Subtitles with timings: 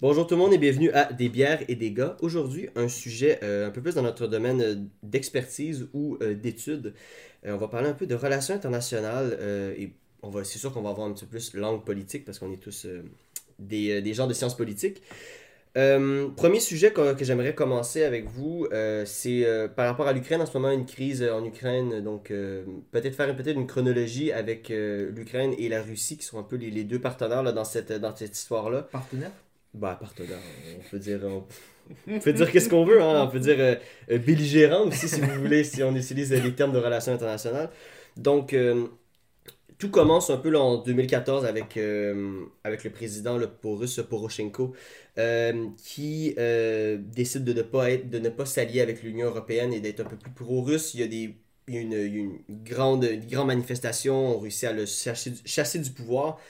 [0.00, 2.16] Bonjour tout le monde et bienvenue à Des bières et des gars.
[2.20, 6.94] Aujourd'hui, un sujet euh, un peu plus dans notre domaine euh, d'expertise ou euh, d'études.
[7.44, 9.36] Euh, on va parler un peu de relations internationales
[9.76, 9.90] et
[10.22, 12.52] on va, c'est sûr qu'on va avoir un petit peu plus langue politique parce qu'on
[12.52, 12.86] est tous
[13.58, 15.02] des, des gens de sciences politiques.
[15.74, 18.68] Premier sujet que, j'aimerais commencer avec vous,
[19.04, 20.40] c'est par rapport à l'Ukraine.
[20.40, 22.00] En ce moment, une crise en Ukraine.
[22.02, 22.28] Donc,
[22.90, 26.84] peut-être faire peut-être une chronologie avec l'Ukraine et la Russie, qui sont un peu les,
[26.84, 27.90] deux partenaires là, dans cette,
[28.32, 28.82] histoire-là.
[28.82, 29.30] Partenaire
[29.78, 30.38] Bah, partenaire,
[30.76, 31.20] on peut dire.
[31.24, 33.24] On, peut dire qu'est-ce qu'on veut, hein.
[33.24, 33.76] On peut dire euh,
[34.10, 37.70] euh, belligérant aussi, si vous voulez, si on utilise les termes de relations internationales.
[38.16, 38.88] Donc, euh,
[39.78, 44.74] tout commence un peu en 2014 avec, euh, avec le président le russe Poroshenko
[45.76, 50.00] qui décide de ne pas être, de ne pas s'allier avec l'Union européenne et d'être
[50.00, 50.94] un peu plus pro-russe.
[50.94, 51.36] Il y a des
[51.68, 56.40] une, une grande, une grande manifestation, on réussit à le chasser, chasser du pouvoir.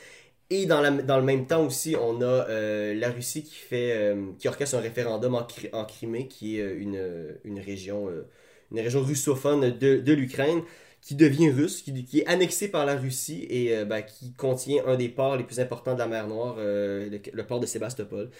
[0.51, 3.93] Et dans, la- dans le même temps aussi, on a euh, la Russie qui fait
[3.93, 8.09] euh, qui orchestre un référendum en, en Crimée, qui est euh, une, une région
[8.73, 10.63] une région russophone de, de l'Ukraine,
[11.01, 15.09] qui devient russe, qui, est annexée par la Russie et ben, qui contient un des
[15.09, 18.30] ports les plus importants de la mer Noire, le, port de Sébastopol.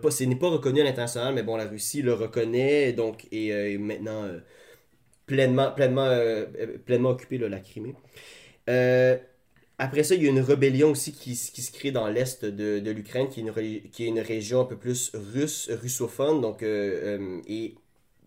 [0.00, 3.48] Pas- ce n'est pas reconnu à l'international, mais bon, la Russie le reconnaît donc et
[3.48, 4.28] est maintenant
[5.26, 6.08] pleinement, pleinement,
[6.86, 7.94] pleinement occupé là, la Crimée.
[9.78, 12.78] Après ça, il y a une rébellion aussi qui, qui se crée dans l'est de,
[12.78, 16.40] de l'Ukraine, qui, est une qui est une région un peu plus russe, russophone.
[16.40, 17.74] Donc, euh, euh, et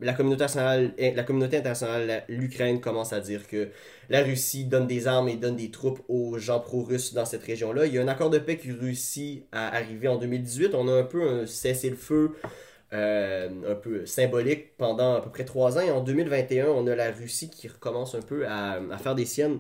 [0.01, 3.69] la communauté internationale, eh, la communauté internationale, l'Ukraine commence à dire que
[4.09, 7.85] la Russie donne des armes et donne des troupes aux gens pro-russes dans cette région-là.
[7.85, 10.75] Il y a un accord de paix qui réussit à arriver en 2018.
[10.75, 12.35] On a un peu un cessez-le-feu
[12.93, 15.81] euh, un peu symbolique pendant à peu près trois ans.
[15.81, 19.25] Et en 2021, on a la Russie qui recommence un peu à, à faire des
[19.25, 19.59] siennes,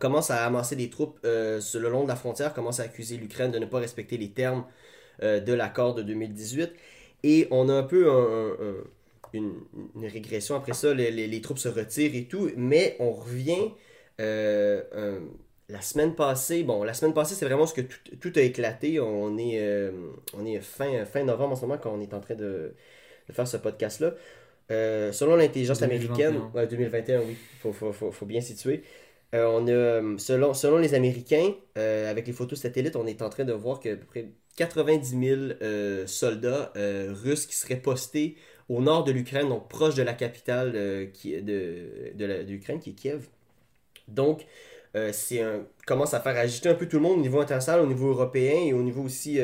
[0.00, 3.16] commence à amasser des troupes euh, sur le long de la frontière, commence à accuser
[3.16, 4.64] l'Ukraine de ne pas respecter les termes
[5.22, 6.72] euh, de l'accord de 2018.
[7.22, 8.84] Et on a un peu un- un- un-
[9.32, 9.54] une,
[9.96, 10.54] une régression.
[10.56, 13.72] Après ça, les, les- les troupes se retirent et tout, mais on revient
[14.20, 15.20] euh,
[15.68, 16.62] la semaine passée.
[16.62, 19.00] Bon, la semaine passée, c'est vraiment ce que tout, tout a éclaté.
[19.00, 19.90] On est,
[20.34, 22.74] on est fin, fin novembre en ce moment quand on est en train de,
[23.28, 24.14] de faire ce podcast-là.
[24.68, 26.28] Selon l'intelligence 2021.
[26.28, 28.82] américaine, ouais, 2021, oui, il faut, faut, faut, faut bien situer.
[29.34, 33.22] Euh, on a, euh, selon, selon les Américains, euh, avec les photos satellites, on est
[33.22, 37.76] en train de voir que à peu près 90 000 euh, soldats russes qui seraient
[37.76, 38.36] postés
[38.68, 42.94] au nord de l'Ukraine, donc proche de la capitale qui, de, de, l'Ukraine, qui est
[42.94, 43.28] Kiev.
[44.08, 44.46] Donc,
[45.12, 45.42] c'est
[45.86, 48.54] commence à faire agiter un peu tout le monde au niveau international, au niveau européen
[48.64, 49.38] et au niveau aussi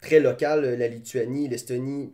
[0.00, 2.12] très local, la Lituanie, l'Estonie,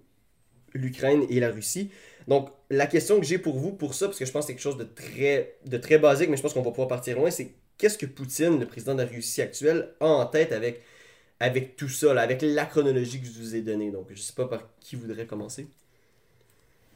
[0.74, 1.90] l'Ukraine et la Russie.
[2.28, 4.54] Donc, la question que j'ai pour vous, pour ça, parce que je pense que c'est
[4.54, 7.30] quelque chose de très, de très basique, mais je pense qu'on va pouvoir partir loin,
[7.30, 10.82] c'est qu'est-ce que Poutine, le président de la Russie actuelle, a en tête avec,
[11.38, 13.90] avec tout ça, là, avec la chronologie que je vous ai donnée.
[13.90, 15.68] Donc, je sais pas par qui voudrait commencer.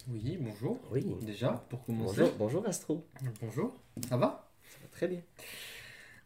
[0.09, 0.81] Oui, bonjour.
[0.91, 1.05] Oui.
[1.23, 2.21] Déjà, pour commencer.
[2.21, 3.07] Bonjour, bonjour Astro.
[3.43, 3.77] Bonjour.
[4.09, 4.51] Ça va?
[4.71, 5.21] Ça va très bien.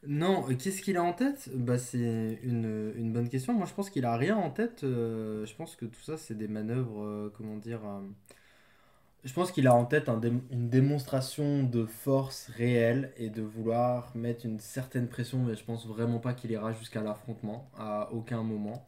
[0.06, 1.48] Non, euh, qu'est-ce qu'il a en tête?
[1.52, 3.52] Bah, c'est une, une bonne question.
[3.52, 4.84] Moi, je pense qu'il a rien en tête.
[4.84, 7.80] euh, je pense que tout ça, c'est des manœuvres, euh, comment dire.
[7.84, 8.00] euh,
[9.24, 14.44] je pense qu'il a en tête une démonstration de force réelle et de vouloir mettre
[14.44, 18.84] une certaine pression, mais je pense vraiment pas qu'il ira jusqu'à l'affrontement à aucun moment.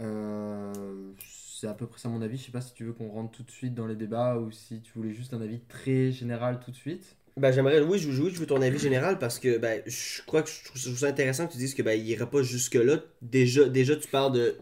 [0.00, 0.72] Euh,
[1.18, 2.38] c'est à peu près ça mon avis.
[2.38, 4.50] Je sais pas si tu veux qu'on rentre tout de suite dans les débats ou
[4.50, 7.16] si tu voulais juste un avis très général tout de suite.
[7.36, 10.42] Ben, j'aimerais, oui, je, oui, je veux ton avis général parce que ben, je crois
[10.42, 12.98] que je trouve, ça intéressant que tu dises que ben, il ira pas jusque-là.
[13.22, 14.56] Déjà, déjà, tu parles de.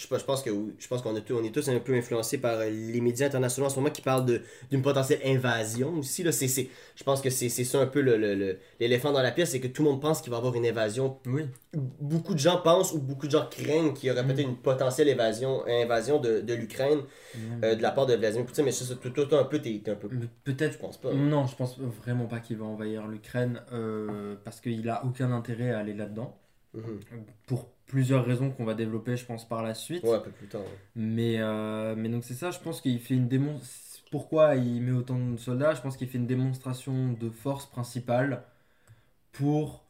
[0.00, 2.58] Je, pense que je pense qu'on est, tous- on est tous un peu influencés par
[2.58, 4.40] euh, les médias internationaux en ce moment qui parlent
[4.70, 6.22] d'une potentielle invasion aussi.
[6.22, 6.30] Là.
[6.32, 9.60] Je pense que c'est, ça un peu le, le- le- l'éléphant dans la pièce, c'est
[9.60, 11.44] que tout le monde pense qu'il va y avoir une invasion Oui.
[12.00, 14.26] beaucoup de gens pensent ou beaucoup de gens craignent qu'il y aurait Mm.
[14.28, 17.00] peut-être une potentielle invasion, invasion de, de l'Ukraine
[17.62, 19.82] euh, de la part de Vladimir Poutine, mais ça, c'est tout, tout un peu, t'es,
[19.88, 20.08] un peu.
[20.44, 21.12] Peut-être Je pense pas.
[21.12, 25.70] Non, je pense vraiment pas qu'il va envahir l'Ukraine euh, parce qu'il a aucun intérêt
[25.70, 26.36] à aller là-dedans.
[26.74, 27.00] Mhm.
[27.46, 30.04] Pour plusieurs raisons qu'on va développer, je pense, par la suite.
[30.04, 30.60] Ouais, un peu plus tard.
[30.60, 30.78] ouais.
[30.94, 33.88] Mais, euh, mais donc c'est ça, je pense qu'il fait une démonstration.
[34.10, 38.42] Pourquoi il met autant de soldats Je pense qu'il fait une démonstration de force principale
[39.32, 39.84] pour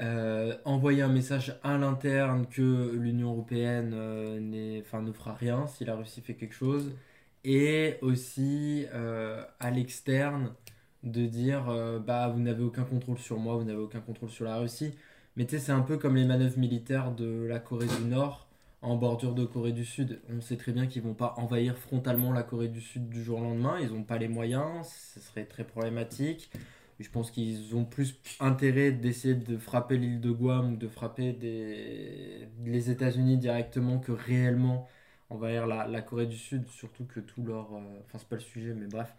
[0.00, 5.94] euh, envoyer un message à l'interne que l'Union européenne euh, ne fera rien si la
[5.94, 6.92] Russie fait quelque chose.
[7.44, 10.54] Et aussi euh, à l'externe
[11.02, 11.64] de dire
[12.06, 14.94] bah vous n'avez aucun contrôle sur moi, vous n'avez aucun contrôle sur la Russie.
[15.36, 18.48] Mais tu sais, c'est un peu comme les manœuvres militaires de la Corée du Nord
[18.82, 20.20] en bordure de Corée du Sud.
[20.28, 23.38] On sait très bien qu'ils vont pas envahir frontalement la Corée du Sud du jour
[23.38, 23.78] au lendemain.
[23.80, 26.50] Ils n'ont pas les moyens, ce serait très problématique.
[27.00, 31.32] Je pense qu'ils ont plus intérêt d'essayer de frapper l'île de Guam ou de frapper
[32.64, 34.88] les États-Unis directement que réellement
[35.30, 37.72] envahir la, la Corée du Sud, surtout que tout leur.
[37.74, 39.14] euh, Enfin, c'est pas le sujet, mais bref.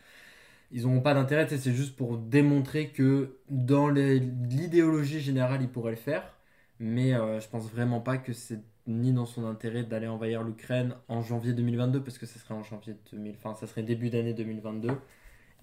[0.73, 5.97] Ils n'auront pas d'intérêt, c'est juste pour démontrer que dans l'idéologie générale, ils pourraient le
[5.97, 6.37] faire.
[6.79, 10.95] Mais euh, je pense vraiment pas que c'est ni dans son intérêt d'aller envahir l'Ukraine
[11.07, 14.33] en janvier 2022, parce que ça serait en janvier 2000, enfin, ça serait début d'année
[14.33, 14.99] 2022.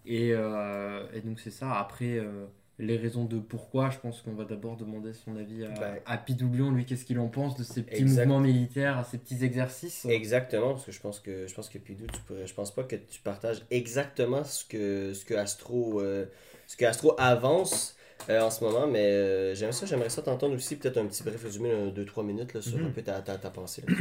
[0.07, 1.79] Et, euh, et donc c'est ça.
[1.79, 2.47] Après, euh,
[2.81, 6.17] les raisons de pourquoi, je pense qu'on va d'abord demander son avis à, Ben, à
[6.19, 8.25] Pidoulion, lui, qu'est-ce qu'il en pense de ces petits Exact.
[8.27, 10.05] mouvements militaires, à ces petits exercices?
[10.07, 12.83] Exactement, parce que je pense que je pense que Pidou, tu pourrais, je pense pas
[12.85, 16.27] que tu partages exactement ce que ce que Astro euh,
[16.67, 17.97] ce que Astro avance
[18.29, 21.23] euh, en ce moment, mais euh, j'aimerais ça, j'aimerais ça t'entendre aussi peut-être un petit
[21.23, 22.87] bref résumé de 2-3 minutes là, sur Mhm.
[22.87, 23.83] un peu ta, ta, ta pensée.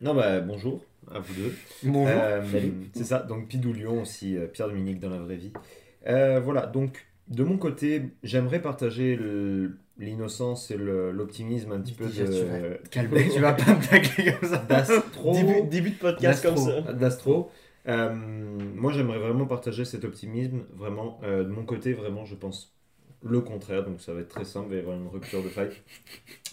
[0.00, 1.54] Non, bah bonjour à vous deux.
[1.84, 2.08] Bonjour.
[2.20, 2.42] Euh.
[2.92, 5.52] C'est ça, donc Pidoulion aussi, euh, Pierre Dominique dans la vraie vie.
[6.08, 9.18] Euh, voilà, donc de mon côté, j'aimerais partager
[9.98, 13.88] l'innocence et l'optimisme un petit peu Déjà, tu vas de calmer, tu vas pas me
[13.88, 14.58] tacler comme ça.
[14.68, 15.32] d'Astro.
[15.32, 16.80] Début, début de podcast comme ça.
[16.92, 17.50] d'Astro.
[17.88, 20.62] Euh, moi, j'aimerais vraiment partager cet optimisme.
[20.74, 22.74] Vraiment, euh, de mon côté, vraiment, je pense
[23.24, 23.84] le contraire.
[23.84, 24.66] Donc, ça va être très simple.
[24.68, 25.70] Il va y avoir une rupture de faille.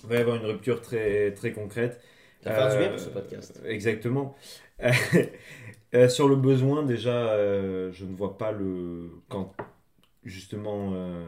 [0.03, 2.01] Il va y avoir une rupture très, très concrète.
[2.43, 3.61] Ça va faire du bien Euh, pour ce podcast.
[3.65, 4.35] Exactement.
[4.81, 4.91] Euh,
[5.93, 9.09] euh, sur le besoin, déjà, euh, je ne vois pas le.
[9.27, 9.53] Quand
[10.23, 11.25] justement euh,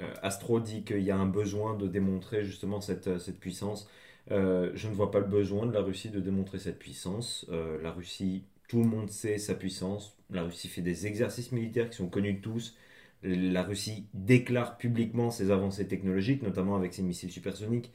[0.00, 3.88] euh, Astro dit qu'il y a un besoin de démontrer justement cette, cette puissance,
[4.30, 7.46] euh, je ne vois pas le besoin de la Russie de démontrer cette puissance.
[7.50, 10.16] Euh, la Russie, tout le monde sait sa puissance.
[10.30, 12.76] La Russie fait des exercices militaires qui sont connus de tous.
[13.22, 17.92] La Russie déclare publiquement ses avancées technologiques, notamment avec ses missiles supersoniques.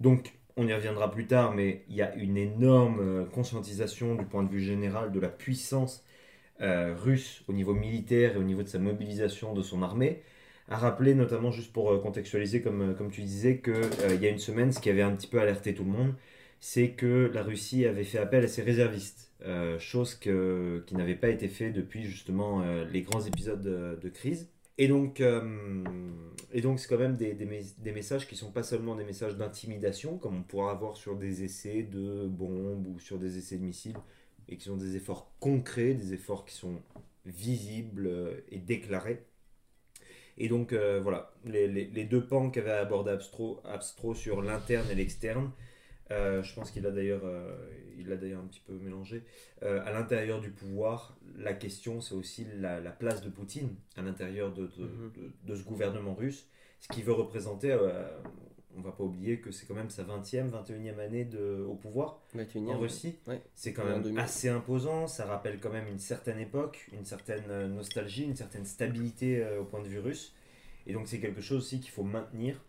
[0.00, 4.24] Donc, on y reviendra plus tard, mais il y a une énorme euh, conscientisation du
[4.24, 6.04] point de vue général de la puissance
[6.60, 10.22] euh, russe au niveau militaire et au niveau de sa mobilisation de son armée.
[10.68, 14.30] À rappeler, notamment juste pour euh, contextualiser, comme, euh, comme tu disais, qu'il y a
[14.30, 16.14] une semaine, ce qui avait un petit peu alerté tout le monde,
[16.60, 21.14] c'est que la Russie avait fait appel à ses réservistes, euh, chose que- qui n'avait
[21.14, 24.48] pas été fait depuis justement euh, les grands épisodes de, crise.
[24.78, 25.84] Et donc, euh,
[26.52, 30.18] et donc c'est quand même des, des messages qui sont pas seulement des messages d'intimidation,
[30.18, 33.96] comme on pourra avoir sur des essais de bombes ou sur des essais de missiles,
[34.48, 36.80] et qui sont des efforts concrets, des efforts qui sont
[37.26, 39.24] visibles euh, et déclarés.
[40.36, 44.88] Et donc euh, voilà, les, les- les deux pans qu'avait abordé Abstro, Abstro sur l'interne
[44.90, 45.50] et l'externe,
[46.10, 47.54] euh, je pense qu'il a d'ailleurs euh,
[47.98, 49.24] il l'a d'ailleurs un petit peu mélangé.
[49.62, 54.52] À l'intérieur du pouvoir, la question c'est aussi la, la place de Poutine à l'intérieur
[54.54, 55.12] de, de, Mhm.
[55.16, 56.48] de- de ce gouvernement russe,
[56.80, 57.76] ce qui veut représenter,
[58.78, 62.20] on va pas oublier que c'est quand même sa 20e, 21e année de, au pouvoir
[62.34, 63.16] 21e, en Russie.
[63.26, 63.42] Ouais.
[63.54, 64.18] C'est quand même 2000.
[64.20, 68.64] assez imposant, ça rappelle quand même une certaine époque, une certaine euh, nostalgie, une certaine
[68.64, 70.34] stabilité euh, au point de vue russe.
[70.86, 72.62] Et donc c'est quelque chose aussi qu'il faut maintenir.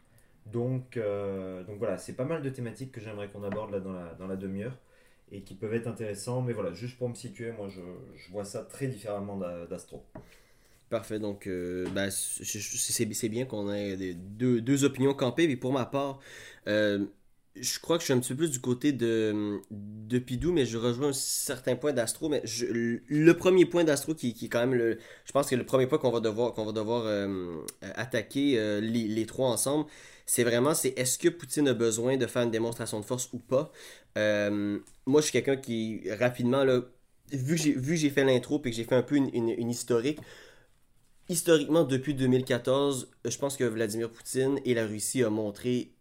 [0.45, 3.93] Donc, euh, donc voilà, c'est pas mal de thématiques que j'aimerais qu'on aborde là dans
[3.93, 4.77] la, dans la demi-heure
[5.31, 6.41] et qui peuvent être intéressants.
[6.41, 7.81] Mais voilà, juste pour me situer, moi je,
[8.15, 10.03] je vois ça très différemment d'A- d'Astro.
[10.89, 15.85] Parfait, donc euh, ben, c'est bien qu'on ait deux, deux opinions campées, mais pour ma
[15.85, 16.19] part,
[16.67, 17.05] euh,
[17.55, 20.65] je crois que je suis un petit peu plus du côté de, de Pidou, mais
[20.65, 22.65] je rejoins un certain point d'Astro, mais je-
[23.07, 24.97] le premier point d'Astro qui, qui est quand même le...
[25.25, 27.61] Je pense que le premier point qu'on va devoir, qu'on va devoir euh,
[27.95, 29.85] attaquer euh, les, les trois ensemble,
[30.25, 33.37] c'est vraiment, c'est est-ce que Poutine a besoin de faire une démonstration de force ou
[33.39, 33.71] pas?
[35.05, 36.81] Moi, je suis quelqu'un qui, rapidement, là,
[37.31, 39.29] vu que j'ai vu que j'ai fait l'intro et que j'ai fait un peu une-
[39.33, 40.19] une historique,
[41.29, 45.93] historiquement, depuis 2014, je pense que Vladimir Poutine et la Russie ont montré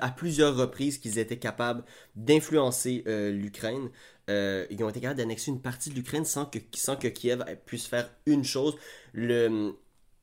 [0.00, 1.82] à plusieurs reprises qu'ils étaient capables
[2.14, 3.90] d'influencer euh, l'Ukraine.
[4.30, 7.42] Euh, ils ont été capables d'annexer une partie de l'Ukraine sans que, sans que Kiev
[7.66, 8.76] puisse faire une chose.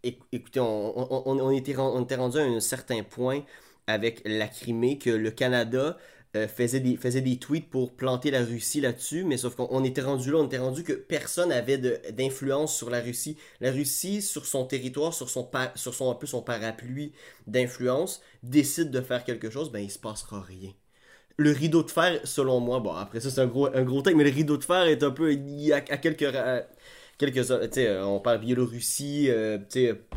[0.03, 3.43] Écoutez, on, on était rendu à un certain point
[3.87, 5.97] avec la Crimée que le Canada
[6.35, 9.83] euh, faisait, des, faisait des tweets pour planter la Russie là-dessus, mais sauf qu'on on
[9.83, 11.77] était rendu là, on était rendu que personne avait
[12.11, 13.37] d'influence sur la Russie.
[13.61, 17.13] La Russie, sur son territoire, sur son, pa- sur son, un peu son parapluie
[17.47, 20.71] d'influence, décide de faire quelque chose, ben il se passera rien.
[21.37, 24.17] Le rideau de fer, selon moi, bon après ça c'est un gros, un gros texte,
[24.17, 28.19] mais le rideau de fer est un peu, a à quelques, tu sais, euh, on
[28.19, 29.57] parle Biélorussie, euh,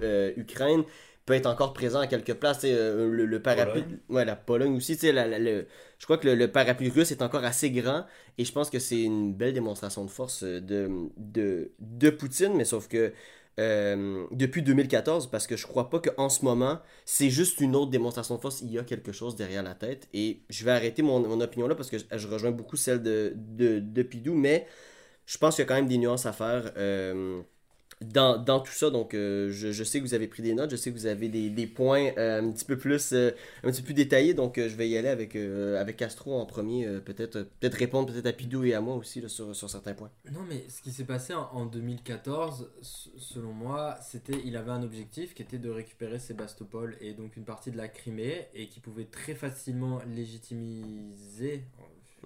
[0.03, 0.85] euh, Ukraine,
[1.27, 3.99] peut être encore présent à quelques places, euh, le, le parapluie, Pologne.
[4.09, 5.67] ouais la Pologne aussi, tu sais, la- la- le-
[6.03, 8.07] je crois que le, parapluie russe est encore assez grand
[8.37, 12.55] et je pense que c'est une belle démonstration de force euh, de, de, de Poutine,
[12.57, 13.13] mais sauf que
[13.61, 17.93] euh, depuis 2014, parce que je crois pas qu'en ce moment, c'est juste une autre
[17.93, 20.09] démonstration de force, il y a quelque chose derrière la tête.
[20.13, 23.01] Et je vais arrêter mon, mon opinion là parce que je, je rejoins beaucoup celle
[23.01, 24.67] de, de, de Pidou, mais
[25.27, 26.73] je pense qu'il y a quand même des nuances à faire.
[26.79, 27.43] Euh,
[28.05, 30.91] dans, tout ça, donc euh, je, sais que vous avez pris des notes, je sais
[30.91, 33.31] que vous avez des, points euh, un petit peu plus euh,
[33.63, 37.43] un petit plus détaillés, donc je vais y aller avec, avec Castro en premier, peut-être
[37.61, 40.11] peut-être répondre peut-être à Pidou et à moi aussi sur, sur certains points.
[40.31, 44.71] Non, mais ce qui s'est passé en, en 2014, s- selon moi, c'était il avait
[44.71, 48.69] un objectif qui était de récupérer Sébastopol et donc une partie de la Crimée et
[48.69, 51.65] qui pouvait très facilement légitimiser,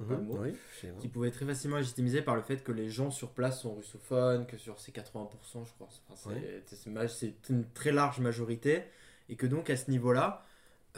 [0.00, 0.52] sais pas le mot, Oui,
[1.00, 4.46] qui pouvait très facilement légitimiser par le fait que les gens sur place sont russophones,
[4.46, 6.30] que sur ces 80%, je crois, enfin,
[6.66, 7.34] c'est Ouais.
[7.50, 8.82] une très large majorité,
[9.28, 10.44] et que donc à ce niveau-là,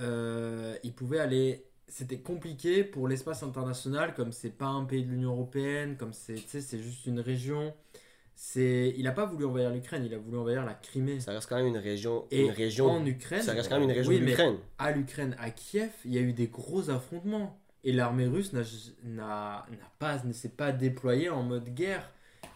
[0.00, 1.64] euh, il pouvait aller.
[1.90, 6.36] C'était compliqué pour l'espace international, comme c'est pas un pays de l'Union Européenne, comme c'est
[6.78, 7.72] juste une région.
[8.54, 11.18] Il a pas voulu envahir l'Ukraine, il a voulu envahir la Crimée.
[11.18, 13.88] Ça reste quand même une région, Et une région, en Ukraine, ça reste quand même
[13.88, 14.58] une région oui, mais d'Ukraine.
[14.78, 17.58] à l'Ukraine, à Kiev, il y a eu des gros affrontements.
[17.88, 19.64] Et l'armée russe n'a
[19.98, 22.06] pas, ne s'est pas déployée en mode guerre.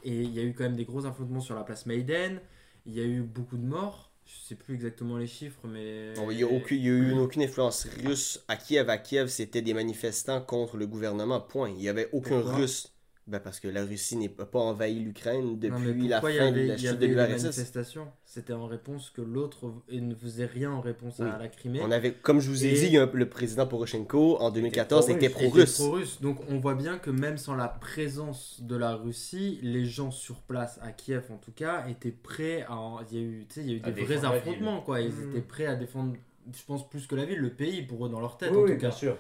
[0.05, 2.39] Et il y a eu quand même des gros affrontements sur la place Maïden.
[2.85, 4.11] Il y a eu beaucoup de morts.
[4.27, 6.13] Je sais plus exactement les chiffres, mais.
[6.13, 8.91] Il n'y a, il y a eu aucune influence russe à Kiev.
[8.91, 11.71] À Kiev, c'était des manifestants contre le gouvernement, point.
[11.71, 12.57] Il n'y avait aucun Pourquoi?
[12.57, 12.92] russe.
[13.29, 16.39] Ben parce que la Russie n'a pas envahi l'Ukraine depuis la fin pourquoi il y
[16.41, 17.43] avait, de la chute de l'URSS.
[17.45, 18.09] manifestations?
[18.25, 21.29] C'était en réponse que l'autre ne faisait rien en réponse Oui.
[21.29, 21.81] à la Crimée.
[21.85, 25.23] On avait, comme je vous ai Et- dit, le président Poroshenko en 2014 pro-russe.
[25.25, 25.75] était pro-russe.
[25.79, 26.21] pro-russe.
[26.21, 30.41] Donc on voit bien que même sans la présence de la Russie, les gens sur
[30.41, 32.99] place, à Kiev en tout cas, étaient prêts à...
[33.13, 35.01] Il y a eu, tu sais, il y a eu À des vrais affrontements, quoi.
[35.01, 35.31] Ils Mhm.
[35.31, 36.15] étaient prêts à défendre,
[36.53, 38.63] je pense, plus que la ville, le pays, pour eux, dans leur tête, Oui, en
[38.63, 38.97] oui, tout bien cas.
[38.97, 39.17] sûr.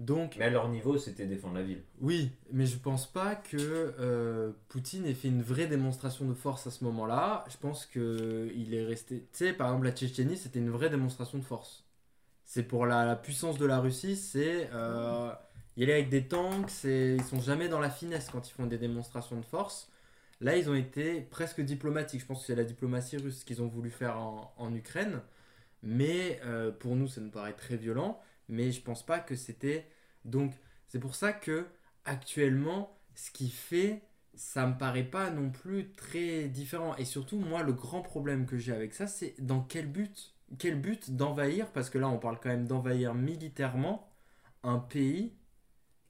[0.00, 1.82] Donc, Mais à leur niveau, c'était défendre la ville.
[2.00, 6.66] oui, mais je pense pas que euh, Poutine ait fait une vraie démonstration de force
[6.66, 7.44] à ce moment-là.
[7.50, 9.20] Je pense que il est resté...
[9.32, 11.84] Tu sais, par exemple, la Tchétchénie, c'était une vraie démonstration de force.
[12.44, 14.70] C'est pour la, la puissance de la Russie, c'est...
[14.72, 15.32] Euh,
[15.76, 18.78] y aller avec des tanks, ils sont jamais dans la finesse quand ils font des
[18.78, 19.90] démonstrations de force.
[20.40, 22.20] Là, ils ont été presque diplomatiques.
[22.22, 25.22] Je pense que c'est la diplomatie russe qu'ils ont voulu faire en, en Ukraine.
[25.82, 28.20] Mais euh, pour nous, ça nous paraît très violent.
[28.48, 29.86] Mais je pense pas que c'était.
[30.24, 30.52] Donc,
[30.88, 31.66] c'est pour ça que
[32.04, 34.02] actuellement, ce qu'il fait,
[34.34, 36.96] ça me paraît pas non plus très différent.
[36.96, 40.80] Et surtout, moi, le grand problème que j'ai avec ça, c'est dans quel but Quel
[40.80, 44.08] but d'envahir Parce que là, on parle quand même d'envahir militairement
[44.62, 45.32] un pays.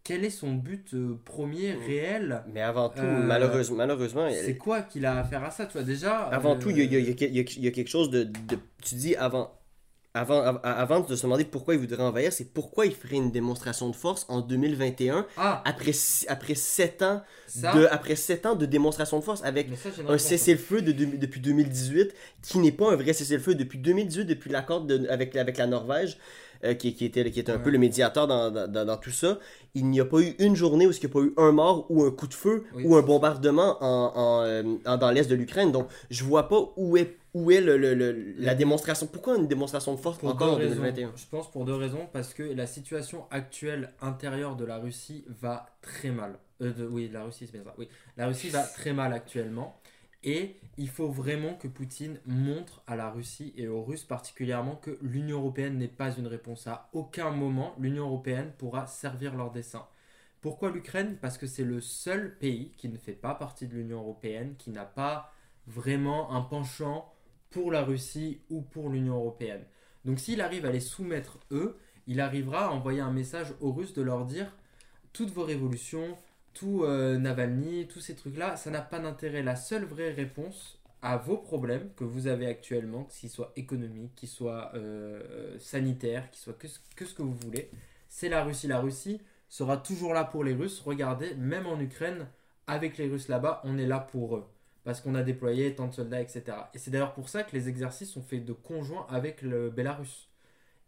[0.03, 4.83] Quel est son but euh, premier, réel Mais avant tout, Euh, malheureusement, malheureusement C'est quoi
[4.83, 6.25] qu'il a à faire à ça, tu vois Déjà.
[6.27, 8.25] Avant euh, tout, il y y y y a- il y a quelque chose de,
[8.25, 9.53] de- Tu dis avant.
[10.17, 13.33] Avant, av- avant de se demander pourquoi il voudrait envahir, c'est pourquoi il ferait une
[13.33, 15.91] démonstration de force en 2021 Ah, après,
[16.29, 17.75] après 7 ans ça?
[17.75, 21.41] de après sept ans de démonstration de force avec ça, un cessez-le-feu de, de- depuis
[21.41, 26.17] 2018 qui n'est pas un vrai cessez-le-feu depuis 2018 depuis l'accord avec, avec la Norvège
[26.63, 27.63] euh, qui, qui était, qui était un Ouais.
[27.65, 29.41] peu le médiateur dans, dans, tout ça
[29.75, 31.87] il n'y a pas eu une journée où il n'y a pas eu un mort
[31.91, 32.85] ou un coup de feu Oui.
[32.87, 36.61] ou un bombardement en, en, euh, en- dans l'est de l'Ukraine donc je vois pas
[36.77, 39.07] où est, où est le, le- le- la démonstration?
[39.07, 40.77] Pourquoi une démonstration de force Pour encore en deux raisons.
[40.83, 42.09] 2021 Je pense pour deux raisons.
[42.13, 46.39] Parce que la situation actuelle intérieure de la Russie va très mal.
[46.63, 47.75] Euh, de- oui, la Russie, c'est bien ça.
[47.77, 49.81] Oui, la Russie va très mal actuellement.
[50.27, 54.97] Et il faut vraiment que Poutine montre à la Russie et aux Russes particulièrement que
[55.03, 56.67] l'Union européenne n'est pas une réponse.
[56.67, 59.85] À aucun moment, l'Union européenne pourra servir leur dessein.
[60.41, 61.19] Pourquoi l'Ukraine?
[61.21, 64.71] Parce que c'est le seul pays qui ne fait pas partie de l'Union européenne, qui
[64.71, 65.31] n'a pas
[65.67, 67.11] vraiment un penchant
[67.55, 69.63] pour la Russie ou pour l'Union européenne.
[70.05, 73.95] Donc s'il arrive à les soumettre eux, il arrivera à envoyer un message aux Russes
[73.95, 74.53] de leur dire
[75.13, 76.19] toutes vos révolutions,
[76.53, 79.45] tout euh, Navalny, tous ces trucs-là, ça n'a pas d'intérêt.
[79.45, 84.29] La seule vraie réponse à vos problèmes que vous avez actuellement, qu'ils soient économiques, qu'ils
[84.29, 86.59] soient euh, sanitaires, qu'ils soient
[86.97, 87.71] que ce que vous voulez,
[88.09, 88.67] c'est la Russie.
[88.67, 90.81] La Russie sera toujours là pour les Russes.
[90.81, 92.27] Regardez, même en Ukraine,
[92.67, 94.45] avec les Russes là-bas, on est là pour eux.
[94.85, 96.71] Parce qu'on a déployé tant de soldats, etc.
[96.75, 100.29] Et c'est d'ailleurs pour ça que les exercices sont faits de conjoint avec le Bélarus.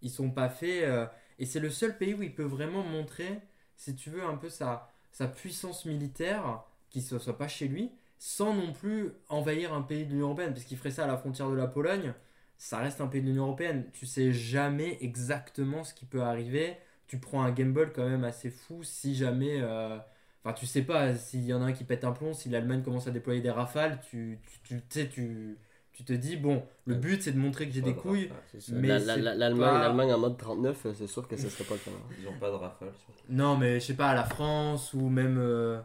[0.02, 0.84] Ils sont pas faits.
[0.84, 1.06] euh,
[1.38, 3.40] et c'est le seul pays où il peut vraiment montrer,
[3.76, 7.92] si tu veux, un peu sa, sa puissance militaire, qui ne soit pas chez lui,
[8.18, 10.52] sans non plus envahir un pays de l'Union Européenne.
[10.54, 12.14] Parce qu'il ferait ça à la frontière de la Pologne,
[12.58, 13.86] ça reste un pays de l'Union Européenne.
[13.92, 16.76] Tu sais jamais exactement ce qui peut arriver.
[17.06, 19.60] Tu prends un gamble quand même assez fou si jamais.
[19.60, 19.98] euh,
[20.46, 22.82] Enfin, tu sais pas s'il y en a un qui pète un plomb, si l'Allemagne
[22.82, 25.56] commence à déployer des rafales, tu, tu, tu, sais, tu,
[25.92, 28.30] tu te dis, bon, le but c'est de montrer que j'ai des de couilles.
[28.68, 31.48] Mais La- la- la- L'Allemagne pas- l'Allemagne en mode 39 euh, c'est sûr que ce
[31.48, 32.92] serait pas le cas Ils ont pas de rafale.
[33.28, 35.36] Non, mais je sais pas, à la France ou même.
[35.38, 35.78] euh,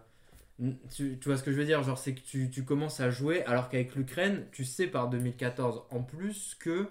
[0.95, 1.81] tu, tu vois ce que je veux dire?
[1.83, 5.83] Genre, c'est que tu, tu commences à jouer alors qu'avec l'Ukraine, tu sais par 2014
[5.89, 6.89] en plus que,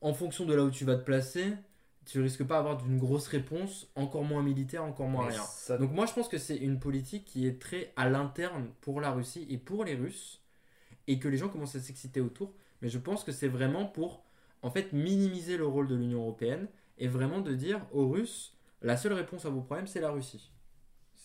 [0.00, 1.54] en fonction de là où tu vas te placer,
[2.06, 5.42] tu risques pas d'avoir d'une grosse réponse, encore moins militaire, encore moins Mais rien.
[5.44, 9.00] ça- Donc moi je pense que c'est une politique qui est très à l'interne pour
[9.00, 10.40] la Russie et pour les Russes.
[11.08, 12.52] et que les gens commencent à s'exciter autour.
[12.82, 14.24] Mais je pense que c'est vraiment pour
[14.62, 16.68] en fait minimiser le rôle de l'Union européenne
[16.98, 20.50] et vraiment de dire aux Russes la seule réponse à vos problèmes c'est la Russie.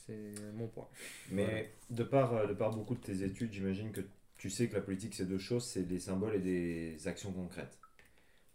[0.08, 0.88] C'est mon point.
[1.32, 4.02] Mais de, par, euh, de par beaucoup de tes études, j'imagine que
[4.38, 7.78] tu sais que la politique, c'est deux choses, c'est des symboles et des actions concrètes.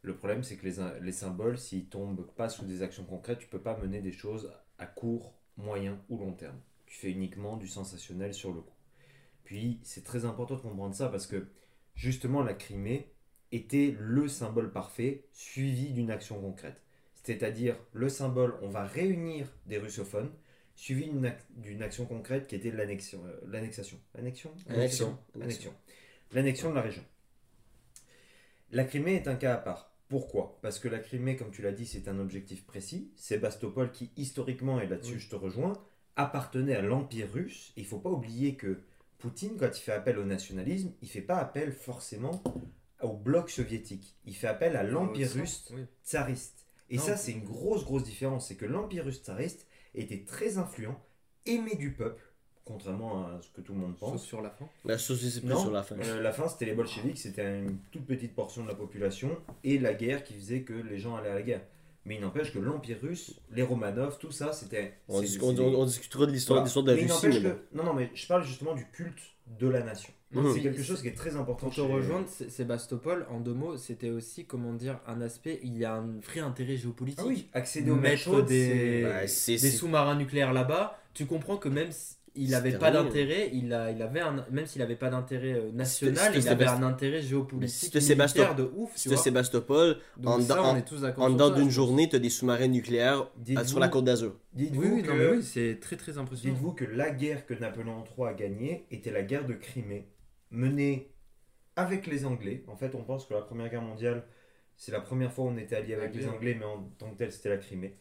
[0.05, 3.49] Le problème, c'est que les, les symboles, s'ils tombent pas sous des actions concrètes, tu
[3.49, 6.61] peux pas mener des choses à court, moyen ou long terme.
[6.87, 8.75] Tu fais uniquement du sensationnel sur le coup.
[9.45, 11.49] Puis, c'est très important de comprendre ça parce que,
[11.97, 13.13] justement, la Crimée
[13.53, 16.83] était le symbole parfait suivi d'une action concrète.
[17.25, 20.33] C'est-à-dire, le symbole, on va réunir des russophones,
[20.77, 23.25] suivi d'une ac- d'une action concrète qui était l'annexion.
[23.27, 23.41] euh.
[23.49, 23.99] L'annexion
[24.69, 25.19] Annexion.
[25.37, 25.75] L'annexion.
[26.33, 27.05] L'annexion de la région.
[28.73, 29.94] La Crimée est un cas à part.
[30.09, 30.59] Pourquoi?
[30.63, 33.11] Parce que la Crimée, comme tu l'as dit, c'est un objectif précis.
[33.17, 35.19] Sébastopol, qui historiquement, et là-dessus Oui.
[35.21, 35.73] je te rejoins,
[36.17, 37.73] appartenait à l'Empire russe.
[37.77, 38.83] Il ne faut pas oublier que
[39.19, 42.43] Poutine, quand il fait appel au nationalisme, il ne fait pas appel forcément
[43.01, 44.15] au bloc soviétique.
[44.27, 45.83] Il fait appel à l'Empire russe oui.
[46.05, 46.67] tsariste.
[46.91, 47.03] Et Non.
[47.03, 48.49] ça, c'est une grosse, grosse différence.
[48.49, 51.01] C'est que l'Empire russe tsariste était très influent,
[51.47, 52.23] aimé du peuple,
[52.65, 54.25] contrairement à ce que tout le monde Sauf pense.
[54.25, 54.67] sur la fin.
[54.85, 55.97] La sauce, c'est plus Non, sur la fin.
[55.99, 59.79] euh, la fin, c'était les bolcheviks, c'était une toute petite portion de la population, et
[59.79, 61.63] la guerre qui faisait que les gens allaient à la guerre.
[62.07, 64.93] Mais il n'empêche que l'Empire russe, les Romanov, tout ça, c'était...
[65.09, 66.83] On, on- on- on discutera de l'histoire voilà.
[66.83, 67.27] de la Mais Russie.
[67.43, 67.57] mais que...
[67.77, 69.19] Non, non, mais je parle justement du culte
[69.59, 70.13] de la nation.
[70.33, 70.53] Mhm.
[70.53, 73.77] C'est quelque chose qui est très important Pour te rejoindre, Sé- Sébastopol, en deux mots,
[73.79, 77.21] c'était aussi, comment dire, un aspect, il y a un vrai intérêt géopolitique.
[77.23, 81.69] Ah oui, accéder aux Mettre chaudes, des, Bah, des sous-marins nucléaires là-bas, tu comprends que
[81.69, 85.09] même s'il C'est n'avait pas d'intérêt, il, a, il avait un, même s'il n'avait pas
[85.09, 89.17] d'intérêt euh, national, il avait un intérêt géopolitique militaire de ouf, C'était.
[89.17, 89.99] Sébastopol.
[90.25, 90.75] En ça,
[91.29, 94.37] dedans- d'une journée, tu as des sous-marins nucléaires Dites-vous- sur la côte d'Azur.
[94.53, 95.07] Dites-vous que...
[95.07, 96.55] non, mais oui, c'est très très impressionnant.
[96.55, 100.09] Dites-vous que la guerre que Napoléon III a gagnée était la guerre de Crimée,
[100.51, 101.13] menée
[101.77, 102.65] avec les Anglais.
[102.67, 104.25] En fait, on pense que la Première Guerre mondiale,
[104.77, 106.27] c'est la première fois où on était allié avec les.
[106.27, 107.97] Anglais, mais en tant que tel, c'était la Crimée.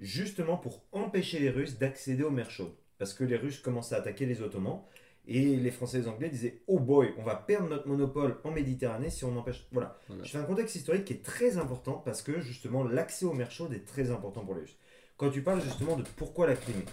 [0.00, 2.74] Justement pour empêcher les Russes d'accéder aux mers chaudes.
[2.98, 4.80] Parce que les Russes commençaient à attaquer les Ottomans.
[5.28, 8.52] Et les Français et les Anglais disaient Oh boy, on va perdre notre monopole en
[8.52, 9.66] Méditerranée si on empêche.
[9.72, 9.98] Voilà.
[10.06, 10.22] Voilà.
[10.22, 13.50] Je fais un contexte historique qui est très important parce que justement l'accès aux mers
[13.50, 14.78] chaudes est très important pour les Russes.
[15.16, 16.84] Quand tu parles justement de pourquoi la Crimée,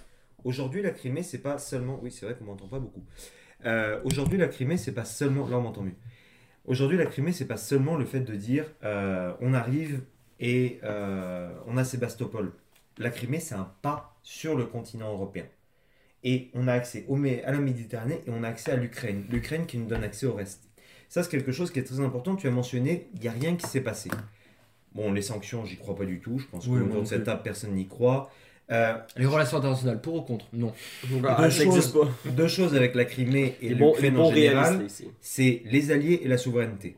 [0.44, 2.00] aujourd'hui la Crimée c'est pas seulement.
[2.02, 3.04] Oui, c'est vrai qu'on m'entend pas beaucoup.
[3.66, 5.48] Euh, aujourd'hui la Crimée c'est pas seulement.
[5.48, 5.96] Là on m'entend mieux.
[6.66, 10.02] Aujourd'hui la Crimée c'est pas seulement le fait de dire euh, on arrive
[10.40, 12.52] et euh, on a Sébastopol.
[12.98, 15.46] La Crimée c'est un pas sur le continent européen.
[16.24, 19.26] Et on a accès au, à la Méditerranée et on a accès à l'Ukraine.
[19.30, 20.64] L'Ukraine qui nous donne accès au reste.
[21.10, 22.36] Ça, c'est quelque chose qui est très important.
[22.36, 24.10] Tu as mentionné, il n'y a rien qui s'est passé.
[24.96, 26.40] Bon, les sanctions, j'y crois pas du tout.
[26.40, 28.32] Je pense Oui, qu'autour non de cette table, personne n'y croit.
[28.72, 30.46] Euh, Les relations internationales, pour ou contre?
[30.54, 30.74] Non.
[31.26, 31.92] Ah, Deux choses.
[31.92, 32.30] pas.
[32.32, 34.88] deux choses avec la Crimée et l'Ukraine en général,
[35.20, 36.96] c'est les alliés et la souveraineté.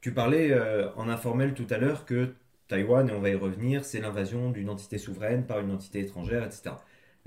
[0.00, 2.34] Tu parlais euh, en informel tout à l'heure que
[2.68, 6.44] Taïwan, et on va y revenir, c'est l'invasion d'une entité souveraine par une entité étrangère,
[6.44, 6.70] etc.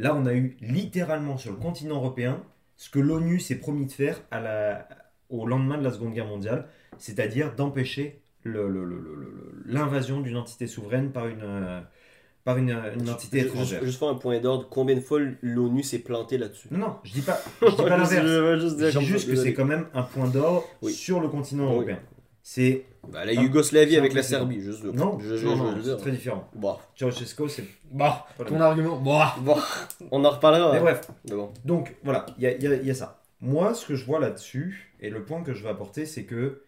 [0.02, 2.42] Là, on a eu littéralement sur le continent européen
[2.76, 4.88] ce que l'ONU s'est promis de faire à la-
[5.30, 6.66] au lendemain de la Seconde Guerre mondiale,
[6.98, 8.20] c'est-à-dire d'empêcher
[9.66, 11.80] l'invasion d'une entité souveraine par une, euh,
[12.44, 13.80] par une, une entité Juste- étrangère.
[13.80, 14.68] Juste, juste faire un point d'ordre.
[14.70, 16.68] Combien de fois l'ONU s'est plantée là-dessus?
[16.72, 18.12] Non, non, je dis pas, je dis pas l'inverse.
[18.26, 20.92] Je Je dis juste que c'est quand même un point d'or Oui.
[20.94, 21.74] sur le continent Oui.
[21.76, 22.00] européen.
[22.44, 24.24] C'est Bah, la Yougoslavie avec la.
[24.24, 24.84] Serbie, juste.
[24.84, 26.50] non, je, je, non, je non, veux c'est très différent.
[26.56, 29.36] Bon, Ceausescu, c'est Bah, ton argument, bah.
[29.42, 29.56] bon,
[30.12, 30.72] on en reparlera.
[30.72, 30.82] Mais hein.
[30.82, 31.52] bref, Mais bon.
[31.66, 33.22] donc voilà, il y a, y a ça.
[33.42, 36.64] Moi, ce que je vois là-dessus, et le point que je veux apporter, c'est que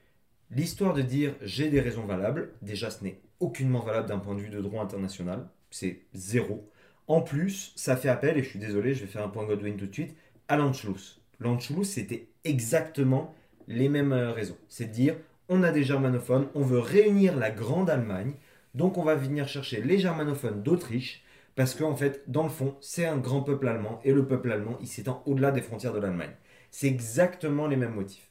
[0.52, 4.42] l'histoire de dire j'ai des raisons valables, déjà ce n'est aucunement valable d'un point de
[4.42, 6.70] vue de droit international, c'est zéro.
[7.08, 9.76] En plus, ça fait appel, et je suis désolé, je vais faire un point Godwin
[9.76, 10.16] tout de suite,
[10.48, 11.20] à l'Anschluss.
[11.40, 13.34] L'Anschluss, c'était exactement
[13.68, 14.58] les mêmes euh, raisons.
[14.70, 15.16] C'est de dire,
[15.50, 18.34] on a des germanophones, on veut réunir la Grande Allemagne,
[18.74, 21.24] donc on va venir chercher les germanophones d'Autriche,
[21.56, 24.78] parce qu'en fait, dans le fond, c'est un grand peuple allemand, et le peuple allemand,
[24.82, 26.34] il s'étend au-delà des frontières de l'Allemagne.
[26.72, 28.30] C'est exactement les mêmes motifs.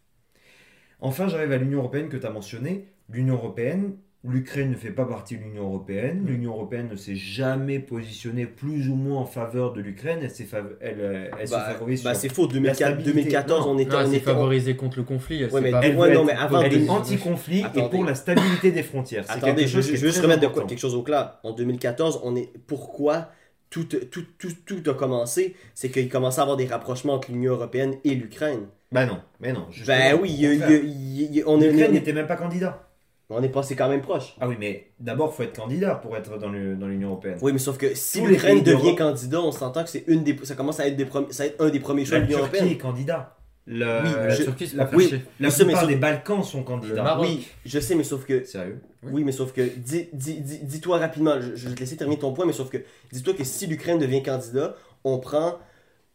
[1.01, 2.88] Enfin, j'arrive à l'Union européenne que tu as mentionné.
[3.09, 6.24] L'Union européenne, l'Ukraine ne fait pas partie de l'Union européenne.
[6.26, 10.20] L'Union européenne ne s'est jamais positionnée plus ou moins en faveur de l'Ukraine.
[10.22, 12.46] Elle s'est fav- elle, euh, elle Bah, favorise bah, sur- c'est faux.
[12.46, 13.11] 2004, stabilité.
[13.12, 13.72] 2014, Non.
[13.72, 13.90] on était.
[13.90, 15.42] Non, on était favorisé contre le conflit.
[15.42, 17.64] Elle Ouais, s'est mais- pas- Ouais, Elle veut non, mais avant elle est 2000 anti-conflit
[17.74, 19.24] et pour la stabilité des frontières.
[19.28, 20.66] Attendez, quelque je, veux juste remettre important.
[20.68, 21.38] quelque chose au clair.
[21.42, 23.28] En 2014, on est pourquoi
[23.70, 27.54] tout, tout, tout, tout a commencé, c'est qu'il commençait à avoir des rapprochements entre l'Union
[27.54, 28.66] européenne et l'Ukraine.
[28.92, 29.66] Bah non, mais non.
[29.87, 30.46] Ben oui,
[31.46, 32.88] on n'était même pas candidat.
[33.33, 34.35] On est passé quand même proche.
[34.40, 37.38] Ah oui, mais d'abord, faut être candidat pour être dans le- dans l'Union européenne.
[37.42, 40.55] Oui, mais sauf que si l'Ukraine devient candidat, on s'entend que c'est une des, ça
[40.55, 42.38] commence à être, des premi- ça va être un des premiers choix La de l'Union
[42.40, 42.75] Turquie européenne.
[42.77, 43.37] est candidat.
[43.64, 47.03] La, Oui, La je- Turquie, la- oui, la mais plupart des Balkans sont Le candidats.
[47.05, 47.27] Maroc.
[47.29, 48.81] Oui, je sais, mais sauf que Sérieux?
[49.05, 52.18] Oui, mais sauf que, dis- dis- dis- dis-toi rapidement, je, je vais te laisser terminer
[52.18, 52.79] ton point, mais sauf que,
[53.12, 55.59] dis-toi que si l'Ukraine devient candidat, on prend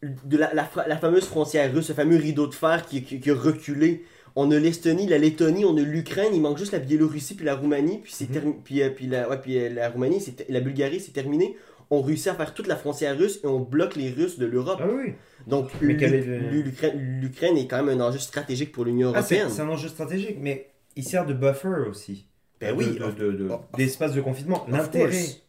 [0.02, 3.34] de la, la fameuse frontière russe, ce fameux rideau de fer qui, qui- qui a
[3.34, 4.04] reculé.
[4.40, 7.56] On a l'Estonie, la Lettonie, on a l'Ukraine, il manque juste la Biélorussie puis la
[7.56, 8.54] Roumanie, puis, c'est Mhm.
[8.62, 11.56] puis, euh, puis, la, ouais, puis euh, la Roumanie, la Bulgarie, c'est terminé.
[11.90, 14.78] On réussit à faire toute la frontière russe et on bloque les Russes de l'Europe.
[14.80, 15.14] Ah oui.
[15.46, 19.48] Donc, l'Ukraine l'Ukraine est quand même un enjeu stratégique pour l'Union Ah, européenne.
[19.50, 22.26] c'est un enjeu stratégique, mais il sert de buffer aussi.
[22.60, 24.66] ben oui, de- of- de- de- d'espace confinement.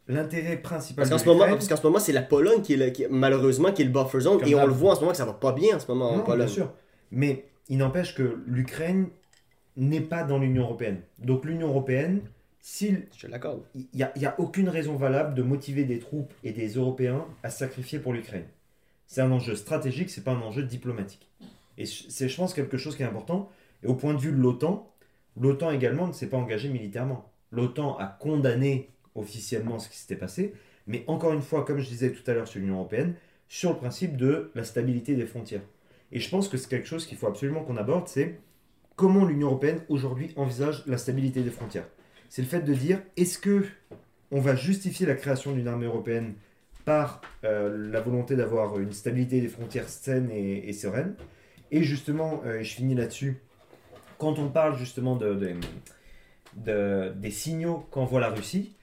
[0.08, 2.74] L'intérêt, principal Parce qu'en ce moment, l'Ukraine- parce qu'en ce moment, c'est la Pologne qui
[2.74, 4.96] est, le- qui malheureusement qui est le buffer zone Comme et on le voit en
[4.96, 6.46] ce moment que ça va pas bien en ce moment en Pologne.
[6.46, 6.72] bien sûr.
[7.12, 9.10] Mais il n'empêche que l'Ukraine
[9.78, 11.02] n'est pas dans l'Union européenne.
[11.20, 12.22] Donc l'Union européenne,
[12.60, 13.64] s'il Je l'accorde.
[13.76, 17.26] il n'y a, y a aucune raison valable de motiver des troupes et des Européens
[17.44, 18.46] à se sacrifier pour l'Ukraine.
[19.08, 21.28] C'est un enjeu stratégique, c'est pas un enjeu diplomatique.
[21.78, 23.50] Et c'est, je pense, quelque chose qui est important.
[23.84, 24.92] Et au point de vue de l'OTAN,
[25.40, 27.32] l'OTAN également ne s'est pas engagée militairement.
[27.52, 30.54] L'OTAN a condamné officiellement ce qui s'était passé,
[30.86, 33.16] mais encore une fois, comme je disais tout à l'heure sur l'Union européenne,
[33.48, 35.64] sur le principe de la stabilité des frontières.
[36.12, 38.40] Et je pense que c'est quelque chose qu'il faut absolument qu'on aborde, c'est
[38.96, 41.88] comment l'Union européenne aujourd'hui envisage la stabilité des frontières.
[42.30, 43.66] C'est le fait de dire est-ce que
[44.32, 46.34] on va justifier la création d'une armée européenne
[46.86, 51.16] par euh, la volonté d'avoir une stabilité des frontières saine et, et sereine?
[51.72, 53.38] Et justement, euh, je finis là-dessus,
[54.18, 55.48] quand on parle justement de-
[56.56, 58.76] des signaux qu'envoie la Russie,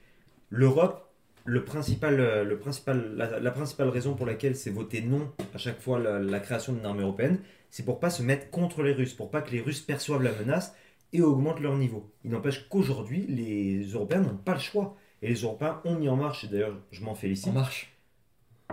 [0.49, 1.06] l'Europe,
[1.47, 5.57] le principal, euh, le principal, la, la principale raison pour laquelle c'est voté non à
[5.57, 8.91] chaque fois la, la création d'une armée européenne, c'est pour pas se mettre contre les
[8.91, 10.75] Russes, pour pas que les Russes perçoivent la menace
[11.13, 12.11] et augmentent leur niveau.
[12.25, 14.97] Il n'empêche qu'aujourd'hui, les Européens n'ont pas le choix.
[15.21, 17.47] Et les Européens ont mis en marche, et d'ailleurs je m'en félicite.
[17.47, 17.95] En marche.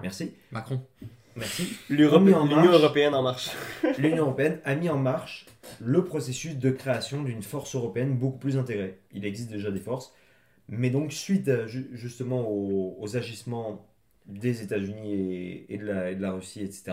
[0.02, 0.32] Merci.
[0.50, 0.82] Macron.
[1.36, 1.76] Merci.
[1.88, 3.50] L'Union européenne en marche.
[3.98, 5.46] L'Union européenne a mis en marche
[5.80, 8.98] le processus de création d'une force européenne beaucoup plus intégrée.
[9.12, 10.12] Il existe déjà des forces,
[10.68, 13.86] mais donc suite ju- justement aux, agissements
[14.26, 16.92] des États-Unis et, de la, Russie, etc.,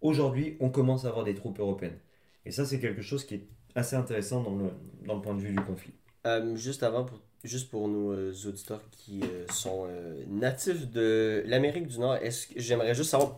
[0.00, 1.98] aujourd'hui on commence à avoir des troupes européennes.
[2.44, 5.62] Et ça c'est quelque chose qui est assez intéressant dans le, point de vue du
[5.62, 5.92] conflit.
[6.26, 11.42] Euh, juste avant, pour, juste pour nos euh, auditeurs qui euh, sont euh, natifs de
[11.46, 12.18] l'Amérique du Nord,
[12.56, 13.36] j'aimerais juste savoir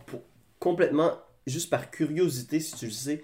[0.59, 1.11] complètement,
[1.47, 3.23] juste par curiosité, si tu le sais,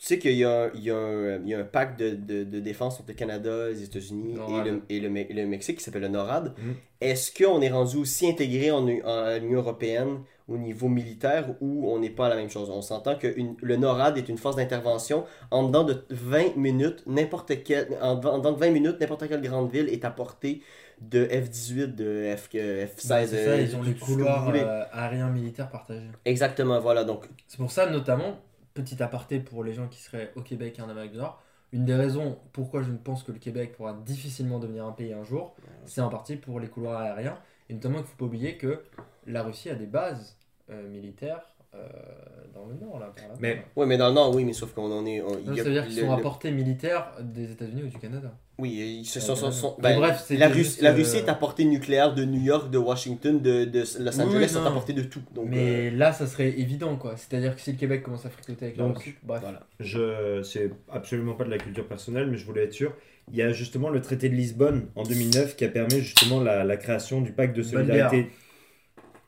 [0.00, 2.00] tu sais qu'il y a, un- il y a un, il y a un pacte
[2.00, 5.08] de, de, de défense entre le Canada, les États-Unis et le, et, le,
[5.42, 6.54] le Mexique qui s'appelle le NORAD.
[6.58, 6.74] Mhm.
[7.02, 11.98] Est-ce qu'on est rendu aussi intégré en, en Union européenne au niveau militaire ou on
[11.98, 12.70] n'est pas à la même chose?
[12.70, 17.02] On s'entend que une- le NORAD est une force d'intervention en dedans de 20 minutes,
[17.06, 20.10] n'importe quel, en, dedans en dedans de 20 minutes, n'importe quelle grande ville est à
[20.10, 20.62] portée
[21.02, 23.08] de F-18, de F, euh, F-16.
[23.08, 26.08] Bah, c'est ça, euh, ils ont les couloirs euh, aériens militaires partagés.
[26.24, 27.04] Exactement, voilà.
[27.04, 28.38] Donc, C'est pour ça, notamment,
[28.74, 31.84] petit aparté pour les gens qui seraient au Québec et en Amérique du Nord, une
[31.84, 35.22] des raisons pourquoi je ne pense que le Québec pourra difficilement devenir un pays un
[35.24, 35.54] jour,
[35.84, 37.38] c'est en partie pour les couloirs aériens.
[37.68, 38.82] Et notamment qu'il ne faut pas oublier que
[39.26, 40.36] la Russie a des bases
[40.70, 41.42] euh, militaires
[41.74, 41.86] euh,
[42.52, 43.12] dans le nord, là.
[43.14, 43.34] par là.
[43.38, 45.20] Mais- oui, mais dans le Nord, oui, mais sauf qu'on en est.
[45.22, 47.52] on- il Non, y a ça veut dire qu'ils le- sont à portée militaire des
[47.52, 48.32] États-Unis ou du Canada.
[48.60, 49.52] Oui, ils se Ouais, sont, sont- ouais.
[49.52, 52.24] sont- Mais ben, bref, c'était la, Russie, la euh, Russie est à portée nucléaire de
[52.24, 55.22] New York, de Washington, de, de Los Angeles, oui, sont à portée de tout.
[55.34, 57.16] Donc, euh, Mais là, ça serait évident, quoi.
[57.16, 59.40] C'est-à-dire que si le Québec commence à fricoter avec la Donc, Russie, bref.
[59.42, 59.60] voilà.
[59.80, 62.92] Je, c'est absolument pas de la culture personnelle, mais je voulais être sûr.
[63.32, 66.64] Il y a justement le traité de Lisbonne en 2009 qui a permis justement la,
[66.64, 68.30] la création du pacte de Bonne solidarité.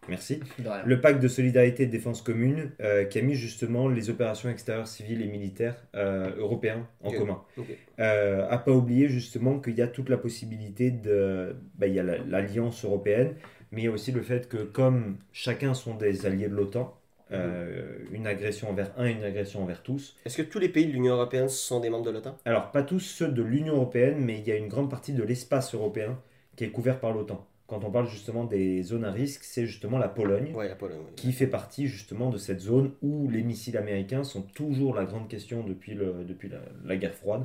[0.09, 0.41] Merci.
[0.85, 4.49] Le pacte de solidarité et de défense commune euh, qui a mis justement les opérations
[4.51, 7.43] extérieures civiles et militaires euh, européens en commun.
[7.57, 7.67] Ok.
[8.01, 11.55] Euh, à pas oublier justement qu'il y a toute la possibilité de.
[11.77, 13.35] bah, il y a la- l'alliance européenne,
[13.71, 16.99] mais il y a aussi le fait que comme chacun sont des alliés de l'OTAN,
[17.31, 20.17] euh, une agression envers un et une agression envers tous.
[20.27, 22.37] Est-ce que tous les pays de l'Union européenne sont des membres de l'OTAN?
[22.45, 25.23] Alors, pas tous ceux de l'Union européenne, mais il y a une grande partie de
[25.23, 26.19] l'espace européen
[26.57, 27.47] qui est couvert par l'OTAN.
[27.73, 30.77] Quand on parle justement des zones à risque, c'est justement la Pologne la
[31.17, 35.27] qui fait partie justement de cette zone où les missiles américains sont toujours la grande
[35.27, 37.45] question depuis, le, depuis la, la guerre froide,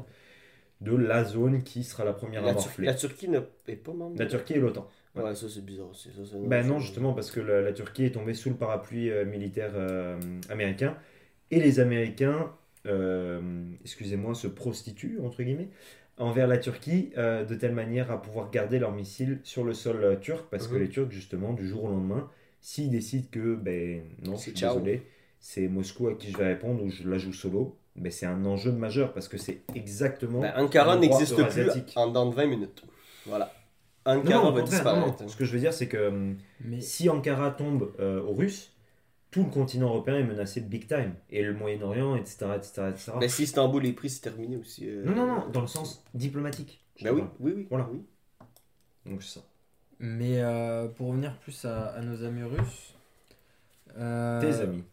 [0.81, 2.85] de la zone qui sera la première à La, Tur- morfler.
[2.87, 3.39] la Turquie n'est
[3.77, 4.85] pas membre La Turquie et l'OTAN.
[5.15, 6.09] Ouais, ça c'est bizarre aussi.
[6.11, 9.23] Ça, Ben non, justement, parce que la, la Turquie est tombée sous le parapluie euh,
[9.23, 10.97] militaire euh, américain.
[11.51, 12.51] Et les Américains,
[12.85, 13.41] euh,
[13.81, 15.69] excusez-moi, se prostituent, entre guillemets,
[16.17, 20.03] envers la Turquie, euh, de telle manière à pouvoir garder leurs missiles sur le sol
[20.03, 20.81] euh, turc, parce que Mhm.
[20.81, 22.29] les Turcs, justement, du jour au lendemain,
[22.61, 24.73] s'ils décident que, ben non, je C'est suis ciao.
[24.75, 25.03] désolé,
[25.39, 28.45] c'est Moscou à qui je vais répondre ou je la joue solo, ben c'est un
[28.45, 30.41] enjeu majeur, parce que c'est exactement...
[30.41, 32.83] Ben, Ankara n'existe plus en dedans de 20 minutes.
[33.25, 33.53] Voilà.
[34.05, 34.97] Ankara non, va contraire, non, non.
[35.07, 35.29] disparaître.
[35.31, 36.07] Ce que je veux dire, c'est que...
[36.07, 38.71] hum, Mais si Ankara tombe euh, aux Russes,
[39.31, 41.13] tout le continent européen est menacé big time.
[41.29, 43.11] Et le Moyen-Orient, etc., etc., etc.
[43.19, 44.87] Ben, si Istanbul est pris, c'est terminé aussi.
[44.87, 45.03] euh.
[45.05, 46.83] Non, non, non, dans le sens diplomatique.
[47.01, 47.67] Ben te oui, oui, oui.
[47.69, 47.87] Voilà.
[47.91, 48.03] oui.
[49.05, 49.45] Donc c'est ça.
[49.99, 52.93] Mais euh, pour revenir plus à, à nos amis russes.
[53.97, 54.83] euh, Tes amis.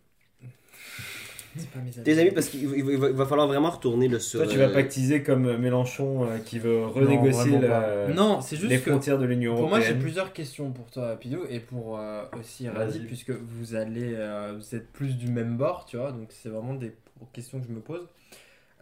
[1.56, 4.40] C'est pas mes Tes amis, parce qu'il il va, il falloir vraiment retourner là, sur.
[4.42, 8.08] Toi, tu vas euh, pactiser comme euh, Mélenchon euh, qui veut renégocier la-.
[8.08, 9.96] Non, c'est juste les que frontières de l'Union Pour moi, européenne.
[9.96, 13.06] j'ai plusieurs questions pour toi, Pido, et pour euh, aussi Radi, Vas-y.
[13.06, 16.12] puisque vous allez, euh, vous êtes plus du même bord, tu vois.
[16.12, 16.92] Donc c'est vraiment des
[17.32, 18.06] questions que je me pose.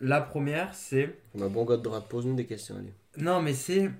[0.01, 2.93] La première, c'est Un bon gars de droite, pose-nous des questions, allez.
[3.25, 3.91] non, mais c'est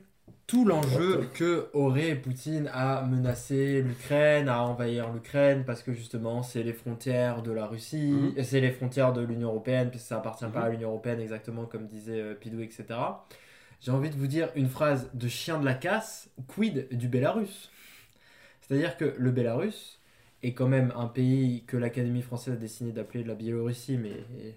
[0.53, 6.63] tout l'enjeu que aurait Poutine à menacer l'Ukraine, à envahir l'Ukraine, parce que justement, c'est
[6.63, 8.45] les frontières de la Russie, Mhm.
[8.45, 10.65] c'est les frontières de l'Union Européenne, puisque ça appartient pas Mhm.
[10.67, 12.85] à l'Union Européenne, exactement comme disait euh, Pidou, etc.
[13.81, 17.71] J'ai envie de vous dire une phrase de chien de la casse, quid du Bélarus?
[18.61, 20.02] C'est-à-dire que le Bélarus
[20.43, 24.11] est quand même un pays que l'Académie française a décidé d'appeler la Biélorussie, mais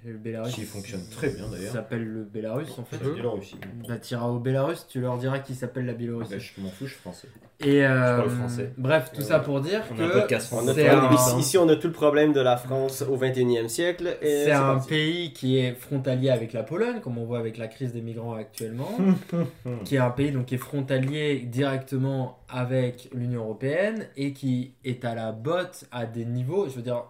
[0.04, 1.74] le Bélarus Qui fonctionne très bien, d'ailleurs.
[1.74, 3.04] s'appelle le Bélarus en fait.
[3.04, 3.58] La Biélorussie.
[3.88, 6.32] Bah, t'iras au Bélarus, tu leur diras qu'il s'appelle la Biélorussie.
[6.34, 7.28] bah, je m'en fous, je suis français.
[7.62, 8.74] Et euh, français.
[8.78, 9.44] bref, tout Et ça ouais.
[9.46, 12.42] pour dire On a un que un, ici, ici, on a tout le problème de
[12.42, 14.18] la France au 21e siècle.
[14.22, 14.90] c'est un parti.
[14.90, 18.34] pays qui est frontalier avec la Pologne, comme on voit avec la crise des migrants
[18.34, 18.92] actuellement,
[19.86, 25.04] qui est un pays donc qui est frontalier directement avec l'Union européenne et qui est
[25.04, 27.04] à la botte à des niveaux, je veux dire,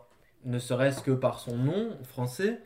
[0.43, 2.61] ne serait-ce que par son nom français,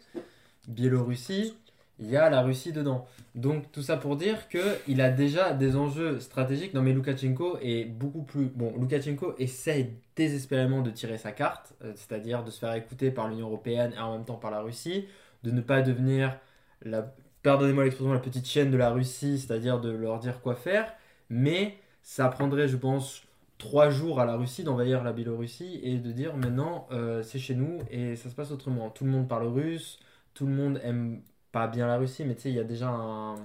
[0.70, 1.58] Biélorussie,
[2.00, 3.06] il y a la Russie dedans.
[3.36, 6.74] Donc tout ça pour dire que il a déjà des enjeux stratégiques.
[6.74, 8.74] Non mais Loukachenko est beaucoup plus bon.
[8.80, 13.48] Loukachenko essaye désespérément de tirer sa carte, euh, c'est-à-dire de se faire écouter par l'Union
[13.48, 15.06] européenne et en même temps par la Russie,
[15.44, 16.38] de ne pas devenir
[16.82, 17.14] la
[17.44, 20.94] pardonnez-moi l'expression la petite chienne de la Russie, c'est-à-dire de leur dire quoi faire.
[21.30, 21.78] Mais
[22.10, 23.22] ça prendrait, je pense,
[23.60, 27.54] trois jours à la Russie d'envahir la Biélorussie et de dire maintenant euh, c'est chez
[27.54, 28.90] nous et ça se passe autrement.
[28.90, 30.00] Tout le monde parle russe,
[30.34, 32.88] tout le monde aime pas bien la Russie, mais tu sais, il y a déjà
[32.90, 33.36] un,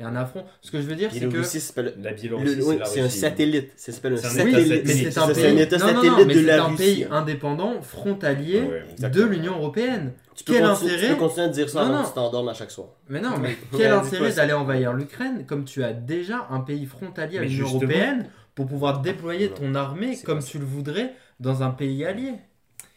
[0.00, 0.44] un affront.
[0.60, 1.26] Ce que je veux dire, c'est que.
[1.26, 3.72] Biélorussie, c'est pas le- La le- Biélorussie, oui, c'est un satellite.
[3.76, 4.56] Ça s'appelle un C'est un satellite.
[4.56, 6.38] État Oui, mais c'est un Ça, pays, un État non, non, non, satellite mais de
[6.40, 6.76] c'est la un Russie.
[6.76, 8.60] pays indépendant, frontalier
[9.00, 10.12] Ouais, de l'Union européenne.
[10.34, 12.02] Tu peux, Quel continuer, tu intérêt peux continuer à dire ça Non, avant non.
[12.02, 12.88] que tu t'endormes à chaque soir.
[13.08, 17.38] Mais non, mais quel intérêt d'aller envahir l'Ukraine comme tu as déjà un pays frontalier
[17.38, 22.04] à l'Union européenne pour pouvoir déployer ton armée comme tu le voudrais dans un pays
[22.04, 22.32] allié?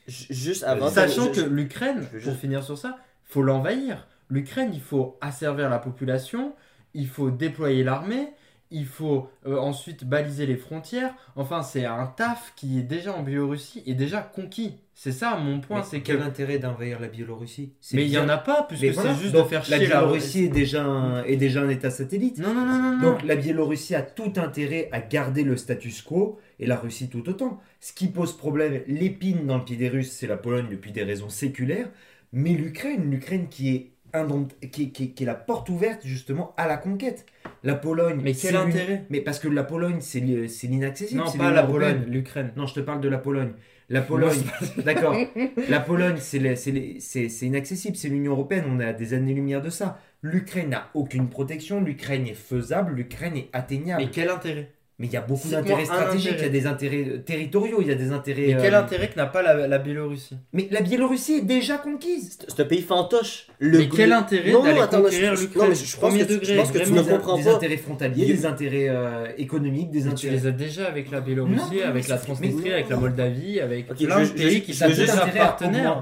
[0.08, 0.89] Juste avant.
[0.89, 4.08] Sachant que l'Ukraine, pour finir sur ça, faut l'envahir.
[4.29, 6.53] L'Ukraine, il faut asservir la population,
[6.93, 8.33] il faut déployer l'armée,
[8.71, 11.13] il faut euh, ensuite baliser les frontières.
[11.35, 14.75] Enfin, c'est un taf qui est déjà en Biélorussie et déjà conquis.
[14.93, 16.07] C'est ça mon point, c'est que.
[16.07, 17.73] quel intérêt d'envahir la Biélorussie?
[17.93, 19.87] Mais il y en a pas, puisque voilà, c'est juste donc, de faire la chier
[19.87, 22.39] la Biélorussie est déjà un, est déjà un État satellite.
[22.39, 23.11] Non, non, non, non, non.
[23.11, 27.29] Donc la Biélorussie a tout intérêt à garder le status quo et la Russie tout
[27.29, 27.61] autant.
[27.79, 31.03] Ce qui pose problème, l'épine dans le pied des Russes, c'est la Pologne depuis des
[31.03, 31.89] raisons séculaires,
[32.33, 33.91] mais l'Ukraine, l'Ukraine qui est
[34.25, 37.25] indom- qui, est- qui est- qui est la porte ouverte justement à la conquête.
[37.63, 38.19] La Pologne.
[38.23, 41.21] Mais quel intérêt Mais parce que la Pologne, c'est li- c'est l'inaccessible.
[41.21, 41.63] Non, pas la.
[41.63, 42.51] Pologne, l'Ukraine.
[42.56, 43.51] Non, je te parle de la Pologne.
[43.89, 44.41] La Pologne,
[44.84, 45.15] d'accord.
[45.69, 47.95] La Pologne, c'est les- c'est les- c'est- c'est inaccessible.
[47.95, 48.65] C'est l'Union Européenne.
[48.69, 49.99] On est à des années-lumière de ça.
[50.21, 51.80] L'Ukraine n'a aucune protection.
[51.82, 52.93] L'Ukraine est faisable.
[52.95, 54.03] L'Ukraine est atteignable.
[54.03, 54.71] Mais quel intérêt?
[54.99, 56.31] Mais il y a beaucoup d'intérêts stratégiques.
[56.31, 56.47] intérêt.
[56.47, 57.77] Il y a des intérêts euh, territoriaux.
[57.81, 58.47] Il y a des intérêts.
[58.47, 60.36] Mais quel euh, intérêt que n'a pas la, la Biélorussie?
[60.53, 62.39] Mais la Biélorussie est déjà conquise.
[62.47, 63.45] C'est un pays fantoche.
[63.60, 66.13] Le Mais quel intérêt Non, non, d'aller attends, conquérir l'Ukraine non, mais je- je pense
[66.15, 67.55] que tu- je degré, pense que tu ne comprends des pas.
[67.57, 70.36] intérêts frontaliers, des intérêts euh, économiques, des Mais tu intérêts.
[70.36, 74.23] les as déjà avec la Biélorussie, Non, avec la Transnistrie, avec la Moldavie, avec plein
[74.23, 76.01] je- de pays qui sont déjà partenaires.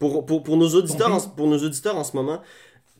[0.00, 2.42] Pour, pour, pour, nos auditeurs, en, pour nos auditeurs en ce moment,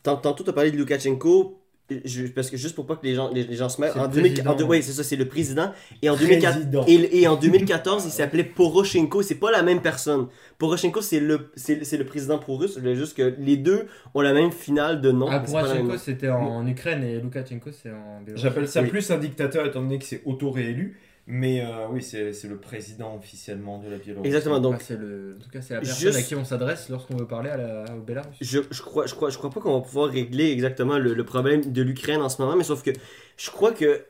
[0.05, 1.61] tant- tantôt tu as parlé de Loukachenko,
[2.05, 4.01] je- parce que juste pour pas que les gens, les, les gens se mêlent, C'est
[4.01, 4.53] en le 2000 président.
[4.57, 5.70] en oui, c'est ça, c'est le président.
[6.03, 6.85] Et en, 2004 Président.
[6.88, 9.22] et, et en 2014, il s'appelait Poroshenko.
[9.22, 10.27] C'est pas la même personne.
[10.59, 12.75] Poroshenko, c'est le, c'est, le président pro-russe.
[12.75, 15.29] Je voulais juste que les deux ont la même finale de nom.
[15.31, 18.25] Ah, Poroshenko c'était en Ukraine et Loukachenko c'est en.
[18.35, 18.88] J'appelle ça Oui.
[18.88, 20.96] plus un dictateur étant donné que c'est auto-réélu.
[21.29, 24.29] Mais euh, oui, c'est le président officiellement de la Biélorussie.
[24.29, 24.61] Exactement.
[24.61, 25.37] Donc, Ah, c'est le...
[25.39, 27.85] En tout cas, c'est la personne à qui on s'adresse lorsqu'on veut parler à la...
[27.97, 28.37] au Bélarus.
[28.41, 31.25] Je, je crois, je crois, je crois pas qu'on va pouvoir régler exactement le, le
[31.25, 32.91] problème de l'Ukraine en ce moment, mais sauf que
[33.37, 34.05] je crois que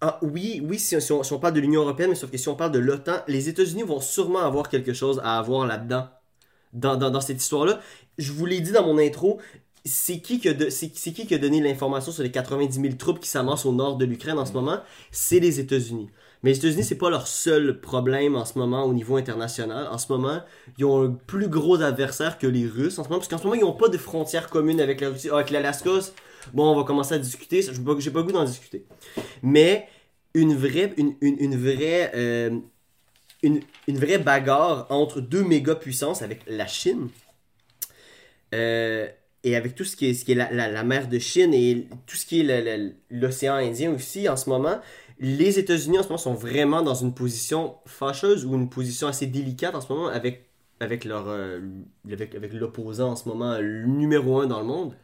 [0.00, 2.36] ah, oui, oui, si, si on, si on parle de l'Union européenne, mais sauf que
[2.36, 6.08] si on parle de l'OTAN, les États-Unis vont sûrement avoir quelque chose à avoir là-dedans,
[6.72, 7.80] dans, dans, dans cette histoire-là.
[8.18, 9.40] Je vous l'ai dit dans mon intro,
[9.84, 13.64] c'est qui, qui qui qui a donné l'information sur les 90 000 troupes qui s'amassent
[13.66, 14.80] au nord de l'Ukraine en ce moment?
[15.12, 16.10] C'est les États-Unis.
[16.42, 19.86] Mais les États-Unis, c'est pas leur seul problème en ce moment au niveau international.
[19.90, 20.40] En ce moment,
[20.78, 23.44] ils ont un plus gros adversaire que les Russes en ce moment, parce qu'en ce
[23.44, 25.28] moment, ils n'ont pas de frontière commune avec la Russie.
[25.30, 25.90] Ah, Avec l'Alaska,
[26.52, 27.62] bon, on va commencer à discuter.
[27.62, 28.84] J'ai pas, pas le goût d'en discuter.
[29.42, 29.86] Mais
[30.34, 32.58] une vraie, une, une, une vraie, euh,
[33.44, 37.08] une, une vraie bagarre entre deux méga puissances avec la Chine.
[38.54, 39.06] Euh,
[39.44, 41.52] et avec tout ce qui est, ce qui est la, la- la mer de Chine
[41.52, 44.78] et tout ce qui est l'océan Indien aussi en ce moment,
[45.18, 49.26] les États-Unis en ce moment sont vraiment dans une position fâcheuse ou une position assez
[49.26, 50.48] délicate en ce moment avec,
[50.80, 51.60] avec leur euh,
[52.10, 54.94] avec, l'opposant en ce moment numéro un dans le monde.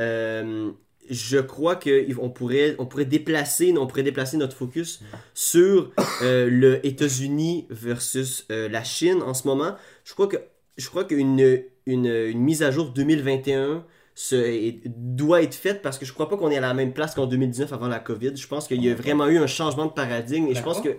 [0.00, 0.72] Euh,
[1.10, 5.00] je crois qu'on pourrait, on pourrait, déplacer, pourrait déplacer notre focus
[5.34, 9.76] sur euh, le États-Unis versus euh, la Chine en ce moment.
[10.04, 10.28] Je crois
[10.76, 13.84] je crois qu'une une, une mise à jour 2021
[14.16, 16.92] se, est- doit être faite parce que je crois pas qu'on est à la même
[16.92, 18.34] place qu'en 2019 avant la COVID.
[18.36, 20.98] Je pense qu'il y a vraiment eu un changement de paradigme et je pense que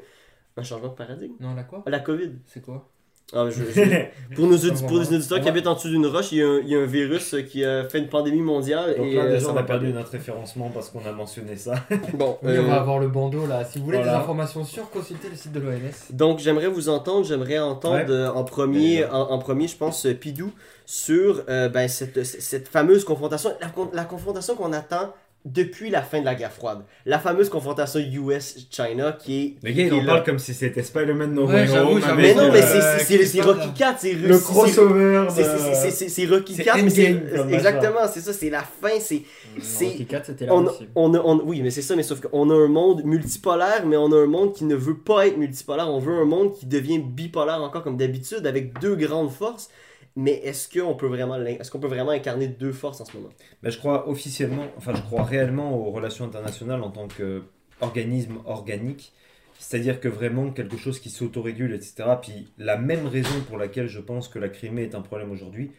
[0.56, 1.34] un changement de paradigme?
[1.40, 1.84] Non, la quoi?
[1.88, 2.32] La COVID.
[2.46, 2.90] C'est quoi?
[3.34, 3.82] Ah, je- je-
[4.36, 6.48] pour, nos pour les auditeurs On qui habitent en dessous d'une roche, il y, a
[6.48, 8.96] un, il y a un virus qui a fait une pandémie mondiale.
[8.96, 11.12] Donc et là, euh, déjà, ça on a pas perdu notre référencement parce qu'on a
[11.12, 11.76] mentionné ça.
[12.14, 13.66] Bon, Oui, euh, on va avoir le bandeau là.
[13.66, 14.14] Si vous voulez voilà.
[14.14, 15.74] des informations sûres, consultez le site de l'OMS.
[16.12, 18.06] Donc, j'aimerais vous entendre, j'aimerais entendre Ouais.
[18.10, 20.54] euh, en, premier, en, en premier, je pense, Pidou,
[20.86, 25.14] sur euh, ben, cette, cette fameuse confrontation, la, con- la confrontation qu'on attend
[25.54, 26.80] depuis la fin de la guerre froide.
[27.06, 29.68] La fameuse confrontation US-China qui est.
[29.68, 30.06] Les gars, là.
[30.06, 32.02] parle comme si c'était Spider-Man No Way Home.
[32.18, 33.74] Mais non, mais c'est- Rocky là.
[33.78, 37.24] 4, c'est le crossover c'est- Rocky C'est 4, mais c'est.
[37.54, 39.22] Exactement, c'est ça, c'est la fin, c'est.
[39.62, 42.50] C'est- Rocky 4, c'était la On, on, on- oui, mais c'est ça, mais sauf qu'on
[42.50, 45.90] a un monde multipolaire, mais on a un monde qui ne veut pas être multipolaire.
[45.90, 49.70] On veut un monde qui devient bipolaire encore comme d'habitude, avec deux grandes forces.
[50.20, 53.30] Mais est-ce qu'on peut vraiment, est-ce qu'on peut vraiment incarner deux forces en ce moment?
[53.62, 59.14] Ben, je crois officiellement, enfin je crois réellement aux relations internationales en tant qu'organisme organique.
[59.60, 62.16] C'est-à-dire que vraiment quelque chose qui s'autorégule, etc.
[62.20, 65.72] Puis la même raison pour laquelle je pense que la Crimée est un problème aujourd'hui,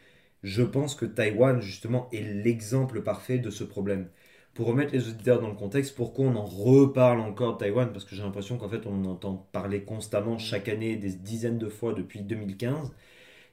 [0.44, 4.08] je pense que Taïwan justement est l'exemple parfait de ce problème.
[4.54, 7.90] Pour remettre les auditeurs dans le contexte, pourquoi on en reparle encore de Taïwan?
[7.92, 11.58] Parce que j'ai l'impression qu'en fait on en entend parler constamment chaque année, des dizaines
[11.58, 12.92] de fois depuis 2015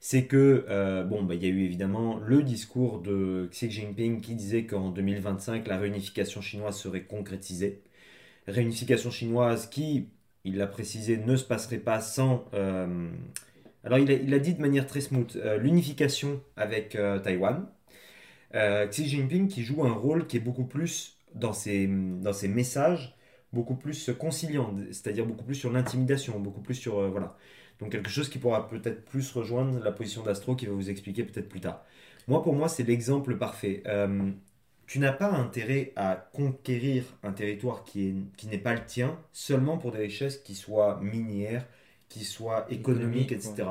[0.08, 4.22] c'est que, euh, bon, bah, il y a eu évidemment le discours de Xi Jinping
[4.22, 7.82] qui disait qu'en 2025, la réunification chinoise serait concrétisée.
[8.48, 10.10] Réunification chinoise qui,
[10.46, 12.46] il l'a précisé, ne se passerait pas sans...
[12.54, 13.10] euh,
[13.84, 17.68] alors, il a, il a dit de manière très smooth, euh, l'unification avec euh, Taïwan.
[18.54, 23.16] Xi Jinping qui joue un rôle qui est beaucoup plus dans ses, dans ses messages,
[23.54, 27.10] beaucoup plus conciliant, c'est-à-dire beaucoup plus sur l'intimidation, beaucoup plus sur...
[27.12, 27.38] voilà.
[27.80, 31.24] Donc quelque chose qui pourra peut-être plus rejoindre la position d'Astro qui va vous expliquer
[31.24, 31.84] peut-être plus tard.
[32.28, 33.84] Moi, pour moi, c'est l'exemple parfait.
[33.86, 34.32] Euh,
[34.88, 39.20] tu n'as pas intérêt à conquérir un territoire qui, est, qui n'est pas le tien
[39.32, 41.66] seulement pour des richesses qui soient minières,
[42.10, 43.70] qui soient économiques, Économiques, etc.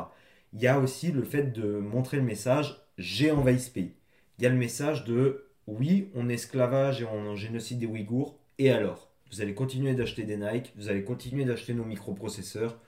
[0.52, 3.94] Il y a aussi le fait de montrer le message j'ai envahi ce pays.
[4.38, 8.70] Il y a le message de oui, on esclavage et on génocide des Ouïghours, et
[8.70, 9.10] alors?
[9.30, 12.78] Vous allez continuer d'acheter des Nike, vous allez continuer d'acheter nos microprocesseurs,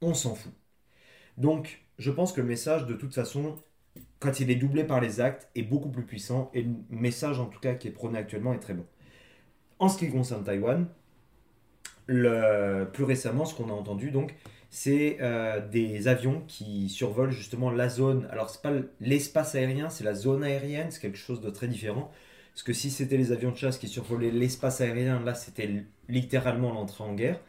[0.00, 0.52] on s'en fout.
[1.38, 3.56] Donc, je pense que le message, de toute façon,
[4.18, 6.50] quand il est doublé par les actes, est beaucoup plus puissant.
[6.54, 8.86] Et le message, en tout cas, qui est prôné actuellement, est très bon.
[9.78, 10.86] En ce qui concerne Taïwan,
[12.06, 14.34] le, plus récemment, ce qu'on a entendu, donc,
[14.70, 18.26] c'est euh, des avions qui survolent justement la zone.
[18.30, 22.10] Alors, c'est pas l'espace aérien, c'est la zone aérienne, c'est quelque chose de très différent.
[22.54, 26.72] Parce que si c'était les avions de chasse qui survolaient l'espace aérien, là, c'était littéralement
[26.72, 27.40] l'entrée en guerre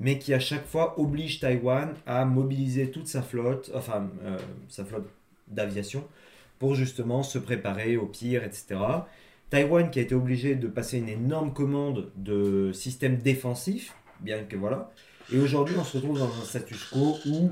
[0.00, 4.84] mais qui à chaque fois oblige Taïwan à mobiliser toute sa flotte, enfin euh, sa
[4.84, 5.08] flotte
[5.48, 6.04] d'aviation,
[6.58, 8.76] pour justement se préparer au pire, etc.
[9.50, 14.56] Taïwan qui a été obligé de passer une énorme commande de systèmes défensifs, bien que
[14.56, 14.90] voilà.
[15.32, 17.50] Et aujourd'hui, on se retrouve dans un status quo où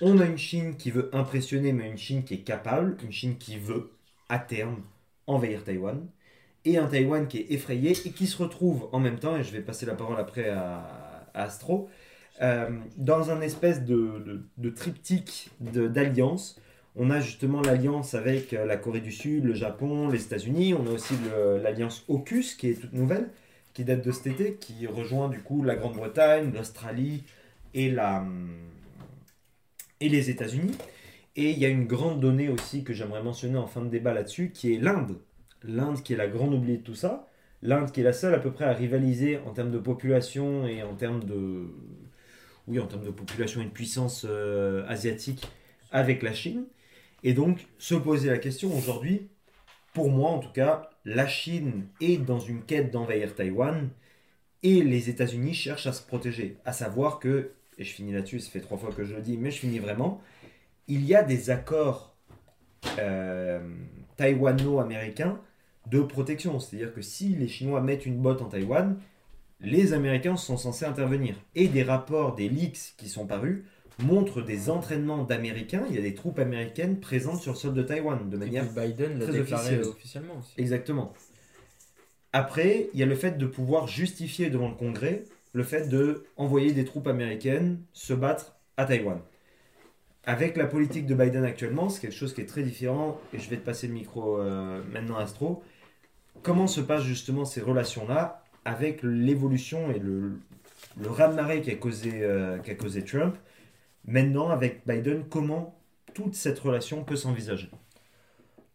[0.00, 3.36] on a une Chine qui veut impressionner, mais une Chine qui est capable, une Chine
[3.36, 3.90] qui veut,
[4.28, 4.82] à terme,
[5.26, 6.06] envahir Taïwan,
[6.64, 9.52] et un Taïwan qui est effrayé et qui se retrouve en même temps, et je
[9.52, 11.05] vais passer la parole après à
[11.36, 11.88] Astro,
[12.42, 14.42] euh, dans un espèce de,
[14.74, 16.60] triptyque d'alliance.
[16.98, 20.74] On a justement l'alliance avec euh, la Corée du Sud, le Japon, les États-Unis.
[20.74, 21.14] On a aussi
[21.62, 23.28] l'alliance AUKUS qui est toute nouvelle,
[23.74, 27.24] qui date de cet été, qui rejoint du coup la Grande-Bretagne, l'Australie
[27.74, 28.48] et, hum,
[30.00, 30.76] et les États-Unis.
[31.36, 34.14] Et il y a une grande donnée aussi que j'aimerais mentionner en fin de débat
[34.14, 35.18] là-dessus, qui est l'Inde.
[35.62, 37.28] L'Inde qui est la grande oubliée de tout ça.
[37.66, 40.82] L'Inde qui est la seule à peu près à rivaliser en termes de population et
[40.84, 41.66] en termes de...
[42.68, 45.46] Oui, en termes de population et de puissance euh, asiatique
[45.90, 46.64] avec la Chine.
[47.24, 49.28] Et donc, se poser la question aujourd'hui,
[49.94, 53.88] pour moi en tout cas, la Chine est dans une quête d'envahir Taïwan
[54.62, 56.58] et les États-Unis cherchent à se protéger.
[56.64, 59.36] À savoir que, et je finis là-dessus, ça fait trois fois que je le dis,
[59.38, 60.20] mais je finis vraiment,
[60.86, 62.14] il y a des accords
[62.98, 63.60] euh,
[64.16, 65.40] taïwano-américains
[65.86, 66.58] de protection.
[66.60, 68.96] C'est-à-dire que si les Chinois mettent une botte en Taïwan,
[69.60, 71.36] les Américains sont censés intervenir.
[71.54, 73.64] Et des rapports, des leaks qui sont parus,
[74.02, 75.84] montre des entraînements d'Américains.
[75.88, 79.18] Il y a des troupes américaines présentes sur le sol de Taïwan de manière Biden
[79.18, 79.88] l'a très officieuse.
[79.88, 80.52] officiellement aussi.
[80.58, 81.14] Exactement.
[82.32, 85.24] Après, il y a le fait de pouvoir justifier devant le Congrès
[85.56, 89.20] le fait de envoyer des troupes américaines se battre à Taïwan.
[90.24, 93.48] Avec la politique de Biden actuellement, c'est quelque chose qui est très différent, et je
[93.48, 95.62] vais te passer le micro euh, maintenant, Astro.
[96.42, 100.38] Comment se passent justement ces relations-là avec l'évolution et le,
[101.00, 103.36] le raz-de-marée qu'a causé, euh, qu'a causé Trump
[104.06, 105.76] Maintenant, avec Biden, comment
[106.14, 107.70] toute cette relation peut s'envisager?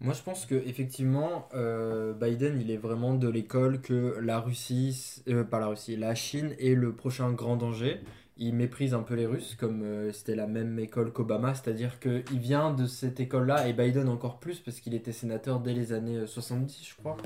[0.01, 5.23] Moi, je pense que effectivement, euh, Biden, il est vraiment de l'école que la Russie,
[5.29, 8.01] euh, pas la Russie, la Chine est le prochain grand danger.
[8.37, 12.73] Il méprise un peu les Russes, comme c'était la même école qu'Obama, c'est-à-dire qu'il vient
[12.73, 16.27] de cette école-là, et Biden encore plus, parce qu'il était sénateur dès les années euh,
[16.27, 17.17] 70, je crois.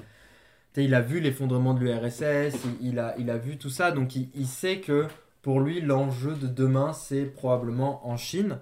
[0.77, 4.29] Il a vu l'effondrement de l'URSS, il, a, il a vu tout ça, donc il,
[4.35, 5.07] il sait que
[5.41, 8.57] pour lui, l'enjeu de demain, c'est probablement en Chine.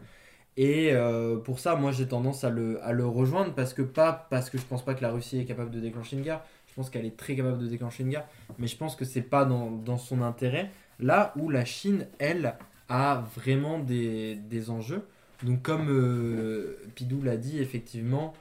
[0.57, 4.27] Et euh, pour ça, moi j'ai tendance à le, à le rejoindre parce que pas
[4.29, 6.73] parce que je pense pas que la Russie est capable de déclencher une guerre, je
[6.75, 8.25] pense qu'elle est très capable de déclencher une guerre,
[8.59, 10.69] mais je pense que c'est pas dans, dans son intérêt.
[10.99, 12.55] Là où la Chine, elle,
[12.89, 15.03] a vraiment des, des enjeux.
[15.41, 18.33] Donc comme euh, Pidou l'a dit, effectivement,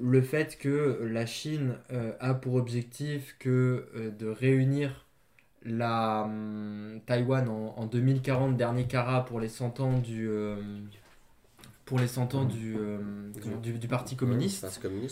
[0.00, 5.06] le fait que la Chine euh, a pour objectif que euh, de réunir
[5.64, 10.56] la hum, Taïwan en, en 2040, dernier Cara pour les 100 ans du, euh,
[11.84, 12.76] pour les 100 ans du,
[13.62, 14.62] du, du Parti communiste.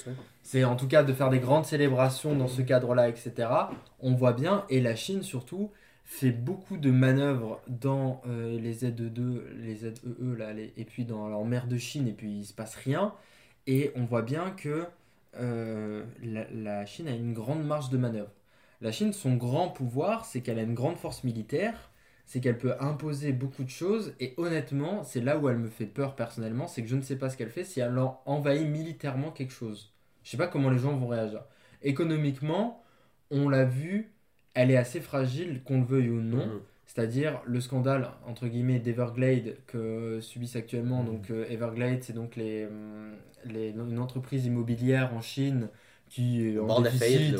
[0.07, 0.15] Ouais.
[0.43, 3.49] C'est en tout cas de faire des grandes célébrations dans ce cadre-là, etc.
[4.01, 5.71] On voit bien, et la Chine surtout,
[6.05, 9.93] fait beaucoup de manœuvres dans les ZE2, les ZEE,
[10.39, 13.13] là, les- et puis dans en mer de Chine, et puis il se passe rien.
[13.69, 14.87] Et on voit bien que
[15.37, 18.33] euh, la, Chine a une grande marge de manœuvre.
[18.81, 21.91] La Chine, son grand pouvoir, c'est qu'elle a une grande force militaire,
[22.27, 25.87] c'est qu'elle peut imposer beaucoup de choses, et honnêtement, c'est là où elle me fait
[25.87, 28.67] peur personnellement, c'est que je ne sais pas ce qu'elle fait si elle en- envahit
[28.69, 29.95] militairement quelque chose.
[30.25, 31.45] Je sais pas comment les gens vont réagir.
[31.83, 32.85] Économiquement,
[33.31, 34.13] on l'a vu,
[34.55, 36.47] elle est assez fragile, qu'on le veuille ou non.
[36.47, 36.61] Mhm.
[36.89, 41.03] C'est-à-dire le scandale entre guillemets d'Everglade que subissent actuellement.
[41.03, 41.07] Mhm.
[41.07, 43.15] Donc euh, Everglade, c'est donc les, hum,
[43.47, 45.71] les- une entreprise immobilière en Chine
[46.09, 47.39] qui est en déficit de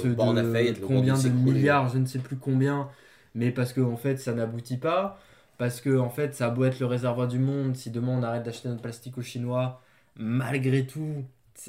[0.61, 2.91] de combien de milliards, je ne sais plus combien,
[3.35, 5.19] mais parce que en fait ça n'aboutit pas,
[5.57, 8.23] parce que en fait ça a beau être le réservoir du monde, si demain on
[8.23, 9.83] arrête d'acheter notre plastique aux Chinois,
[10.17, 11.25] malgré tout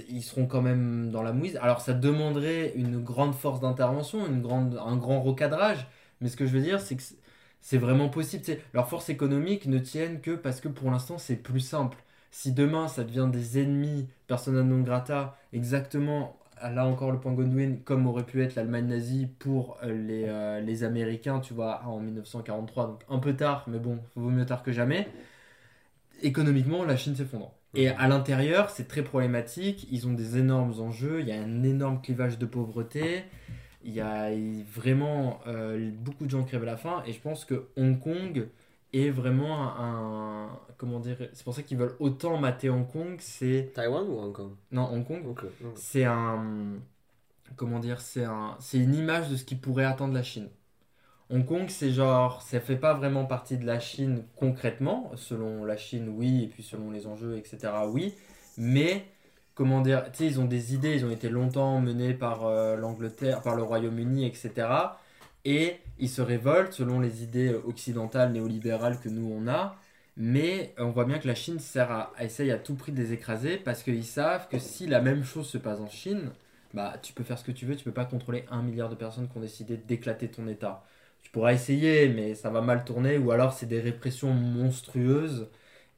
[0.10, 1.58] ils seront quand même dans la mouise.
[1.62, 5.88] Alors ça demanderait une grande force d'intervention, une grande, un grand recadrage,
[6.22, 7.02] mais ce que je veux dire c'est que
[7.62, 8.44] c'est- vraiment possible.
[8.44, 8.62] tu sais.
[8.74, 11.98] leurs forces économiques ne tiennent que parce que pour l'instant c'est plus simple.
[12.32, 17.80] Si demain ça devient des ennemis persona non grata, exactement, là encore le point Godwin,
[17.84, 22.00] comme aurait pu être l'Allemagne nazie pour euh, les, euh, les Américains, tu vois, en
[22.00, 25.08] 1943, donc un peu tard, mais bon, vaut mieux tard que jamais.
[26.22, 27.52] Économiquement, la Chine s'effondre.
[27.76, 29.88] Et à l'intérieur, c'est très problématique.
[29.92, 31.22] Ils ont des énormes enjeux.
[31.22, 33.24] Il y a un énorme clivage de pauvreté.
[33.84, 34.30] Il y a
[34.74, 37.02] vraiment euh, beaucoup de gens crèvent à la faim.
[37.06, 38.48] Et je pense que Hong Kong
[38.94, 40.50] est vraiment un.
[40.78, 43.18] comment dire C'est pour ça qu'ils veulent autant mater Hong Kong.
[43.20, 43.72] C'est.
[43.74, 44.52] Taïwan ou Hong Kong?
[44.72, 45.24] Non, Hong Kong.
[45.76, 46.80] C'est un.
[47.56, 50.50] Comment dire C'est un, c'est une image de ce qui pourrait attendre la Chine.
[51.30, 52.42] Hong Kong, c'est genre.
[52.42, 55.12] Ça fait pas vraiment partie de la Chine concrètement.
[55.16, 56.44] Selon la Chine, oui.
[56.44, 58.16] Et puis selon les enjeux, etc., oui.
[58.58, 59.06] Mais.
[59.60, 60.96] Comment dire Tu sais, ils ont des idées.
[60.96, 64.98] Ils ont été longtemps menés par euh, l'Angleterre, par le Royaume-Uni, etc.
[65.44, 69.76] Et ils se révoltent selon les idées occidentales, néolibérales que nous on a.
[70.16, 73.12] Mais on voit bien que la Chine sert à, essaye à tout prix de les
[73.12, 76.32] écraser parce qu'ils savent que si la même chose se passe en Chine,
[76.74, 78.96] bah tu peux faire ce que tu veux, tu peux pas contrôler un milliard de
[78.96, 80.84] personnes qui ont décidé d'éclater ton État.
[81.22, 85.50] Tu pourras essayer, mais ça va mal tourner, ou alors c'est des répressions monstrueuses.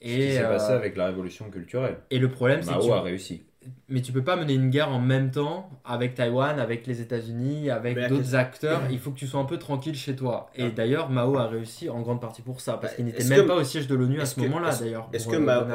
[0.06, 1.98] Ce qui Et, s'est euh, passé avec la révolution culturelle.
[2.10, 3.44] et le problème, c'est que Mao tu- a réussi.
[3.90, 7.70] Mais tu peux pas mener une guerre en même temps avec Taïwan, avec les États-Unis,
[7.70, 8.82] avec d'autres acteurs.
[8.90, 10.50] Il faut que tu sois un peu tranquille chez toi.
[10.56, 10.70] Et Ah.
[10.72, 13.48] d'ailleurs, Mao a réussi en grande partie pour ça, parce Bah, qu'il n'était même que-
[13.48, 15.10] pas au siège de l'ONU à ce moment-là, d'ailleurs.
[15.14, 15.66] Est-ce que, Mao,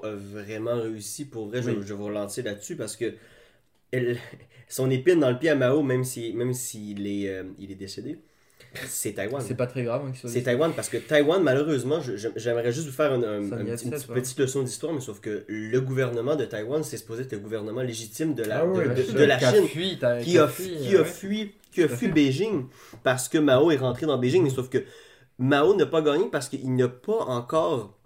[0.00, 1.78] que a vraiment réussi Pour vrai, je, Oui.
[1.80, 3.14] je vais relancer là-dessus parce que
[3.90, 4.16] elle-
[4.68, 7.76] son épine dans le pied à Mao, même s'il même s'il est, euh, il est
[7.76, 8.18] décédé,
[8.86, 9.42] c'est Taïwan.
[9.46, 12.00] C'est pas très grave hein, C'est Taïwan parce que Taïwan, malheureusement,
[12.36, 15.80] j'aimerais juste vous faire une, un- un petit- petite, leçon d'histoire, mais sauf que le
[15.80, 19.66] gouvernement de Taïwan, c'est supposé être le gouvernement légitime de la, Ah de, la Chine
[19.66, 22.08] fui, qui a, fui, qui a fui, qui a fui.
[22.08, 22.66] Beijing
[23.02, 24.84] parce que Mao est rentré dans Beijing, mais sauf que
[25.38, 27.96] Mao n'a pas gagné parce qu'il n'a pas encore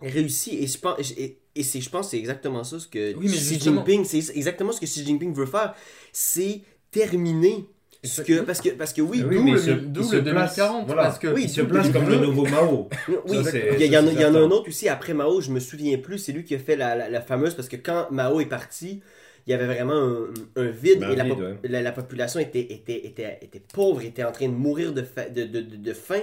[0.00, 0.56] réussi.
[0.62, 4.04] Et, je pense, et, je pense que c'est exactement ça ce que Oui, Xi Jinping,
[4.04, 5.74] c'est exactement ce que Xi Jinping veut faire,
[6.12, 7.66] c'est terminer
[8.04, 10.06] Ce que, parce, que, parce que oui, oui, D'où mais le, il se- d'où il
[10.06, 11.02] se le place, 2040, voilà.
[11.02, 12.88] parce que Oui, Il se place comme le nouveau Mao.
[13.26, 15.50] Oui, Ça, il y, a- il y en a, un autre aussi après Mao, je
[15.50, 18.06] me souviens plus, c'est lui qui a fait la, la- la fameuse, parce que quand
[18.12, 19.02] Mao est parti,
[19.46, 20.26] il y avait vraiment un,
[20.56, 21.68] un vide Ben, et la, vide, pop- ouais.
[21.68, 25.28] la, la population était, était, était, était pauvre, était en train de mourir de, fa-
[25.28, 26.20] de, de, de, de faim.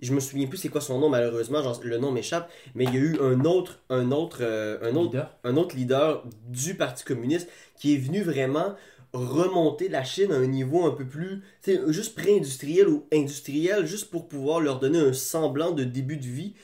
[0.00, 2.94] Je me souviens plus c'est quoi son nom malheureusement, genre, le nom m'échappe, mais il
[2.94, 5.38] y a eu un autre, un autre, euh, un autre leader.
[5.44, 8.74] un autre leader du Parti communiste qui est venu vraiment
[9.12, 11.42] remonter la Chine à un niveau un peu plus,
[11.88, 16.54] juste pré-industriel ou industriel, juste pour pouvoir leur donner un semblant de début de vie.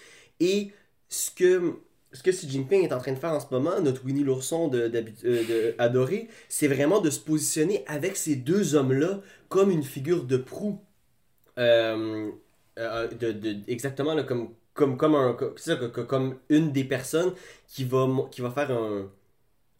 [0.40, 0.72] Et
[1.08, 1.74] ce que,
[2.12, 4.68] ce que Xi Jinping est en train de faire en ce moment, notre Winnie l'ourson
[4.68, 4.90] de,
[5.24, 10.36] euh, adoré, c'est vraiment de se positionner avec ces deux hommes-là comme une figure de
[10.36, 10.80] proue.
[11.58, 12.30] Euh,
[12.78, 17.34] euh, de, exactement comme, comme, comme, une des personnes
[17.66, 19.10] qui va, qui va faire un,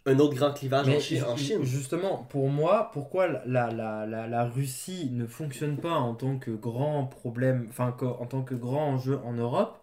[0.07, 1.63] un autre grand clivage en, Chine.
[1.65, 6.51] Justement, pour moi, pourquoi la, la, la, la Russie ne fonctionne pas en tant que
[6.51, 9.79] grand problème, enfin en tant que grand enjeu en Europe,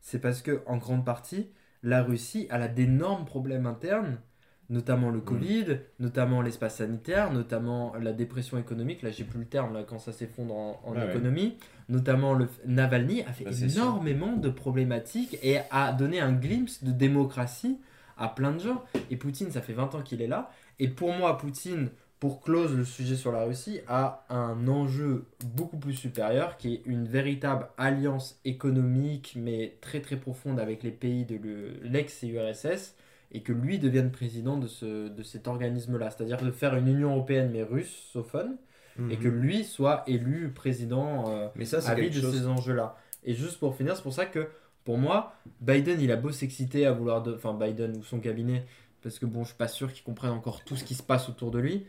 [0.00, 1.50] c'est parce que en grande partie,
[1.82, 4.18] la Russie elle a d'énormes problèmes internes,
[4.70, 9.02] notamment le Covid, notamment l'espace sanitaire, notamment la dépression économique.
[9.02, 11.10] Là, j'ai plus le terme là quand ça s'effondre en, en Ouais, ouais.
[11.10, 11.58] économie.
[11.88, 16.92] Notamment le Navalny a fait Bah, énormément de problématiques et a donné un glimpse de
[16.92, 17.78] démocratie
[18.20, 18.84] à plein de gens.
[19.10, 20.50] Et Poutine, ça fait 20 ans qu'il est là.
[20.78, 21.90] Et pour moi, Poutine,
[22.20, 26.82] pour close le sujet sur la Russie, a un enjeu beaucoup plus supérieur qui est
[26.84, 32.94] une véritable alliance économique, mais très très profonde avec les pays de le- l'ex-URSS
[33.32, 36.10] et que lui devienne président de, ce, de cet organisme-là.
[36.10, 38.56] C'est-à-dire de faire une Union européenne mais russophone
[39.10, 41.24] et que lui soit élu président.
[41.30, 42.38] euh, Mais ça, avis quelque de chose.
[42.38, 42.96] ces enjeux-là.
[43.24, 44.48] Et juste pour finir, c'est pour ça que
[44.90, 47.32] pour moi, Biden, il a beau s'exciter à vouloir, de...
[47.32, 48.66] enfin Biden ou son cabinet,
[49.04, 51.28] parce que bon, je suis pas sûr qu'il comprenne encore tout ce qui se passe
[51.28, 51.86] autour de lui.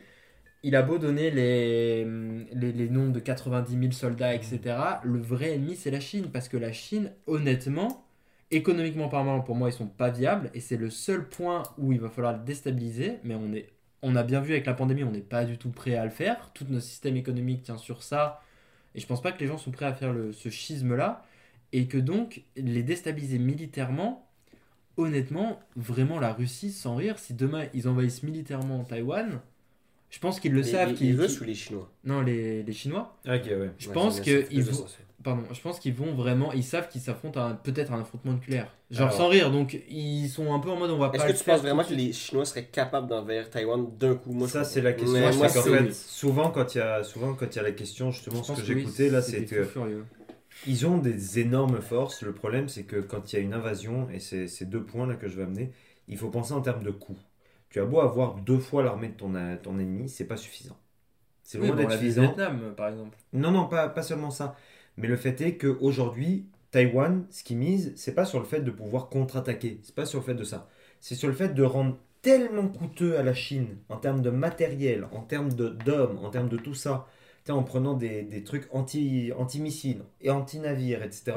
[0.62, 2.06] Il a beau donner les,
[2.54, 4.60] les, noms de 90 000 soldats, etc.
[5.04, 8.06] Le vrai ennemi, c'est la Chine, parce que la Chine, honnêtement,
[8.52, 12.00] économiquement parlant, pour moi, ils sont pas viables, et c'est le seul point où il
[12.00, 13.68] va falloir le déstabiliser, mais on est
[14.04, 16.12] on a bien vu avec la pandémie, on n'est pas du tout prêt à le
[16.12, 16.52] faire.
[16.54, 18.42] Tout notre système économique tient sur ça.
[18.94, 21.24] Et je pense pas que les gens sont prêts à faire ce schisme-là.
[21.74, 24.28] Et que donc, les déstabiliser militairement,
[24.98, 29.40] honnêtement, vraiment la Russie, sans rire, si demain ils envahissent militairement Taïwan,
[30.10, 30.90] je pense qu'ils le Les, savent.
[30.90, 33.16] les- qu'ils- les Russes qu'ils- ou les Chinois Non, les, les Chinois.
[33.26, 33.72] Ok, ouais.
[33.78, 34.86] Je Ouais, pense qu'ils vont.
[35.24, 36.52] Pardon, je pense qu'ils vont vraiment.
[36.52, 38.74] Ils savent qu'ils s'affrontent à un- peut-être à un affrontement nucléaire.
[38.90, 41.28] Genre Alors- sans rire, donc ils sont un peu en mode on va Est-ce pas
[41.28, 44.32] que le tu faire penses vraiment que les Chinois seraient capables d'envahir Taïwan d'un coup?
[44.34, 45.20] Moi, ça, c'est la question.
[45.20, 45.94] Moi, c'est que fait, oui.
[45.94, 48.62] souvent, quand il y a, souvent, quand il y a la question, justement, Je ce
[48.62, 50.06] que oui, j'écoutais là, c'était c'est que fou furieux.
[50.64, 52.22] Ils ont des énormes forces.
[52.24, 55.08] Le problème, c'est que quand il y a une invasion, et c'est ces deux points
[55.08, 55.72] là que je vais amener,
[56.08, 57.20] il faut penser en termes de coûts.
[57.70, 60.78] Tu as beau avoir deux fois l'armée de ton, euh, ton ennemi, c'est pas suffisant.
[61.44, 62.38] C'est Oui, loin bon, d'être au suffisant.
[62.38, 63.18] Vietnam, par exemple.
[63.34, 64.56] Non, non, pas, pas seulement ça.
[64.98, 68.72] Mais le fait est qu'aujourd'hui, Taïwan, ce qui mise, c'est pas sur le fait de
[68.72, 69.80] pouvoir contre-attaquer.
[69.84, 70.70] C'est pas sur le fait de ça.
[71.00, 75.08] C'est sur le fait de rendre tellement coûteux à la Chine, en termes de matériel,
[75.12, 77.08] en termes de- d'hommes, en termes de tout ça,
[77.50, 81.34] en prenant des, des trucs anti- anti-missiles et anti-navires, etc.,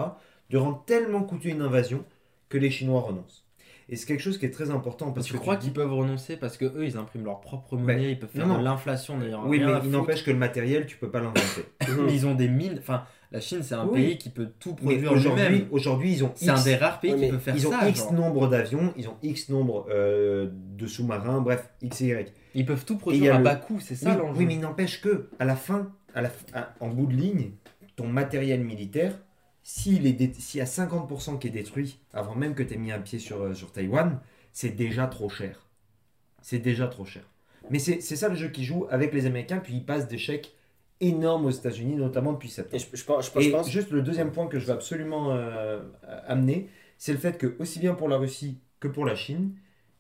[0.51, 2.05] de rendre tellement coûteux une invasion
[2.49, 3.43] que les Chinois renoncent.
[3.89, 5.93] Et c'est quelque chose qui est très important parce tu que crois tu qu'ils peuvent
[5.93, 9.19] renoncer parce que eux ils impriment leur propre monnaie, ils peuvent faire non, de l'inflation
[9.19, 11.67] n'ayant Oui, mais il n'empêche que le matériel, tu peux pas l'inventer.
[12.07, 12.77] Mais ils ont des mines.
[12.79, 14.01] Enfin, la Chine c'est un Oui.
[14.07, 17.15] pays qui peut tout produire aujourd'hui, aujourd'hui, ils ont C'est un X des rares pays
[17.15, 17.87] qui peut faire ils ont ça.
[17.87, 18.13] X genre.
[18.15, 22.33] nombre d'avions, ils ont X nombre euh, de sous-marins, bref, X, Y.
[22.55, 24.39] Ils peuvent tout produire à le- bas coût, c'est ça oui, l'enjeu.
[24.39, 27.51] oui, mais il n'empêche que, à la fin, à la, à- en bout de ligne,
[27.97, 29.19] ton matériel militaire,
[29.63, 32.93] s'il est s'il y a 50% qui est détruit avant même que tu aies mis
[32.93, 34.19] un pied sur, euh, sur Taïwan,
[34.53, 35.67] c'est déjà trop cher.
[36.43, 37.23] C'est déjà trop cher.
[37.71, 40.19] Mais c'est c'est ça le jeu qui joue avec les Américains, puis ils passent des
[40.19, 40.55] chèques
[41.01, 42.77] énormes aux États-Unis, notamment depuis septembre.
[42.77, 44.67] Et je, je pense, je pense- Et je pense- juste le deuxième point que je
[44.67, 45.81] veux absolument euh,
[46.27, 49.55] amener, c'est le fait que, aussi bien pour la Russie que pour la Chine,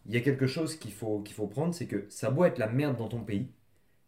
[0.07, 2.59] il y a quelque chose qu'il faut, qu'il faut prendre, c'est que ça doit être
[2.59, 3.48] la merde dans ton pays.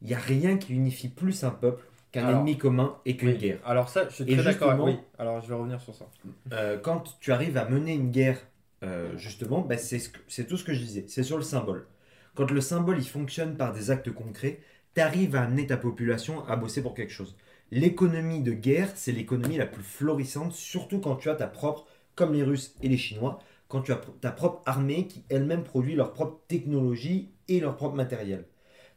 [0.02, 3.30] Il n'y a rien qui unifie plus un peuple qu'un Alors, ennemi commun et qu'une
[3.30, 3.38] Oui.
[3.38, 3.58] guerre.
[3.64, 4.70] Alors ça, je suis Et très d'accord.
[4.70, 4.98] justement- Oui.
[5.18, 6.06] Alors je vais revenir sur ça.
[6.52, 8.38] Euh, quand tu arrives à mener une guerre,
[8.82, 11.42] euh, justement, bah, c'est ce que- c'est tout ce que je disais, c'est sur le
[11.42, 11.86] symbole.
[12.34, 14.60] Quand le symbole il fonctionne par des actes concrets,
[14.94, 17.36] tu arrives à amener ta population à bosser pour quelque chose.
[17.72, 22.32] L'économie de guerre, c'est l'économie la plus florissante, surtout quand tu as ta propre, comme
[22.32, 26.12] les Russes et les Chinois, quand tu as ta propre armée qui elle-même produit leur
[26.12, 28.44] propre technologie et leur propre matériel.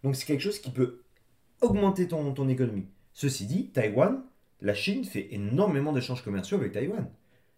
[0.03, 1.01] Donc c'est quelque chose qui peut
[1.61, 2.87] augmenter ton, ton économie.
[3.13, 4.21] Ceci dit, Taïwan,
[4.61, 7.07] la Chine fait énormément d'échanges commerciaux avec Taïwan.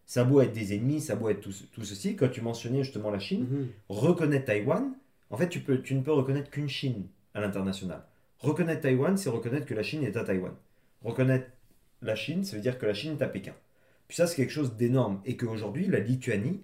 [0.05, 2.41] Ça a beau être des ennemis, ça a beau être tout, tout ceci, quand tu
[2.41, 3.68] mentionnais justement la Chine, Mhm.
[3.89, 4.93] reconnaître Taïwan,
[5.30, 8.03] en fait, tu, peux, tu ne peux reconnaître qu'une Chine à l'international.
[8.39, 10.53] Reconnaître Taïwan, c'est reconnaître que la Chine est à Taïwan.
[11.03, 11.47] Reconnaître
[12.01, 13.53] la Chine, ça veut dire que la Chine est à Pékin.
[14.07, 15.22] Puis ça, c'est quelque chose d'énorme.
[15.26, 16.62] Et qu'aujourd'hui, la Lituanie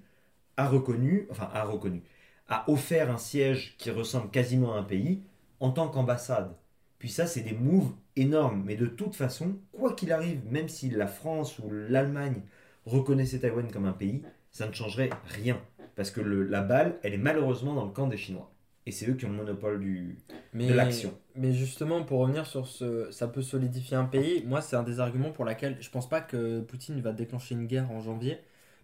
[0.57, 2.03] a reconnu, enfin a reconnu,
[2.49, 5.23] a offert un siège qui ressemble quasiment à un pays
[5.59, 6.55] en tant qu'ambassade.
[6.99, 8.63] Puis ça, c'est des moves énormes.
[8.65, 12.41] Mais de toute façon, quoi qu'il arrive, même si la France ou l'Allemagne
[12.85, 15.61] reconnaissait Taïwan comme un pays, ça ne changerait rien.
[15.95, 18.51] Parce que le- la balle, elle est malheureusement dans le camp des Chinois.
[18.85, 20.17] Et c'est eux qui ont le monopole du,
[20.53, 21.13] Mais, de l'action.
[21.35, 24.43] mais justement, pour revenir sur ce, ça peut solidifier un pays.
[24.45, 27.67] Moi, c'est un des arguments pour laquelle je pense pas que Poutine va déclencher une
[27.67, 28.39] guerre en janvier,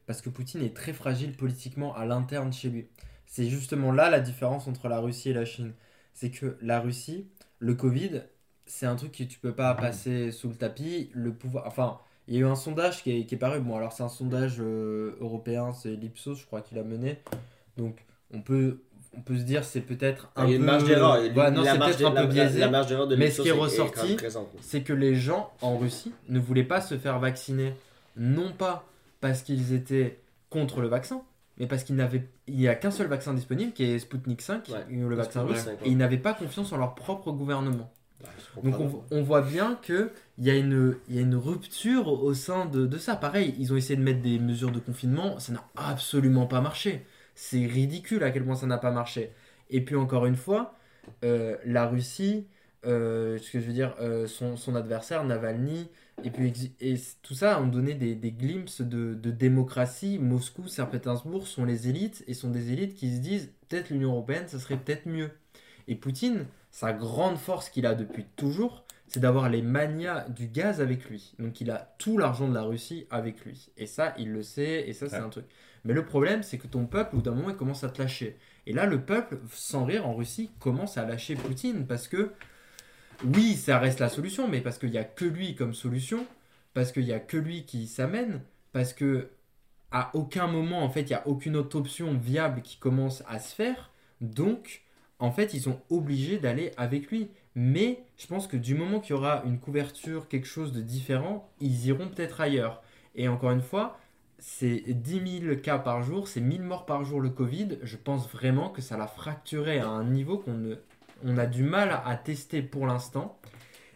[0.06, 2.88] parce que Poutine est très fragile politiquement à l'interne chez lui.
[3.26, 5.74] C'est justement là la différence entre la Russie et la Chine.
[6.14, 7.28] C'est que la Russie,
[7.60, 8.22] le Covid,
[8.66, 11.10] c'est un truc que tu peux pas passer sous le tapis.
[11.14, 13.60] Le pouvoir, enfin, il y a eu un sondage qui est, qui est paru.
[13.60, 17.20] Bon, alors c'est un sondage euh, européen, c'est l'Ipsos, je crois, qu'il a mené.
[17.78, 18.82] Donc, on peut,
[19.18, 20.66] on peut se dire c'est peut-être un Il y a une peu.
[20.68, 21.20] marge d'erreur.
[21.22, 22.60] Ouais, non, La c'est peut-être un la- peu la- biaisé.
[22.60, 24.18] La marge d'erreur de Mais ce qui est quand ressorti,
[24.62, 27.74] c'est que les gens en Russie ne voulaient pas se faire vacciner,
[28.16, 28.86] non pas
[29.24, 30.20] parce qu'ils étaient
[30.52, 31.24] contre le vaccin,
[31.58, 34.70] mais parce qu'il n'avait, il y a qu'un seul vaccin disponible qui est Sputnik 5,
[34.70, 35.88] Ouais, le le vaccin russe, 5, ouais.
[35.88, 37.92] et ils n'avaient pas confiance en leur propre gouvernement.
[38.22, 38.30] Bah,
[38.64, 42.34] Donc on, on voit bien que il y a une, y a une rupture au
[42.34, 43.16] sein de, de ça.
[43.16, 47.06] Pareil, ils ont essayé de mettre des mesures de confinement, ça n'a absolument pas marché.
[47.36, 49.32] C'est ridicule à quel point ça n'a pas marché.
[49.72, 50.76] Et puis encore une fois,
[51.24, 52.48] euh, la Russie,
[52.86, 55.90] euh, ce que je veux dire, euh, son, son adversaire Navalny,
[56.24, 60.20] et puis et tout ça ont donné des, des glimpses de, de démocratie.
[60.20, 64.48] Moscou, Saint-Pétersbourg sont les élites et sont des élites qui se disent peut-être l'Union européenne,
[64.48, 65.32] ça serait peut-être mieux.
[65.88, 70.82] Et Poutine, sa grande force qu'il a depuis toujours, c'est d'avoir les manias du gaz
[70.82, 71.34] avec lui.
[71.40, 73.70] Donc il a tout l'argent de la Russie avec lui.
[73.78, 75.22] Et ça, il le sait, et ça, c'est Ouais.
[75.22, 75.46] un truc.
[75.86, 78.02] Mais le problème, c'est que ton peuple, au bout d'un moment, il commence à te
[78.02, 78.38] lâcher.
[78.66, 82.32] Et là, le peuple, sans rire, en Russie, commence à lâcher Poutine parce que,
[83.26, 86.26] oui, ça reste la solution, mais parce qu'il n'y a que lui comme solution,
[86.74, 89.30] parce qu'il n'y a que lui qui s'amène, parce que
[89.92, 93.40] à aucun moment, en fait, il n'y a aucune autre option viable qui commence à
[93.40, 93.92] se faire.
[94.22, 94.82] Donc,
[95.20, 97.30] en fait, ils sont obligés d'aller avec lui.
[97.56, 101.48] Mais je pense que du moment qu'il y aura une couverture, quelque chose de différent,
[101.60, 102.82] ils iront peut-être ailleurs.
[103.14, 104.00] Et encore une fois,
[104.40, 107.78] c'est 10 000 cas par jour, c'est 1000 morts par jour le Covid.
[107.84, 110.76] Je pense vraiment que ça l'a fracturé à un niveau qu'on ne,
[111.24, 113.40] on a du mal à, tester pour l'instant.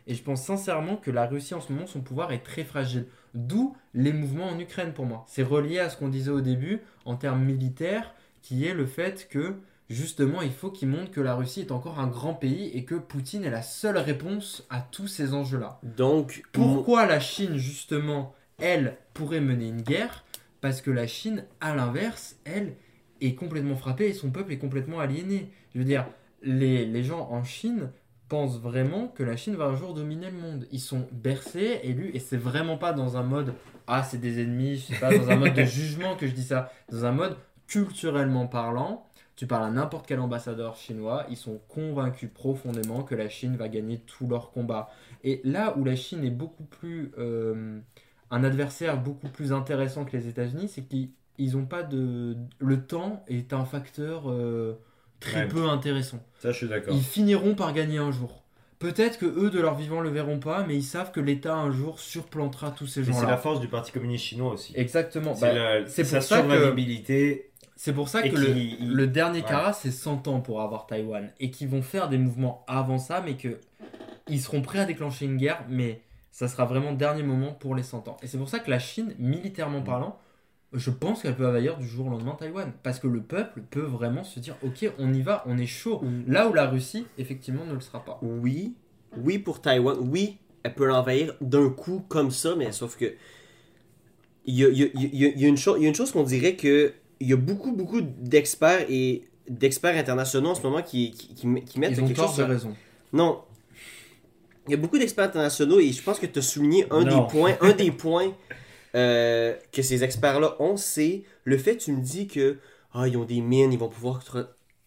[0.08, 3.08] Et je pense sincèrement que la Russie en ce moment, son pouvoir est très fragile.
[3.34, 5.26] D'où les mouvements en Ukraine pour moi.
[5.28, 9.28] C'est relié à ce qu'on disait au début en termes militaires, qui est le fait
[9.30, 9.56] que
[9.90, 12.96] justement il faut qu'il montre que la Russie est encore un grand pays et que
[12.96, 15.80] Poutine est la seule réponse à tous ces enjeux-là.
[15.84, 20.24] Donc, Pourquoi la Chine, justement, elle, pourrait mener une guerre?
[20.62, 22.76] Parce que la Chine, à l'inverse, elle,
[23.22, 25.52] est complètement frappée et son peuple est complètement aliéné.
[25.74, 26.06] Je veux dire,
[26.42, 27.92] les, les gens en Chine
[28.30, 30.68] pensent vraiment que la Chine va un jour dominer le monde.
[30.72, 33.54] Ils sont bercés, élus, et c'est vraiment pas dans un mode
[33.88, 36.44] «Ah, c'est des ennemis», je sais pas, dans un mode de jugement que je dis
[36.44, 41.60] ça, dans un mode culturellement parlant, tu parles à n'importe quel ambassadeur chinois, ils sont
[41.70, 44.90] convaincus profondément que la Chine va gagner tous leurs combats.
[45.24, 47.12] Et là où la Chine est beaucoup plus.
[47.18, 47.80] euh,
[48.32, 52.36] un adversaire beaucoup plus intéressant que les États-Unis, c'est qu'ils ils ont pas de.
[52.60, 54.80] Le temps est un facteur euh,
[55.20, 55.48] très Ouais.
[55.48, 56.20] peu intéressant.
[56.40, 56.94] Ça, je suis d'accord.
[56.96, 58.44] Ils finiront par gagner un jour.
[58.80, 61.72] Peut-être que eux, de leur vivant, le verront pas, mais ils savent que l'État un
[61.72, 63.38] jour surplantera tous ces Mais c'est la gens-là.
[63.38, 64.72] force du Parti communiste chinois aussi.
[64.76, 65.34] Exactement.
[65.34, 67.52] C'est Bah, pour ça que- survivabilité.
[67.76, 69.46] C'est pour ça que le, qui- il- le dernier ouais.
[69.48, 71.32] Kara, c'est 100 ans pour avoir Taïwan.
[71.40, 73.60] Et qu'ils vont faire des mouvements avant ça, mais que
[74.28, 76.02] ils seront prêts à déclencher une guerre, mais
[76.32, 78.18] ça sera vraiment le dernier moment pour les 100 ans.
[78.22, 80.20] Et c'est pour ça que la Chine, militairement parlant,
[80.74, 82.72] je pense qu'elle peut envahir du jour au lendemain Taïwan.
[82.84, 86.02] Parce que le peuple peut vraiment se dire, ok, on y va, on est chaud.
[86.28, 88.20] Là où la Russie, effectivement, ne le sera pas.
[88.22, 88.74] oui,
[89.18, 93.14] oui pour Taïwan, oui, elle peut l'envahir d'un coup comme ça, mais sauf que
[94.46, 95.94] il y a, il y a- il y a- il y a une chose, une
[96.12, 100.82] qu'on dirait que il y a beaucoup, beaucoup d'experts et d'experts internationaux en ce moment
[100.82, 102.74] qui, qui, qui met- qui mettent Ils ont quelque chose de raison.
[103.14, 103.42] Non.
[104.68, 107.22] Il y a beaucoup d'experts internationaux et je pense que tu as souligné un Non.
[107.24, 108.34] des points, un des points
[108.96, 112.58] euh, que ces experts-là ont, c'est le fait tu me dis que
[112.94, 114.22] ah, ils ont des mines, ils vont pouvoir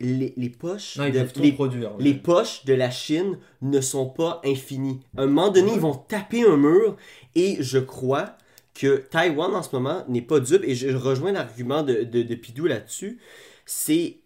[0.00, 1.92] les, les poches Non, de- les, produire.
[1.98, 5.00] les poches de la Chine ne sont pas infinies.
[5.16, 6.96] À un moment donné, ils vont taper un mur
[7.34, 8.36] et je crois
[8.74, 12.34] que Taïwan en ce moment n'est pas dupe et je rejoins l'argument de, de, de
[12.34, 13.18] Pidou là-dessus.
[13.66, 14.16] C'est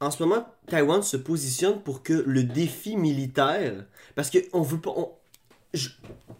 [0.00, 4.80] en ce moment, Taïwan se positionne pour que le défi militaire, parce que on veut
[4.80, 5.10] pas, on-
[5.76, 5.90] je-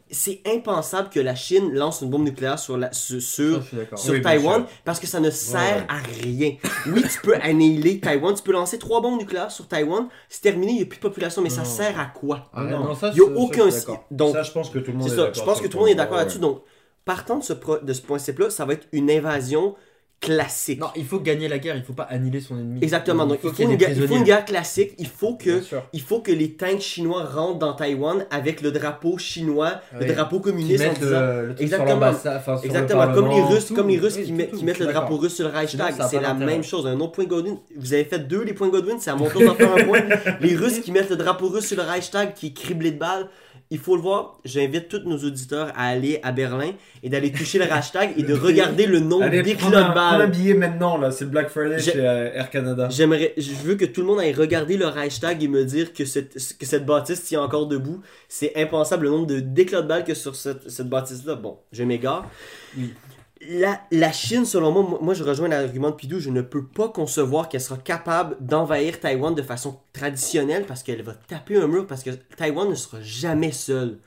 [0.08, 3.60] c'est impensable que la Chine lance une bombe nucléaire sur, la, sur, Ça,
[3.96, 5.86] sur, Oui, Taïwan parce que ça ne sert ouais.
[5.88, 6.52] à rien.
[6.86, 10.72] Oui, tu peux annihiler Taïwan, tu peux lancer trois bombes nucléaires sur Taïwan, c'est terminé,
[10.72, 12.48] il n'y a plus de population, mais ça sert à quoi?
[12.54, 12.84] Ah, Non.
[12.84, 13.68] non, ça, Il n'y a ça, aucun.
[13.68, 14.04] d'accord.
[14.12, 15.16] Donc, ça, je pense que tout le monde est ça.
[15.16, 16.04] d'accord Je pense que tout le monde est point.
[16.04, 16.38] d'accord Ouais, là-dessus.
[16.38, 16.62] Donc,
[17.04, 19.74] partant de ce, pro- de ce principe-là, ça va être une invasion
[20.20, 20.80] classique.
[20.80, 22.80] Non, il faut gagner la guerre, il faut pas annihiler son ennemi.
[22.82, 23.26] Exactement.
[23.26, 24.24] Donc, il faut, une guerre, il faut une prisonniers.
[24.24, 24.92] guerre classique.
[24.98, 25.62] Il faut que
[25.92, 30.06] il faut que les tanks chinois rentrent dans Taïwan avec le drapeau chinois, Oui.
[30.06, 32.12] le drapeau communiste en mettent disant le, le Exactement.
[32.12, 33.74] sur sur le Exactement, comme les Russes, tout.
[33.74, 35.34] comme les Russes Oui, qui, tout, mettent, tout, qui mettent je suis le drapeau russe
[35.34, 35.94] sur le Reichstag.
[36.10, 36.86] C'est la même chose.
[36.86, 37.58] Un autre point Godwin.
[37.76, 40.00] Vous avez fait deux les points Godwin, c'est à mon tour d'en faire un point.
[40.40, 43.28] Les Russes qui mettent le drapeau russe sur le Reichstag qui est criblé de balles.
[43.70, 44.38] Il faut le voir.
[44.44, 48.32] J'invite tous nos auditeurs à aller à Berlin et d'aller toucher le Reichstag et de
[48.32, 51.80] regarder le nombre Allez, prends un, prends un billet maintenant, là, c'est le Black Friday
[51.80, 52.88] chez euh, Air Canada.
[52.90, 56.04] J'aimerais, je veux que tout le monde aille regarder le Reichstag et me dire que
[56.04, 58.02] cette, que cette bâtisse tient encore debout.
[58.28, 61.34] C'est impensable le nombre de d'éclats de balles que sur cette, cette bâtisse-là.
[61.34, 62.28] Bon, je m'égare.
[62.76, 62.92] Oui.
[63.48, 66.88] La, la Chine, selon moi, moi, je rejoins l'argument de Pidou, je ne peux pas
[66.88, 71.86] concevoir qu'elle sera capable d'envahir Taïwan de façon traditionnelle parce qu'elle va taper un mur
[71.86, 73.98] parce que Taïwan ne sera jamais seul.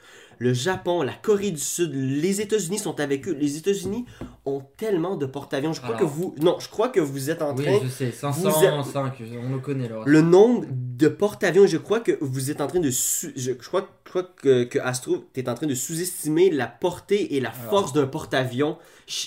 [0.42, 3.36] Le Japon, la Corée du Sud, les États-Unis sont avec eux.
[3.38, 4.06] Les États-Unis
[4.46, 5.74] ont tellement de porte-avions.
[5.74, 6.10] Je crois Alors.
[6.10, 8.16] que vous, non, je crois que vous êtes en Oui, train je sais, Vous êtes-
[8.16, 9.14] 505,
[9.44, 10.02] on le connaît là.
[10.06, 12.90] le nombre de porte-avions, je crois que vous êtes en train de.
[12.90, 16.68] je, je crois, je crois que, que Astro, tu es en train de sous-estimer la
[16.68, 17.70] portée et la Alors.
[17.70, 18.78] force d'un porte-avions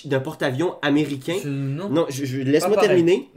[0.05, 1.35] d'un porte-avions américain.
[1.43, 3.29] Je- non, Non, je, je- laisse-moi terminer.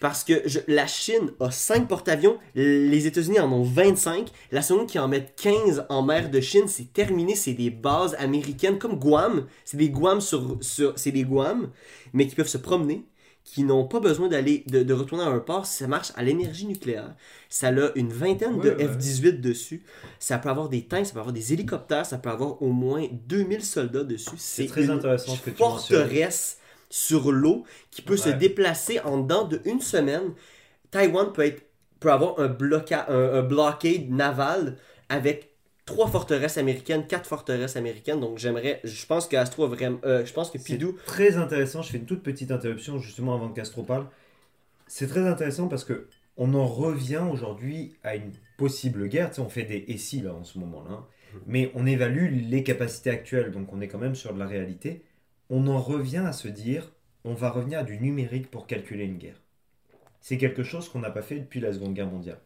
[0.00, 4.28] Parce que je- la Chine a 5 porte-avions, les États-Unis en ont 25.
[4.52, 7.34] La seconde qui en met 15 en mer de Chine, c'est terminé.
[7.34, 9.46] C'est des bases américaines comme Guam.
[9.64, 11.70] C'est des Guam sur, sur c'est des Guam,
[12.12, 13.04] mais qui peuvent se promener,
[13.42, 15.64] qui n'ont pas besoin d'aller de, de retourner à un port.
[15.66, 17.14] Ça marche à l'énergie nucléaire.
[17.48, 18.88] Ça a une vingtaine de Ouais, ouais.
[18.88, 19.82] F-18 dessus.
[20.18, 23.06] Ça peut avoir des tanks, ça peut avoir des hélicoptères, ça peut avoir au moins
[23.28, 24.30] 2000 soldats dessus.
[24.36, 26.58] C'est très une intéressant ce que tu forteresse
[26.88, 30.34] sur l'eau qui peut se déplacer en dedans de une semaine.
[30.90, 31.62] Taïwan peut, être,
[32.00, 34.76] peut avoir un, bloca, un, un blockade naval
[35.08, 35.56] avec
[35.86, 38.20] trois forteresses américaines, quatre forteresses américaines.
[38.20, 41.36] Donc j'aimerais, je pense que Astro a vraiment, euh, je pense que C'est Pidou, très
[41.36, 41.80] intéressant.
[41.80, 44.06] Je fais une toute petite interruption justement avant que Castro parle.
[44.86, 49.30] C'est très intéressant parce que on en revient aujourd'hui à une possible guerre.
[49.30, 51.06] Tu sais, on fait des et si là en ce moment-là, hein.
[51.46, 55.02] mais on évalue les capacités actuelles, donc on est quand même sur de la réalité.
[55.50, 56.92] On en revient à se dire,
[57.24, 59.40] on va revenir à du numérique pour calculer une guerre.
[60.20, 62.38] C'est quelque chose qu'on n'a pas fait depuis la Seconde Guerre mondiale.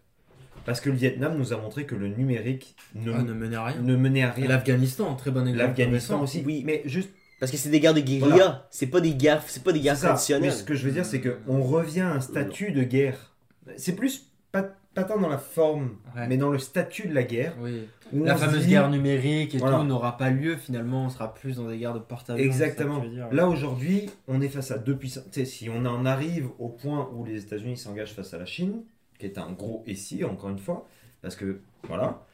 [0.67, 3.65] Parce que le Vietnam nous a montré que le numérique ne, Ah, ne menait à
[3.65, 3.81] rien.
[3.81, 4.49] ne menait à rien.
[4.49, 5.59] L'Afghanistan, très bon exemple.
[5.59, 6.43] L'Afghanistan aussi.
[6.45, 6.63] Oui.
[6.67, 8.69] Mais juste parce que c'est des guerres de guérilla, Voilà.
[8.71, 10.51] c'est pas des guerres, c'est pas des guerres traditionnelles.
[10.51, 13.33] Mais ce que je veux dire, c'est qu'on revient à un statut de guerre.
[13.79, 16.27] C'est plus pas, pas tant dans la forme, Ouais.
[16.27, 17.55] mais dans le statut de la guerre.
[17.61, 17.87] Oui.
[18.13, 19.79] La fameuse dit- guerre numérique et Voilà.
[19.79, 22.45] tout n'aura pas lieu finalement, on sera plus dans des guerres de porte-avions.
[22.45, 23.03] Exactement.
[23.31, 25.25] Là aujourd'hui, on est face à deux puissances.
[25.45, 28.83] Si on en arrive au point où les États-Unis s'engagent face à la Chine,
[29.19, 30.89] qui est un gros si, encore une fois,
[31.23, 32.27] parce que voilà.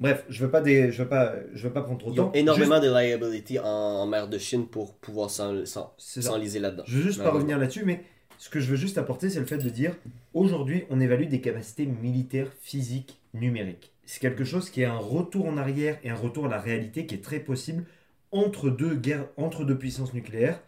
[0.00, 2.32] Bref, je veux pas des, je veux pas, je veux pas prendre trop de temps.
[2.34, 6.82] énormément de liability en, en mer de Chine pour pouvoir s'enliser là-dedans.
[6.86, 8.02] Je veux juste pas revenir là-dessus, mais
[8.42, 9.94] ce que je veux juste apporter, c'est le fait de dire
[10.34, 13.92] aujourd'hui, on évalue des capacités militaires, physiques, numériques.
[14.04, 17.06] C'est quelque chose qui est un retour en arrière et un retour à la réalité
[17.06, 17.84] qui est très possible
[18.32, 20.60] entre deux guerres, entre deux puissances nucléaires.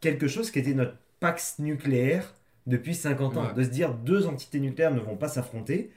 [0.00, 2.34] Quelque chose qui était notre pax nucléaire
[2.66, 3.46] depuis 50 ans.
[3.46, 3.54] Ouais.
[3.54, 5.92] De se dire deux entités nucléaires ne vont pas s'affronter.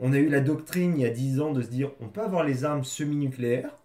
[0.00, 2.22] On a eu la doctrine il y a 10 ans de se dire on peut
[2.22, 3.76] avoir les armes semi-nucléaires.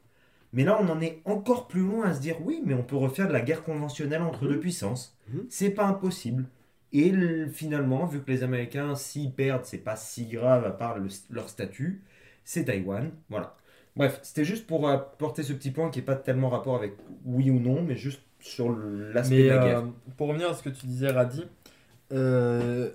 [0.53, 2.95] Mais là, on en est encore plus loin à se dire oui, mais on peut
[2.95, 5.17] refaire de la guerre conventionnelle entre deux puissances.
[5.27, 5.47] Mhm.
[5.49, 6.45] C'est pas impossible.
[6.93, 10.99] Et le- finalement, vu que les Américains, s'ils perdent, c'est pas si grave à part
[10.99, 12.03] le- leur statut,
[12.45, 13.11] c'est Taïwan.
[13.29, 13.55] Voilà.
[13.95, 16.93] Bref, c'était juste pour apporter ce petit point qui n'est pas tellement rapport avec
[17.25, 19.83] oui ou non, mais juste sur l'aspect de la euh, guerre.
[20.17, 21.43] pour revenir à ce que tu disais, Radi,
[22.13, 22.91] euh,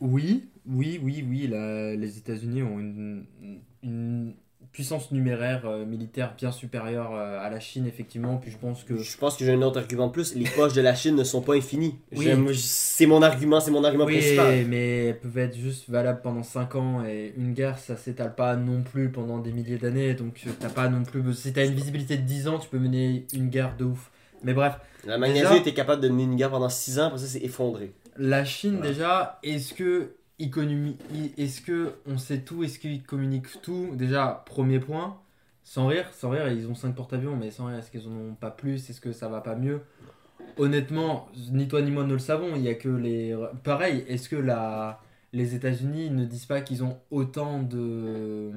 [0.00, 3.26] oui, oui, oui, oui, la- les États-Unis ont une,
[3.82, 4.34] une
[4.78, 8.36] puissance numéraire euh, militaire bien supérieure euh, à la Chine, effectivement.
[8.36, 10.36] Puis je pense que Je pense que j'ai un autre argument de plus.
[10.36, 11.96] Les poches de la Chine ne sont pas infinies.
[12.14, 12.28] Oui.
[12.54, 14.66] C'est mon argument, c'est mon argument Oui, principal.
[14.68, 18.54] mais elles peuvent être juste valables pendant 5 ans et une guerre ça s'étale pas
[18.54, 21.74] non plus pendant des milliers d'années donc euh, t'as pas non plus si t'as une
[21.74, 24.12] visibilité de 10 ans tu peux mener une guerre de ouf.
[24.44, 24.74] Mais bref,
[25.04, 27.42] La Magnésie Déjà- était capable de mener une guerre pendant 6 ans, après ça c'est
[27.42, 27.90] effondré.
[28.16, 28.88] la Chine Voilà.
[28.92, 33.90] déjà, est-ce que est-ce que on sait tout, est-ce qu'ils communiquent tout?
[33.94, 35.18] Déjà, premier point,
[35.62, 38.34] sans rire, sans rire, ils ont 5 porte-avions mais sans rire, est-ce qu'ils en ont
[38.34, 38.88] pas plus?
[38.88, 39.80] Est-ce que ça va pas mieux?
[40.56, 44.28] Honnêtement, ni toi ni moi ne le savons, il y a que les pareil, est-ce
[44.28, 45.00] que la
[45.32, 48.50] les États-Unis ne disent pas qu'ils ont autant de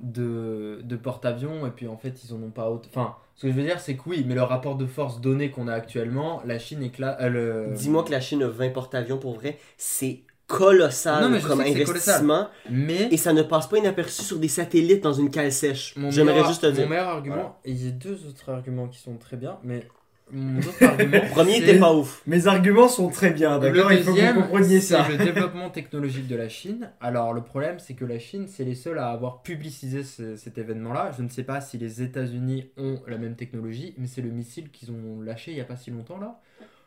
[0.00, 2.88] de, de porte-avions et puis en fait ils en ont pas autant.
[2.90, 5.50] Enfin, ce que je veux dire c'est que oui, mais le rapport de force donné
[5.50, 7.20] qu'on a actuellement, la Chine éclate.
[7.20, 7.74] euh, le...
[7.74, 11.70] Dis-moi que la Chine a 20 porte-avions pour vrai, c'est colossal Non, mais comme sais
[11.82, 15.94] investissement Mais et ça ne passe pas inaperçu sur des satellites dans une cale sèche.
[15.96, 16.88] mon J'aimerais meilleur- juste te Mon dire.
[16.88, 17.56] meilleur argument, Voilà.
[17.64, 19.86] et il y a deux autres arguments qui sont très bien, mais
[20.32, 21.18] mon autre argument.
[21.32, 22.22] Premier était pas ouf.
[22.26, 25.06] Mes arguments sont très bien, d'accord Le Il faut que vous compreniez c'est ça.
[25.08, 26.90] le développement technologique de la Chine.
[27.00, 30.56] Alors le problème, c'est que la Chine, c'est les seuls à avoir publicisé ce- cet
[30.58, 31.10] événement-là.
[31.16, 34.70] Je ne sais pas si les États-Unis ont la même technologie, mais c'est le missile
[34.70, 36.38] qu'ils ont lâché il y a pas si longtemps là.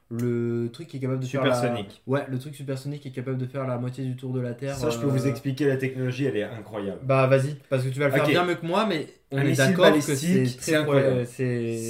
[0.09, 1.75] Le truc qui est capable de faire la...
[2.05, 4.53] Ouais, le truc supersonique qui est capable de faire la moitié du tour de la
[4.53, 4.75] Terre.
[4.75, 6.99] Ça, je peux euh, vous expliquer la technologie, elle est incroyable.
[7.03, 9.41] Bah vas-y, parce que tu vas le faire bien mieux que moi, mais on Un
[9.41, 11.25] est missile d'accord que c'est très- incroyable.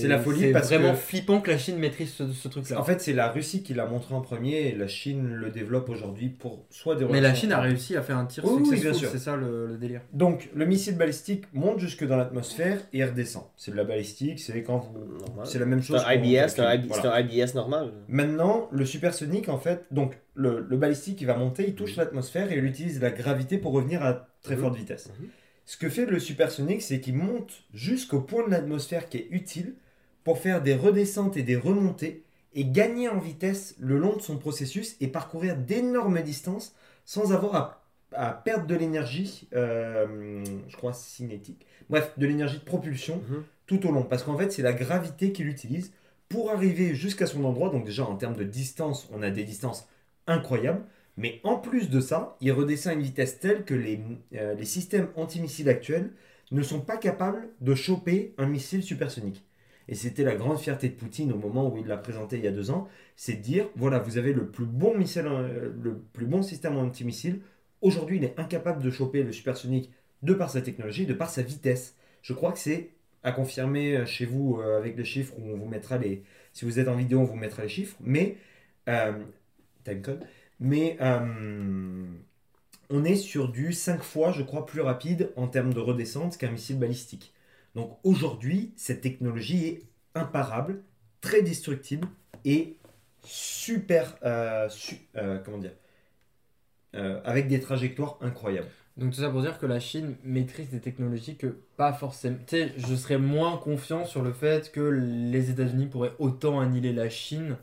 [0.07, 2.79] la folie c'est parce vraiment que- flippant que la Chine maîtrise ce, ce truc-là.
[2.79, 5.89] En fait, c'est la Russie qui l'a montré en premier et la Chine le développe
[5.89, 8.79] aujourd'hui pour soit des mais la Chine a réussi à faire un tir Oui, oui,
[8.79, 9.09] bien sûr.
[9.11, 10.01] c'est ça le, le délire.
[10.13, 13.43] Donc, le missile balistique monte jusque dans l'atmosphère et redescend.
[13.57, 15.45] C'est de la balistique, c'est quand vous.
[15.45, 16.01] C'est la même chose.
[16.09, 17.01] IBS, c'est un, IB Voilà.
[17.01, 17.91] c'est un IBS normal.
[18.07, 22.51] Maintenant, le supersonique, en fait, donc le, le balistique, il va monter, il touche l'atmosphère
[22.51, 24.61] et il utilise la gravité pour revenir à très Mhm.
[24.61, 25.09] forte vitesse.
[25.19, 25.27] Mhm.
[25.65, 29.75] Ce que fait le supersonique, c'est qu'il monte jusqu'au point de l'atmosphère qui est utile
[30.23, 34.37] pour faire des redescentes et des remontées et gagner en vitesse le long de son
[34.37, 37.83] processus et parcourir d'énormes distances sans avoir à,
[38.13, 41.65] à perdre de l'énergie, euh, je crois, cinétique.
[41.89, 43.43] Bref, de l'énergie de propulsion Mhm.
[43.65, 44.03] tout au long.
[44.03, 45.91] Parce qu'en fait, c'est la gravité qu'il utilise
[46.29, 47.69] pour arriver jusqu'à son endroit.
[47.69, 49.87] Donc déjà, en termes de distance, on a des distances
[50.27, 50.83] incroyables.
[51.17, 53.99] Mais en plus de ça, il redescend à une vitesse telle que les,
[54.35, 56.11] euh, les systèmes antimissiles actuels
[56.51, 59.43] ne sont pas capables de choper un missile supersonique.
[59.87, 62.47] Et c'était la grande fierté de Poutine au moment où il l'a présenté il y
[62.47, 65.99] a deux ans, c'est de dire, voilà, vous avez le plus bon missile, euh, le
[65.99, 67.41] plus bon système antimissile.
[67.81, 69.91] Aujourd'hui, il est incapable de choper le supersonique
[70.23, 71.95] de par sa technologie, de par sa vitesse.
[72.21, 72.91] Je crois que c'est
[73.23, 76.23] à confirmer euh, chez vous avec les chiffres où on vous mettra les.
[76.53, 77.97] Si vous êtes en vidéo, on vous mettra les chiffres.
[78.01, 78.37] Mais
[79.83, 80.25] timecode.
[80.63, 82.05] Mais euh,
[82.89, 86.51] on est sur du 5 fois, je crois, plus rapide en termes de redescente qu'un
[86.51, 87.33] missile balistique.
[87.75, 89.83] Donc aujourd'hui, cette technologie est
[90.15, 90.81] imparable,
[91.19, 92.07] très destructible
[92.45, 92.77] et
[93.25, 94.15] super.
[94.23, 94.69] euh,
[95.17, 95.73] euh, comment dire
[96.93, 98.69] Avec des trajectoires incroyables.
[98.95, 102.37] Donc tout ça pour dire que la Chine maîtrise des technologies que pas forcément.
[102.47, 106.93] Tu sais, je serais moins confiant sur le fait que les États-Unis pourraient autant annihiler
[106.93, 107.57] la Chine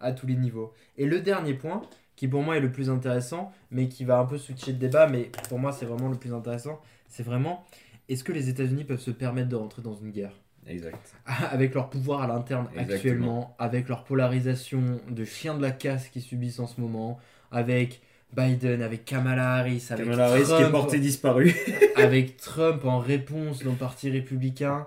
[0.00, 0.72] à tous les niveaux.
[0.96, 1.82] Et le dernier point,
[2.16, 5.06] qui pour moi est le plus intéressant, mais qui va un peu switcher le débat,
[5.06, 7.64] mais pour moi c'est vraiment le plus intéressant, c'est vraiment
[8.08, 10.32] est-ce que les États-Unis peuvent se permettre de rentrer dans une guerre?
[10.66, 11.14] Exact.
[11.26, 16.22] avec leur pouvoir à l'interne actuellement, avec leur polarisation de chiens de la casse qu'ils
[16.22, 17.18] subissent en ce moment,
[17.52, 18.00] avec
[18.32, 21.54] Biden, avec Kamala Harris, avec Kamala Harris qui est Trump, portée disparue.
[21.96, 24.86] avec Trump en réponse dans le parti républicain,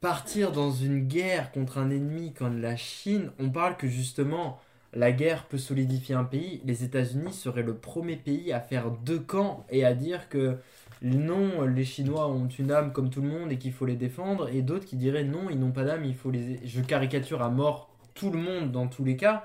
[0.00, 4.60] partir dans une guerre contre un ennemi comme la Chine, on parle que justement
[4.94, 6.60] la guerre peut solidifier un pays.
[6.64, 10.58] Les États-Unis seraient le premier pays à faire deux camps et à dire que
[11.02, 14.48] non, les Chinois ont une âme comme tout le monde et qu'il faut les défendre,
[14.48, 16.60] et d'autres qui diraient non, ils n'ont pas d'âme, il faut les.
[16.64, 19.44] Je caricature à mort tout le monde dans tous les cas,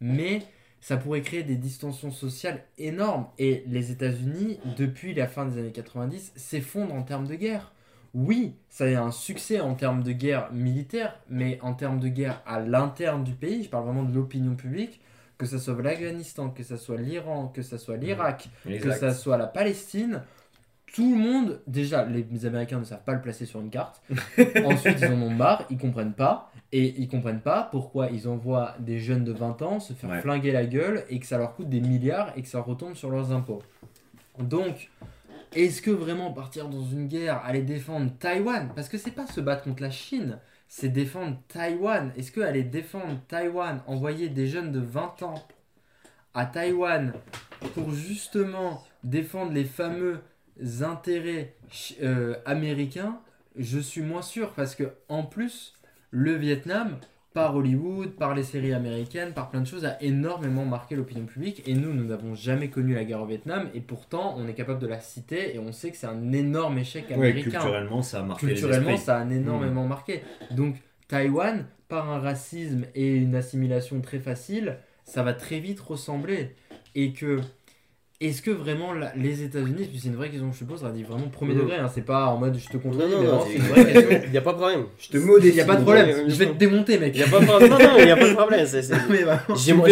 [0.00, 0.42] mais
[0.80, 3.26] ça pourrait créer des distensions sociales énormes.
[3.38, 7.72] Et les États-Unis, depuis la fin des années 90, s'effondrent en termes de guerre.
[8.20, 12.42] Oui, ça a un succès en termes de guerre militaire, mais en termes de guerre
[12.46, 15.00] à l'interne du pays, je parle vraiment de l'opinion publique,
[15.38, 19.36] que ce soit l'Afghanistan, que ce soit l'Iran, que ce soit l'Irak, que ce soit
[19.36, 20.22] la Palestine,
[20.92, 24.02] tout le monde, déjà, les Américains ne savent pas le placer sur une carte.
[24.64, 26.50] Ensuite, ils en ont marre, ils comprennent pas.
[26.72, 30.20] Et ils comprennent pas pourquoi ils envoient des jeunes de 20 ans se faire Ouais.
[30.20, 33.10] flinguer la gueule et que ça leur coûte des milliards et que ça retombe sur
[33.10, 33.62] leurs impôts.
[34.38, 34.90] Donc,
[35.54, 39.40] est-ce que vraiment partir dans une guerre, aller défendre Taïwan Parce que c'est pas se
[39.40, 40.38] battre contre la Chine,
[40.68, 42.12] c'est défendre Taïwan.
[42.16, 45.46] Est-ce que aller défendre Taïwan, envoyer des jeunes de 20 ans
[46.34, 47.12] à Taïwan
[47.74, 50.20] pour justement défendre les fameux
[50.80, 51.54] intérêts
[52.02, 53.20] euh, américains,
[53.56, 55.74] je suis moins sûr parce que en plus,
[56.10, 56.98] le Vietnam,
[57.38, 61.62] par Hollywood, par les séries américaines, par plein de choses, a énormément marqué l'opinion publique.
[61.68, 63.68] Et nous, nous n'avons jamais connu la guerre au Vietnam.
[63.74, 66.78] Et pourtant, on est capable de la citer et on sait que c'est un énorme
[66.78, 67.50] échec Ouais, américain.
[67.50, 70.22] culturellement, ça a marqué Culturellement, ça a énormément marqué.
[70.50, 76.56] Donc, Taïwan, par un racisme et une assimilation très facile, ça va très vite ressembler.
[76.96, 77.38] Et que
[78.20, 80.80] est-ce que vraiment la- les États-Unis, puis c'est une vraie question que je te pose,
[80.80, 83.20] ça dit vraiment premier degré, hein, c'est pas en mode je te Non, contredis, non,
[83.20, 84.20] mais non, vraiment c'est- une vraie question.
[84.24, 84.84] il n'y a pas de problème.
[84.98, 85.48] Je te modifie.
[85.50, 87.14] Il y a pas de problème, je vais te démonter, mec.
[87.14, 87.70] Il n'y a pas de problème.
[87.70, 88.66] Non, non, il n'y a pas de problème.
[89.56, 89.82] J'ai mon,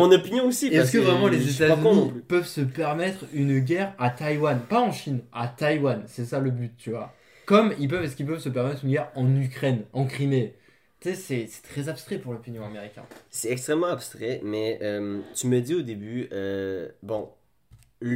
[0.00, 0.66] mon op- opinion aussi.
[0.66, 4.60] Est-ce parce que vraiment les États-Unis peuvent se permettre une guerre à Taïwan?
[4.68, 6.02] Pas en Chine, à Taïwan.
[6.06, 7.12] C'est ça le but, tu vois.
[7.46, 10.54] Comme ils peuvent, est-ce qu'ils peuvent se permettre une guerre en Ukraine, en Crimée?
[11.00, 13.04] Tu sais, c'est très abstrait pour l'opinion américaine.
[13.30, 17.28] C'est extrêmement abstrait, mais euh, tu me dis au début, euh, bon,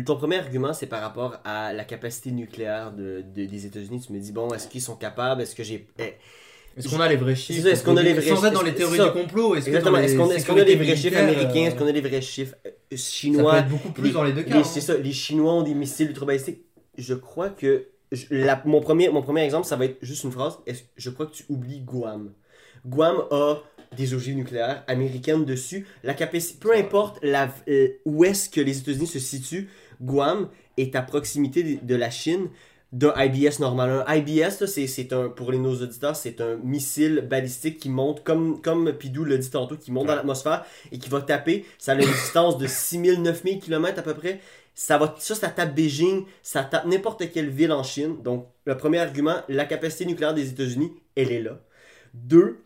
[0.04, 4.00] ton premier argument c'est par rapport à la capacité nucléaire de, de- des États-Unis.
[4.06, 5.42] Tu me dis, bon, est-ce qu'ils sont capables?
[5.42, 5.86] Est-ce que j'ai.
[6.00, 6.14] eh,
[6.76, 7.66] Est-ce qu'on a les vrais chiffres?
[7.68, 8.64] Est-ce qu'on a les vrais être dans chiffres?
[8.64, 11.54] les théories du complot, est-ce qu'on les est-ce qu'on a les vrais chiffres américains?
[11.66, 13.58] Est-ce euh, qu'on a les vrais chiffres euh, Ça peut chinois?
[13.58, 14.58] être beaucoup plus les- dans les deux cas.
[14.58, 14.64] hein.
[14.64, 16.62] C'est ça, les Chinois ont des missiles ultra-balistiques.
[16.98, 17.86] Je crois que.
[18.10, 20.58] je- la- mon, premier, mon premier exemple, ça va être juste une phrase.
[20.96, 22.32] Je crois que tu oublies Guam.
[22.86, 23.56] Guam a
[23.96, 25.86] des ogives nucléaires américaines dessus.
[26.02, 29.68] La capacité, peu importe la, euh, où est-ce que les États-Unis se situent,
[30.00, 32.48] Guam est à proximité de, de la Chine
[32.92, 34.04] d'un IBS normal.
[34.06, 38.22] Un IBS, c'est, c'est un, pour les, nos auditeurs, c'est un missile balistique qui monte,
[38.22, 41.64] comme, comme Pidou l'a dit tantôt, qui monte dans l'atmosphère et qui va taper.
[41.78, 44.40] Ça a une distance de 6000, 9000 km à peu près.
[44.74, 48.22] Ça, va, ça, ça tape Beijing, ça tape n'importe quelle ville en Chine.
[48.22, 51.60] Donc, le premier argument, la capacité nucléaire des États-Unis, elle est là.
[52.14, 52.58] Deux,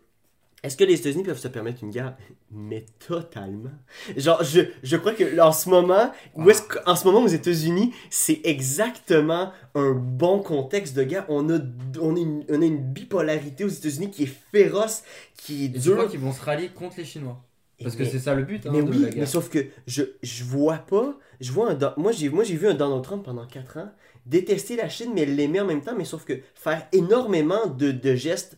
[0.63, 2.17] est-ce que les États-Unis peuvent se permettre une guerre?
[2.51, 3.69] Mais totalement.
[4.17, 7.93] Genre, je, je crois que en ce moment, où est-ce qu'en ce moment aux États-Unis,
[8.09, 11.25] c'est exactement un bon contexte de guerre.
[11.29, 11.59] On a,
[12.01, 15.03] on a, une, on a une bipolarité aux États-Unis qui est féroce,
[15.37, 15.95] qui est dure.
[15.95, 17.43] crois qu'ils vont se rallier contre les Chinois?
[17.81, 19.27] Parce que Mais- c'est ça le but hein, mais de oui, la mais guerre.
[19.27, 21.15] sauf que je, je vois pas.
[21.39, 21.77] Je vois un.
[21.97, 23.91] Moi, j'ai moi, j'ai vu un Donald Trump pendant 4 ans
[24.25, 25.93] détester la Chine, mais l'aimer en même temps.
[25.95, 28.57] Mais sauf que faire énormément de, de gestes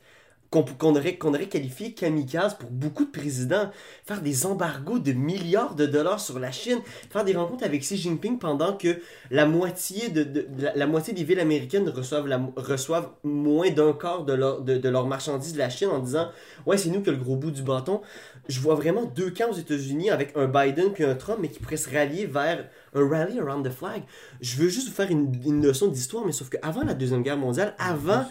[0.52, 1.16] qu'on qu'on aurait,
[1.48, 3.70] qualifiés kamikazes pour beaucoup de présidents.
[4.06, 6.80] Faire des embargos de milliards de dollars sur la Chine.
[7.12, 10.88] Faire des rencontres avec Xi Jinping pendant que la moitié, de, de- de la, la
[10.88, 15.06] moitié des villes américaines reçoivent, la, reçoivent moins d'un quart de leur, de, de leurs
[15.06, 16.30] marchandises de la Chine en disant
[16.66, 18.02] Ouais, c'est nous qui a le gros bout du bâton
[18.48, 21.60] je vois vraiment deux camps aux États-Unis avec un Biden puis un Trump, mais qui
[21.60, 24.02] pourraient se rallier vers un rally around the flag.
[24.42, 27.38] Je veux juste vous faire une, une leçon d'histoire, mais sauf qu'avant la Deuxième Guerre
[27.38, 28.26] mondiale, avant,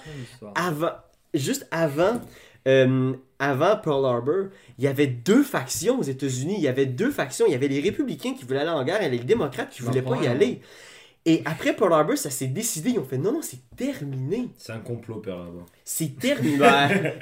[0.56, 0.90] avant,
[1.34, 2.20] juste avant,
[2.66, 4.46] euh, avant Pearl Harbor,
[4.78, 6.54] il y avait deux factions aux États-Unis.
[6.58, 7.46] Il y avait deux factions.
[7.46, 9.88] Il y avait les républicains qui voulaient aller en guerre et les démocrates qui Bah,
[9.88, 10.30] voulaient pas y voilà.
[10.32, 10.60] aller.
[11.30, 12.90] Et après Pearl Harbor, ça s'est décidé.
[12.90, 14.48] Ils ont fait non, non, c'est terminé.
[14.56, 15.66] C'est un complot, Père là-bas.
[15.84, 16.56] C'est terminé.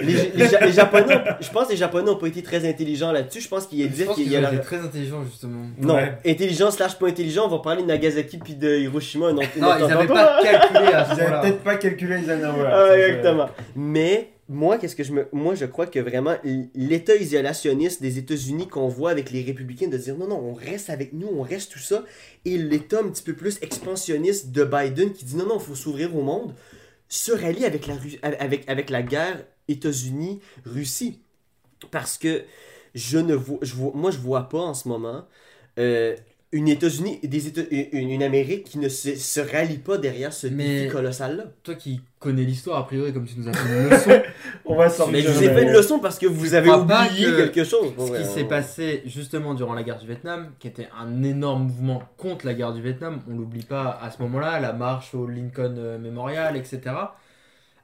[0.00, 3.10] Les, les Ja- les Japonais, je pense que les Japonais n'ont pas été très intelligents
[3.10, 3.40] là-dessus.
[3.40, 5.24] Je pense qu'il y a Je dire qu'il y a ont la- été très intelligents
[5.24, 5.66] justement.
[5.80, 6.18] Non, Ouais.
[6.24, 9.32] intelligent slash pas intelligent, on va parler de Nagasaki puis de Hiroshima.
[9.32, 11.40] Non, Non, ils n'avaient pas calculé à ce Ils avaient moment-là.
[11.42, 12.14] peut-être pas calculé.
[12.14, 12.98] Ah, c'est ça.
[13.08, 13.48] exactement.
[13.74, 16.36] Mais moi, qu'est-ce que je me, moi, je crois que vraiment
[16.74, 20.88] l'État isolationniste des États-Unis qu'on voit avec les républicains de dire non, non, on reste
[20.88, 22.04] avec nous, on reste tout ça,
[22.44, 25.74] et l'État un petit peu plus expansionniste de Biden qui dit non, non, il faut
[25.74, 26.54] s'ouvrir au monde,
[27.08, 31.20] se rallie avec la, avec, avec la guerre États-Unis-Russie.
[31.90, 32.44] Parce que
[32.94, 35.26] je ne vois, je vois, moi, je vois pas en ce moment
[35.78, 36.16] euh,
[36.52, 40.46] une États-Unis, des États, une, une Amérique qui ne se, se rallie pas derrière ce
[40.46, 41.44] Mais- défi colossal-là.
[41.64, 44.22] Toi qui connais l'histoire, a priori, comme tu nous as fait une leçon,
[44.64, 45.12] On va sortir.
[45.12, 47.92] Mais je vous ai fait une leçon parce que vous avez oublié que quelque chose.
[47.98, 52.02] ce qui s'est passé justement durant la guerre du Vietnam, qui était un énorme mouvement
[52.16, 55.74] contre la guerre du Vietnam, on l'oublie pas à ce moment-là, la marche au Lincoln
[55.78, 56.80] euh, Memorial, etc.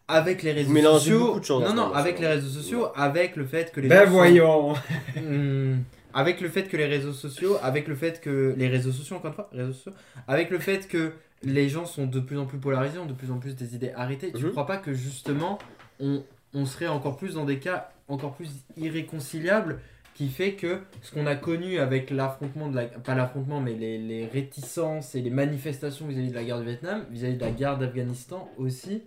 [0.09, 1.39] Avec les réseaux sociaux.
[1.41, 4.01] de choses non, non, moment, avec les réseaux sociaux, avec le fait que les Ben
[4.01, 4.75] gens sont- voyons.
[6.15, 9.31] Avec le fait que les réseaux sociaux, avec le fait que les réseaux sociaux encore
[9.31, 9.93] une fois, réseaux sociaux,
[10.29, 13.31] avec le fait que les gens sont de plus en plus polarisés, ont de plus
[13.31, 14.51] en plus des idées arrêtées, tu Mhm.
[14.53, 15.59] crois pas que justement
[16.01, 19.81] on, on serait encore plus dans des cas encore plus irréconciliables
[20.15, 23.99] qui fait que ce qu'on a connu avec l'affrontement de la pas l'affrontement mais les,
[23.99, 27.79] les réticences et les manifestations vis-à-vis de la guerre du Vietnam, vis-à-vis de la guerre
[27.79, 29.03] d'Afghanistan aussi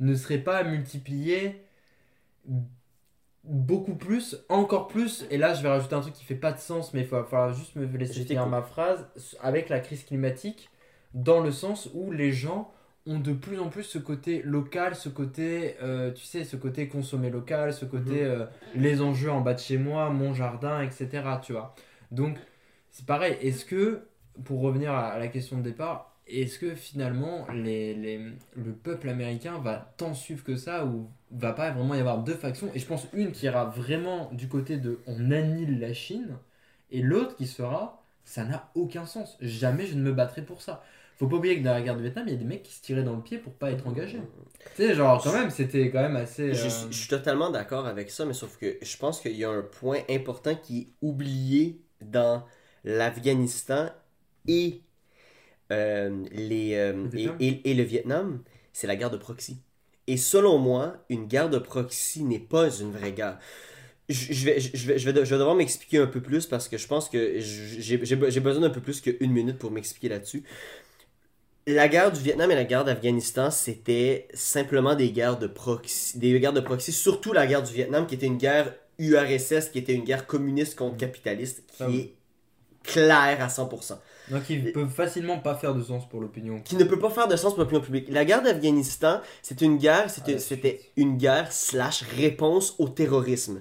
[0.00, 1.62] ne serait pas multiplié
[3.44, 6.58] beaucoup plus, encore plus, et là je vais rajouter un truc qui fait pas de
[6.58, 9.06] sens, mais il va falloir juste me laisser finir ma phrase,
[9.40, 10.70] avec la crise climatique,
[11.14, 12.72] dans le sens où les gens
[13.06, 16.86] ont de plus en plus ce côté local, ce côté, euh, tu sais, ce côté
[16.86, 21.08] consommer local, ce côté euh, les enjeux en bas de chez moi, mon jardin, etc.
[21.42, 21.74] Tu vois.
[22.10, 22.36] Donc
[22.90, 24.02] c'est pareil, est-ce que,
[24.44, 29.58] pour revenir à la question de départ, est-ce que finalement les, les- le peuple américain
[29.58, 32.70] va tant suivre que ça ou va pas vraiment y avoir deux factions?
[32.74, 36.36] Et je pense une qui ira vraiment du côté de on annule la Chine
[36.90, 39.36] et l'autre qui sera ça n'a aucun sens.
[39.40, 40.82] Jamais je ne me battrai pour ça.
[41.16, 42.72] Faut pas oublier que dans la guerre du Vietnam, il y a des mecs qui
[42.72, 44.20] se tiraient dans le pied pour pas être engagés.
[44.74, 46.50] Tu sais, genre quand même, c'était quand même assez.
[46.50, 49.36] Je, euh, suis- je suis totalement d'accord avec ça, mais sauf que je pense qu'il
[49.36, 52.44] y a un point important qui est oublié dans
[52.84, 53.90] l'Afghanistan
[54.48, 54.82] et
[55.72, 57.38] euh, les, euh, Le et, Vietnam?
[57.40, 58.42] et- et le Vietnam,
[58.72, 59.58] c'est la guerre de proxy.
[60.06, 63.38] Et selon moi, une guerre de proxy n'est pas une vraie guerre.
[64.08, 66.68] Je je vais, je vais, je vais, je vais devoir m'expliquer un peu plus parce
[66.68, 70.44] que je pense que j'ai besoin d'un peu plus qu'une minute pour m'expliquer là-dessus.
[71.66, 76.38] La guerre du Vietnam et la guerre d'Afghanistan, c'était simplement des guerres de proxy, des
[76.40, 79.94] guerres de proxy, surtout la guerre du Vietnam qui était une guerre URSS, qui était
[79.94, 82.14] une guerre communiste contre capitaliste, qui Ah est
[82.82, 84.00] claire à 100%.
[84.30, 86.60] Donc ils peuvent facilement pas faire de sens pour l'opinion.
[86.60, 88.06] Qui ne peut pas faire de sens pour l'opinion publique.
[88.10, 93.60] La guerre d'Afghanistan, c'est une guerre, c'était Ah, c'était une guerre slash réponse au terrorisme.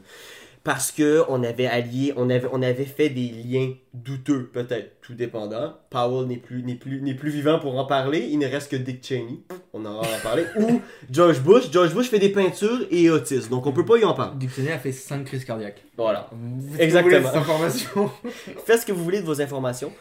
[0.64, 5.14] Parce que on avait allié, on avait, on avait fait des liens douteux, peut-être, tout
[5.14, 5.74] dépendant.
[5.90, 8.28] Powell n'est plus, n'est plus, n'est plus vivant pour en parler.
[8.30, 9.40] Il ne reste que Dick Cheney.
[9.74, 10.44] On en en parler.
[10.60, 11.72] Ou George Bush.
[11.72, 13.50] George Bush fait des peintures et est autiste.
[13.50, 14.38] Donc on peut pas y en parler.
[14.38, 15.82] Dictionnaire a fait 5 crises cardiaques.
[15.96, 16.30] Voilà.
[16.34, 17.30] Vous Exactement.
[17.32, 18.10] voulez
[18.66, 19.94] Faites ce que vous voulez de vos informations.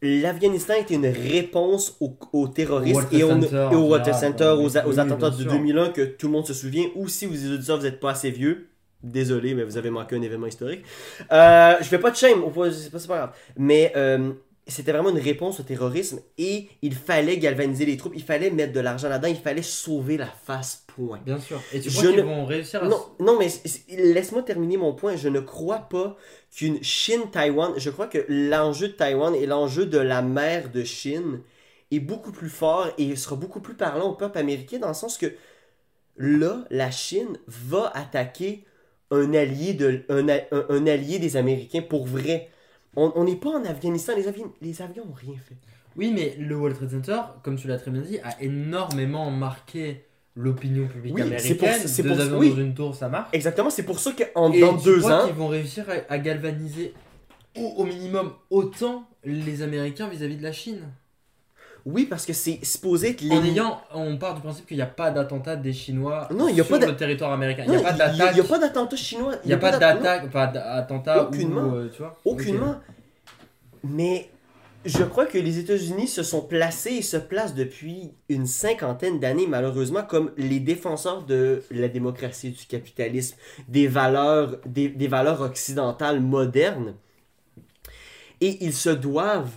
[0.00, 5.30] L'Afghanistan était une réponse au, au terrorisme et, Center, au Trade Center, aux, aux attentats
[5.30, 5.50] de sûr.
[5.50, 6.86] 2001 que tout le monde se souvient.
[6.94, 8.68] Ou si vous les auditeurs, vous n'êtes pas assez vieux,
[9.02, 10.84] désolé, mais vous avez manqué un événement historique.
[11.32, 12.42] Euh, je fais pas de shame,
[12.72, 13.30] c'est pas, pas grave.
[13.56, 14.32] Mais euh,
[14.68, 18.72] c'était vraiment une réponse au terrorisme et il fallait galvaniser les troupes, il fallait mettre
[18.72, 21.20] de l'argent là-dedans, il fallait sauver la face, point.
[21.24, 21.60] Bien sûr.
[21.72, 22.88] Et tu crois qu'ils ne- vont réussir à.
[22.88, 23.48] Non, non mais
[23.88, 25.16] laisse-moi terminer mon point.
[25.16, 26.16] Je ne crois pas
[26.54, 31.40] qu'une Chine-Taïwan, je crois que l'enjeu de Taïwan et l'enjeu de la mer de Chine
[31.90, 35.16] est beaucoup plus fort et sera beaucoup plus parlant au peuple américain dans le sens
[35.16, 35.32] que
[36.16, 38.64] là, la Chine va attaquer
[39.10, 42.50] un allié, de, un, a- un- un allié des Américains pour vrai.
[43.16, 45.56] On n'est pas en Afghanistan, les avions, les avions n'ont rien fait.
[45.96, 50.04] Oui, mais le World Trade Center, comme tu l'as très bien dit, a énormément marqué
[50.34, 51.88] l'opinion publique Oui, c'est pour- américaine.
[51.88, 52.50] c'est Deux pour- avions oui.
[52.50, 53.28] dans une tour, ça marche.
[53.32, 56.12] Exactement, c'est pour ça qu'en Et dans tu deux crois ans, qu'ils vont réussir à,
[56.12, 56.94] à galvaniser
[57.56, 60.82] au, au minimum autant les Américains vis-à-vis de la Chine?
[61.86, 64.82] Oui, parce que c'est supposé être En l'ennemi- ayant, on part du principe qu'il n'y
[64.82, 67.64] a pas d'attentat des Chinois Non, il y a sur pas le territoire américain.
[67.66, 68.34] Il n'y a pas il d'attaque.
[68.34, 69.34] N'y a pas d'attentat chinois.
[69.44, 71.62] Il n'y a pas d'attaque, pas d'attentat Aucunement.
[71.62, 72.16] ou, euh, tu vois.
[72.24, 72.76] Aucunement.
[73.84, 74.28] Mais
[74.84, 79.46] je crois que les États-Unis se sont placés et se placent depuis une cinquantaine d'années,
[79.46, 83.36] malheureusement, comme les défenseurs de la démocratie, du capitalisme,
[83.68, 86.94] des valeurs, des, des valeurs occidentales modernes.
[88.40, 89.50] Et ils se doivent,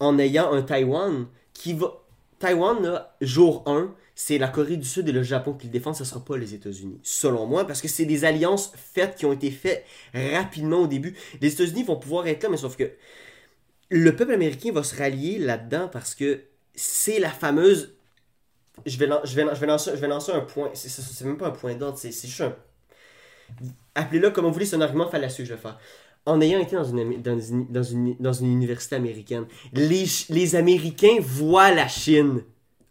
[0.00, 1.26] en ayant un Taïwan
[1.58, 1.92] qui va.
[2.38, 5.96] Taïwan, là, jour 1, c'est la Corée du Sud et le Japon qui le défendent,
[5.96, 9.26] ce ne sera pas les États-Unis, selon moi, parce que c'est des alliances faites qui
[9.26, 9.84] ont été faites
[10.14, 11.16] rapidement au début.
[11.40, 12.92] Les États-Unis vont pouvoir être là, mais sauf que
[13.90, 16.42] le peuple américain va se rallier là-dedans parce que
[16.74, 17.94] c'est la fameuse.
[18.86, 20.70] Je vais, je vais, je vais, lancer, je vais lancer un point.
[20.74, 22.54] C'est- même pas un point d'ordre, c'est juste un.
[23.94, 25.78] Appelez-le comme vous voulez, c'est un argument fallacieux que je vais faire.
[26.28, 30.56] En ayant été dans une, dans une, dans une, dans une université américaine, les, les
[30.56, 32.42] Américains voient la Chine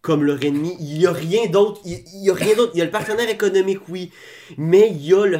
[0.07, 0.73] comme leur ennemi.
[0.79, 1.81] Il n'y a rien d'autre.
[1.83, 2.71] Il y a rien d'autre.
[2.73, 4.09] Il y a le partenaire économique, oui.
[4.57, 5.37] Mais il y a le.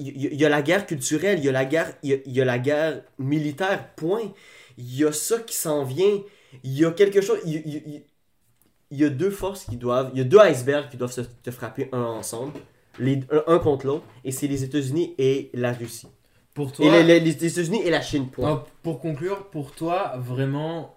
[0.00, 2.58] Il y a, la guerre culturelle, il y a la guerre, il y a, la
[2.58, 4.30] guerre militaire, point.
[4.76, 6.20] Il y a ça qui s'en vient.
[6.62, 7.38] Il y a quelque chose.
[7.46, 8.02] Il,
[8.90, 10.10] y a deux forces qui doivent.
[10.12, 12.52] Il y a deux icebergs qui doivent se, frapper un ensemble.
[13.46, 14.04] Un contre l'autre.
[14.24, 16.08] Et c'est les États-Unis et la Russie.
[16.54, 20.14] Pour Et toi, les, les- les États-Unis et la Chine, non, pour conclure, pour toi,
[20.18, 20.94] vraiment,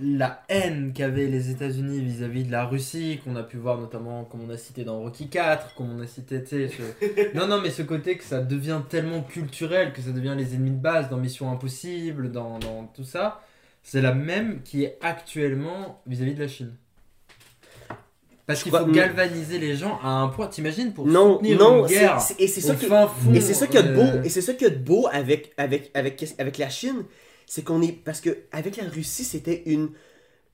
[0.00, 4.42] la haine qu'avaient les États-Unis vis-à-vis de la Russie, qu'on a pu voir notamment, comme
[4.42, 7.60] on a cité dans Rocky 4, comme on a cité, tu sais, ce- non, non,
[7.62, 11.08] mais ce côté que ça devient tellement culturel, que ça devient les ennemis de base
[11.10, 13.40] dans Mission Impossible, dans, dans tout ça,
[13.82, 16.74] c'est la même qui est actuellement vis-à-vis de la Chine.
[18.46, 20.48] Parce qu'il faut galvaniser les gens à un point.
[20.48, 23.76] T'imagines pour Non, soutenir non, une guerre et c'est ça fond, Et c'est ça qu'il
[23.76, 25.90] y a de beau, euh, et c'est ça qu'il y a de beau avec, avec,
[25.94, 27.04] avec, avec la Chine,
[27.46, 27.92] c'est qu'on est.
[27.92, 29.90] Parce que avec la Russie, c'était une,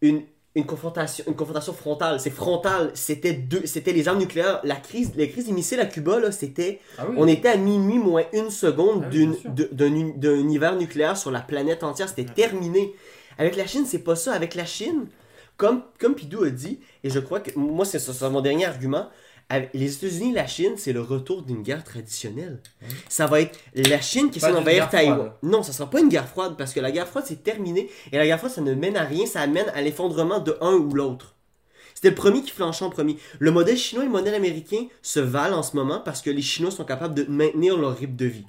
[0.03, 0.22] une,
[0.55, 2.20] une, confrontation, une confrontation frontale.
[2.20, 2.91] C'est frontal.
[2.95, 4.61] C'était deux, c'était les armes nucléaires.
[4.64, 6.80] La crise, la crise des missiles à Cuba, là, c'était.
[6.99, 7.14] ah oui.
[7.18, 9.36] On était à minuit moins une seconde Ah oui, d'une,
[9.72, 12.09] d'un, uni- d'un hiver nucléaire sur la planète entière.
[12.09, 12.93] C'était terminé.
[13.39, 14.32] Avec la Chine, c'est pas ça.
[14.32, 15.07] Avec la Chine,
[15.59, 19.11] comme, comme Pidou a dit, et je crois que moi, c'est ça, mon dernier argument.
[19.73, 22.61] Les États-Unis et la Chine, c'est le retour d'une guerre traditionnelle.
[23.09, 25.32] Ça va être la Chine qui essaie d'envahir Taïwan.
[25.43, 27.91] Non, ça sera pas une guerre froide parce que la guerre froide, c'est terminé.
[28.12, 29.27] Et la guerre froide, ça ne mène à rien.
[29.27, 31.35] Ça mène à l'effondrement de un ou l'autre.
[31.95, 33.16] C'était le premier qui flanchait en premier.
[33.39, 36.43] Le modèle chinois et le modèle américain se valent en ce moment parce que les
[36.43, 38.47] Chinois sont capables de maintenir leur rythme de vie.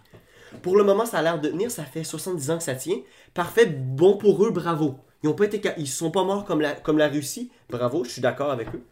[0.61, 1.71] Pour le moment, ça a l'air de tenir.
[1.71, 2.97] Ça fait 70 ans que ça tient.
[3.33, 4.99] Parfait, bon pour eux, bravo.
[5.23, 7.51] Ils ont pas été, ca- ils sont pas morts comme la, comme la Russie.
[7.69, 8.83] Bravo, je suis d'accord avec eux.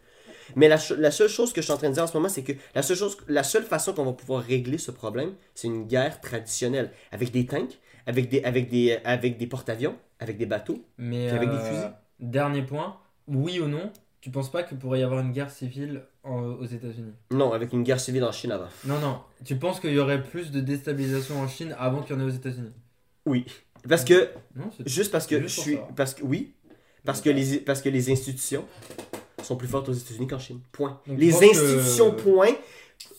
[0.56, 2.42] Mais la, seule chose que je suis en train de dire en ce moment, c'est
[2.42, 5.86] que la seule, chose, la seule façon qu'on va pouvoir régler ce problème, c'est une
[5.86, 6.90] guerre traditionnelle.
[7.12, 11.50] Avec des tanks, avec des, avec des, avec des porte-avions, avec des bateaux, Mais avec
[11.50, 11.92] des euh, fusils.
[12.20, 12.96] Dernier point,
[13.26, 16.64] oui ou non, tu penses pas qu'il pourrait y avoir une guerre civile en- aux
[16.64, 17.12] États-Unis?
[17.30, 18.68] Non, avec une guerre civile en Chine avant.
[18.84, 19.20] Non, non.
[19.44, 22.24] Tu penses qu'il y aurait plus de déstabilisation en Chine avant qu'il y en ait
[22.24, 22.72] aux États-Unis?
[23.26, 23.46] Oui.
[23.88, 25.78] Parce que, Non, juste parce que je Juste pour suis.
[25.96, 26.52] Parce que, oui.
[27.04, 28.64] Parce que, les, parce que les institutions
[29.42, 30.60] sont plus fortes aux États-Unis qu'en Chine.
[30.72, 31.00] Point.
[31.06, 32.52] Donc, les que- institutions, point.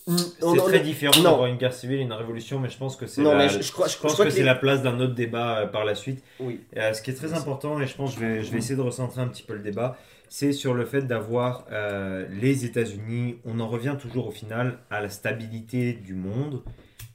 [0.06, 3.22] C'est très différent d'avoir une guerre civile et une révolution, mais je pense que c'est
[3.22, 5.14] la, je- je crois- je pense crois que, que c'est les- la place d'un autre
[5.14, 6.22] débat euh, par la suite.
[6.40, 6.60] Oui.
[6.76, 8.76] Euh, ce qui est très important, et je pense que je vais, je vais essayer
[8.76, 9.96] de recentrer un petit peu le débat,
[10.28, 13.36] c'est sur le fait d'avoir euh, les États-Unis.
[13.44, 16.62] On en revient toujours au final à la stabilité du monde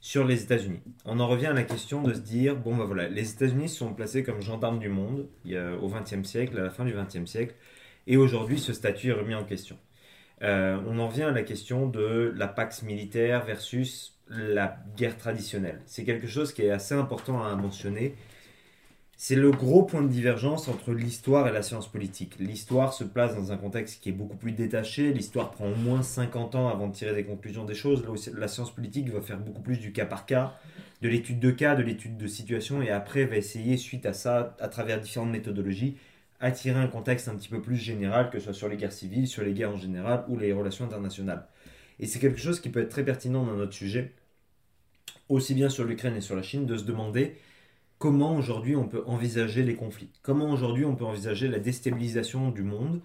[0.06, 0.78] sur les États-Unis.
[1.04, 3.92] On en revient à la question de se dire bon, ben voilà, les États-Unis sont
[3.92, 7.56] placés comme gendarmes du monde au XXe siècle, à la fin du XXe siècle,
[8.06, 9.76] et aujourd'hui ce statut est remis en question.
[10.42, 15.80] Euh, on en vient à la question de la pax militaire versus la guerre traditionnelle.
[15.86, 18.14] C'est quelque chose qui est assez important à mentionner.
[19.18, 22.36] C'est le gros point de divergence entre l'histoire et la science politique.
[22.38, 25.10] L'histoire se place dans un contexte qui est beaucoup plus détaché.
[25.10, 28.04] L'histoire prend au moins 50 ans avant de tirer des conclusions des choses.
[28.04, 30.58] Là la science politique va faire beaucoup plus du cas par cas,
[31.00, 34.54] de l'étude de cas, de l'étude de situation, et après va essayer, suite à ça,
[34.60, 35.96] à travers différentes méthodologies,
[36.38, 39.26] attirer un contexte un petit peu plus général, que ce soit sur les guerres civiles,
[39.26, 41.46] sur les guerres en général ou les relations internationales.
[42.00, 44.12] Et c'est quelque chose qui peut être très pertinent dans notre sujet,
[45.30, 47.34] aussi bien sur l'Ukraine et sur la Chine, de se demander
[47.98, 52.62] comment aujourd'hui on peut envisager les conflits, comment aujourd'hui on peut envisager la déstabilisation du
[52.62, 53.00] monde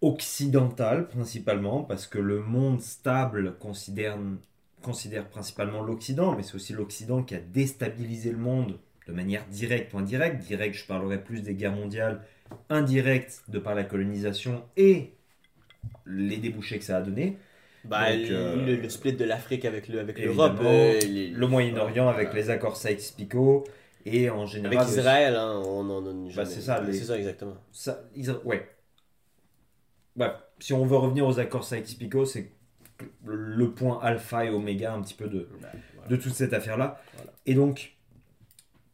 [0.00, 4.18] occidental principalement, parce que le monde stable considère,
[5.30, 9.98] principalement l'Occident, mais c'est aussi l'Occident qui a déstabilisé le monde de manière directe ou
[9.98, 10.42] indirecte.
[10.42, 12.24] Direct, je parlerai plus des guerres mondiales,
[12.68, 15.14] indirect de par la colonisation et
[16.04, 17.38] les débouchés que ça a donné.
[17.84, 20.58] Bah, Donc, le, euh, le- le split de l'Afrique avec le- avec l'Europe.
[20.62, 23.64] euh, les- Le Moyen-Orient avec les accords Sykes-Picot
[24.06, 24.78] et en général...
[24.78, 27.56] Avec Israël, hein, on en a jamais- Bah, c'est ça, les- C'est ça, exactement.
[27.72, 28.68] Ça, Isra- ouais.
[30.16, 32.50] Bref, si on veut revenir aux accords Sykes-Picot, c'est
[33.24, 35.48] le point alpha et oméga un petit peu de,
[36.08, 37.00] de toute cette affaire-là.
[37.16, 37.32] Voilà.
[37.46, 37.96] Et donc,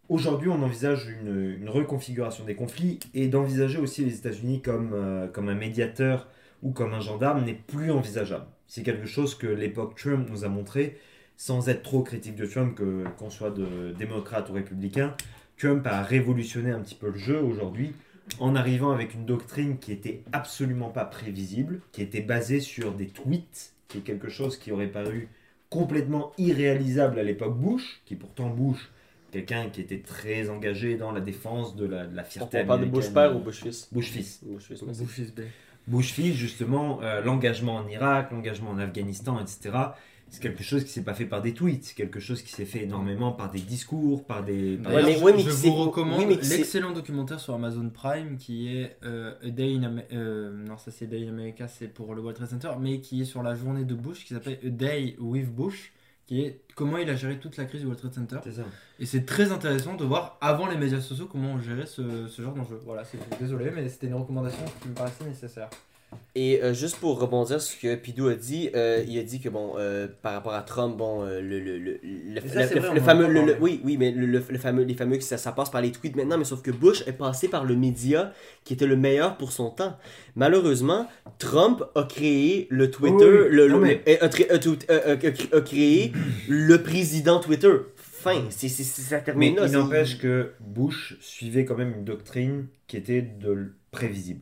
[0.09, 5.27] aujourd'hui, on envisage une, une reconfiguration des conflits et d'envisager aussi les États-Unis comme, euh,
[5.27, 6.29] comme un médiateur
[6.63, 8.47] ou comme un gendarme n'est plus envisageable.
[8.67, 10.99] C'est quelque chose que l'époque Trump nous a montré,
[11.37, 15.15] sans être trop critique de Trump, que, qu'on soit de démocrate ou républicain.
[15.57, 17.93] Trump a révolutionné un petit peu le jeu aujourd'hui
[18.41, 23.07] en arrivant avec une doctrine qui était absolument pas prévisible, qui était basée sur des
[23.07, 25.29] tweets, qui est quelque chose qui aurait paru
[25.71, 28.91] complètement irréalisable à l'époque Bush, qui pourtant Bush,
[29.31, 32.81] quelqu'un qui était très engagé dans la défense de la, de la On fierté parle
[32.81, 33.89] de Bush père ou Bush fils?
[33.93, 34.41] Bush fils.
[34.45, 34.83] Bush fils.
[34.83, 35.33] Bush is
[35.89, 35.97] big.
[35.97, 39.77] Bush fils, justement, euh, l'engagement en Irak, l'engagement en Afghanistan, etc.
[40.31, 42.67] C'est quelque chose qui s'est pas fait par des tweets, c'est quelque chose qui s'est
[42.67, 44.77] fait énormément par des discours, par des...
[44.77, 48.37] par D'ailleurs, mais- je- ouais, mais je vous recommande oui, l'excellent documentaire sur Amazon Prime
[48.37, 51.67] qui est euh, A Day in Am- euh, non ça c'est A Day in America
[51.67, 54.35] c'est pour le World Trade Center mais qui est sur la journée de Bush qui
[54.35, 55.93] s'appelle A Day with Bush
[56.29, 58.51] qui est comment il a géré toute la crise du World Trade Center.
[58.53, 58.63] Ça.
[59.01, 62.43] et c'est très intéressant de voir avant les médias sociaux comment on gérait ce, ce
[62.43, 62.79] genre d'enjeu.
[62.85, 65.71] Voilà c'est désolé mais c'était une recommandation qui me paraissait nécessaire
[66.35, 69.41] Et euh, juste pour rebondir sur ce que Pidou a dit, euh, il a dit
[69.41, 72.75] que bon, euh, par rapport à Trump, bon, euh, le, le, le, le, ça, le-
[72.75, 75.51] le- vrai, fameux, le- oui, oui, mais le, le- le fameux, les fameux, ça, ça
[75.53, 78.33] passe par les tweets maintenant, mais sauf que Bush est passé par le média
[78.65, 79.97] qui était le meilleur pour son temps.
[80.37, 81.09] Malheureusement,
[81.39, 85.57] Trump a créé le Twitter, Oui, le, Non, le- mais- a, a- a- a- a-
[85.59, 86.13] a créé
[86.49, 87.73] le président Twitter.
[87.97, 89.67] Fin, c'est c'est- c'est- ça Mais termine là.
[89.67, 94.41] il n'empêche que Bush suivait quand même une doctrine qui était de prévisible.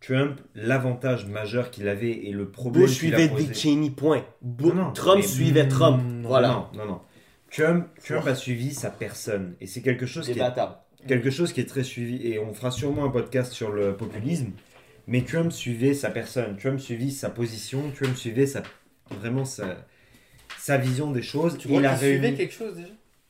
[0.00, 3.90] Trump, l'avantage majeur qu'il avait et le problème Bush qu'il a suivait posé- Dick Cheney,
[3.90, 4.24] point.
[4.42, 6.02] Bu- Non, non, Trump suivait Trump.
[6.06, 6.48] Non, voilà.
[6.48, 7.00] Non, non, non.
[7.50, 10.74] Trump, Trump a suivi sa personne et c'est quelque chose qui est Débattable.
[11.06, 14.52] quelque chose qui est très suivi et on fera sûrement un podcast sur le populisme.
[15.06, 18.62] Mais Trump suivait sa personne, Trump suivait sa position, Trump suivait sa
[19.10, 19.86] vraiment sa
[20.58, 21.56] sa vision des choses.
[21.58, 22.88] tu Il crois a qu'il suivait réuni- quelque chose déjà?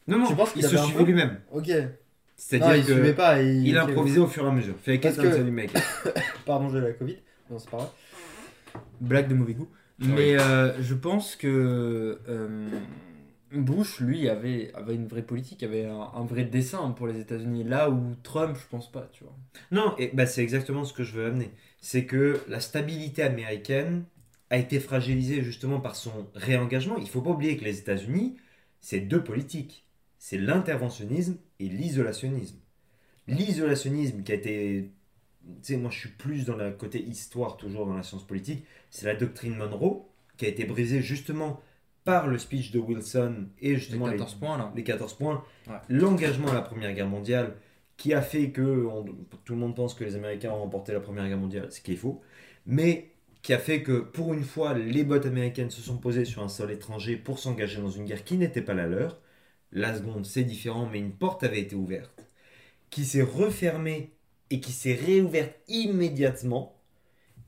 [0.08, 1.40] Non, non, Tu penses il qu'il se avait un suivait lui-même.
[1.52, 1.70] ok
[2.40, 4.74] C'est-à-dire il que suivait pas il, improvisé au fur et à mesure.
[4.80, 5.50] Fais Parce qu'est-ce que- que...
[5.50, 5.70] mec.
[6.46, 7.16] Pardon, j'ai la Covid.
[7.50, 7.88] Non, c'est pas vrai.
[9.00, 9.68] Blague de mauvais goût.
[9.98, 12.68] Mais euh, je pense que euh,
[13.52, 17.64] Bush, lui, avait, avait une vraie politique, avait un, un vrai dessin pour les États-Unis.
[17.64, 19.34] Là où Trump, je pense pas, tu vois.
[19.72, 21.50] Non, et bah, c'est exactement ce que je veux amener.
[21.80, 24.04] C'est que la stabilité américaine
[24.50, 26.96] a été fragilisée justement par son réengagement.
[26.98, 28.36] Il faut pas oublier que les États-Unis,
[28.80, 29.84] c'est deux politiques.
[30.18, 32.58] C'est l'interventionnisme et l'isolationnisme.
[33.26, 34.90] L'isolationnisme qui a été...
[35.44, 38.64] Tu sais, moi je suis plus dans le côté histoire, toujours dans la science politique.
[38.90, 41.60] C'est la doctrine Monroe qui a été brisée justement
[42.04, 44.72] par le speech de Wilson et justement les, 14 points, là.
[44.74, 45.74] les 14 points, Ouais.
[45.88, 47.54] l'engagement à la Première Guerre mondiale
[47.96, 49.04] qui a fait que on-
[49.44, 51.92] tout le monde pense que les Américains ont remporté la Première Guerre mondiale, ce qui
[51.92, 52.20] est faux,
[52.66, 53.10] mais
[53.42, 56.48] qui a fait que pour une fois, les bottes américaines se sont posées sur un
[56.48, 59.20] sol étranger pour s'engager dans une guerre qui n'était pas la leur.
[59.72, 62.26] La seconde, c'est différent, mais une porte avait été ouverte,
[62.90, 64.12] qui s'est refermée
[64.50, 66.80] et qui s'est réouverte immédiatement,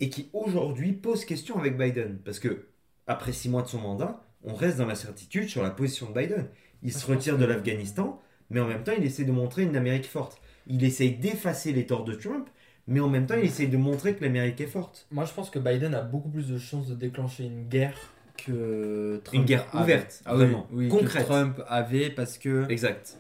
[0.00, 2.68] et qui aujourd'hui pose question avec Biden, parce que
[3.06, 6.48] après six mois de son mandat, on reste dans l'incertitude sur la position de Biden.
[6.82, 8.20] Il se retire de l'Afghanistan,
[8.50, 10.40] mais en même temps, il essaie de montrer une Amérique forte.
[10.66, 12.48] Il essaye d'effacer les torts de Trump,
[12.86, 15.06] mais en même temps, il essaye de montrer que l'Amérique est forte.
[15.10, 17.98] Moi, je pense que Biden a beaucoup plus de chances de déclencher une guerre
[18.44, 19.82] que Trump Une guerre avait.
[19.84, 21.26] ouverte, Ah vraiment, oui, que concrète.
[21.26, 23.16] Trump avait parce que Exact.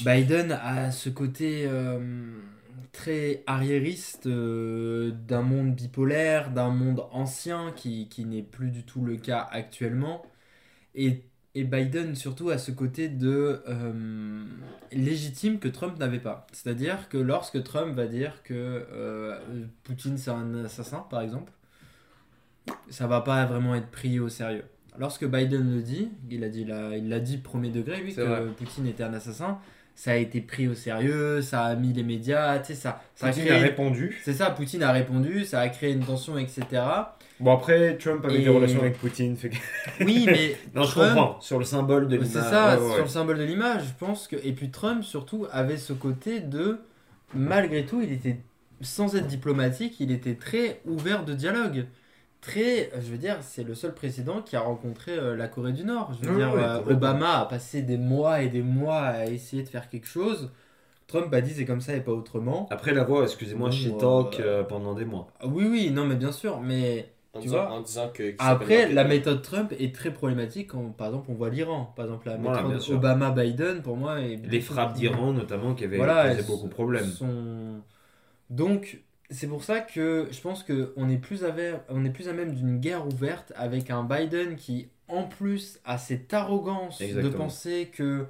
[0.00, 2.38] Biden a ce côté euh,
[2.92, 9.04] très arriériste euh, d'un monde bipolaire, d'un monde ancien qui, qui n'est plus du tout
[9.04, 10.22] le cas actuellement.
[10.94, 11.22] Et,
[11.54, 14.44] et Biden surtout a ce côté de euh,
[14.92, 16.46] légitime que Trump n'avait pas.
[16.52, 18.86] C'est-à-dire que lorsque Trump va dire que
[19.84, 21.52] Poutine c'est un assassin, par exemple,
[22.90, 24.64] ça va pas vraiment être pris au sérieux.
[24.98, 28.20] Lorsque Biden le dit, il a dit là, il l'a dit premier degré, lui, que
[28.20, 28.42] vrai.
[28.56, 29.58] Poutine était un assassin,
[29.96, 33.26] ça a été pris au sérieux, ça a mis les médias, tu sais, ça, ça
[33.26, 34.20] a Poutine créé- a répondu.
[34.22, 36.62] C'est ça, Poutine a répondu, ça a créé une tension, etc.
[37.40, 39.36] Bon, après, Trump avait Et- des relations avec Poutine.
[39.36, 39.56] fait que-
[40.04, 41.40] Oui, mais Non, je Trump- comprends.
[41.40, 42.28] Sur le symbole de l'image.
[42.32, 43.02] C'est ça, ouais, ouais, sur ouais.
[43.02, 44.36] le symbole de l'image, je pense que.
[44.44, 46.78] Et puis Trump, surtout, avait ce côté de.
[47.34, 48.38] Malgré tout, il était.
[48.80, 51.86] Sans être diplomatique, il était très ouvert de dialogue.
[52.44, 52.90] Très.
[52.94, 56.12] Je veux dire, c'est le seul président qui a rencontré euh, la Corée du Nord.
[56.12, 56.92] Je veux dire, ouais, euh.
[56.92, 60.50] Obama a passé des mois et des mois à essayer de faire quelque chose.
[61.06, 62.66] Trump a dit c'est comme ça et pas autrement.
[62.70, 65.28] Après la voix, excusez-moi, chez Talk euh, euh, pendant des mois.
[65.40, 66.60] Ah Oui, oui, non, mais bien sûr.
[66.60, 68.34] Mais En, Tu disant, vois en disant que.
[68.38, 71.92] Après, la méthode Trump est très problématique quand, par exemple, on voit l'Iran.
[71.96, 72.82] Par exemple, la méthode.
[72.96, 77.06] Obama-Biden, pour moi, est Les frappes d'Iran, notamment, qui avaient Voilà, posé beaucoup de problèmes.
[77.06, 77.80] sont-
[78.50, 81.54] Donc, c'est pour ça que je pense qu'on est, plus à
[81.88, 85.98] on est plus à même d'une guerre ouverte avec un Biden qui, en plus, a
[85.98, 88.26] cette arrogance de penser que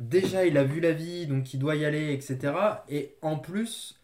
[0.00, 2.54] déjà il a vu la vie, donc il doit y aller, etc.
[2.88, 4.00] Et en plus,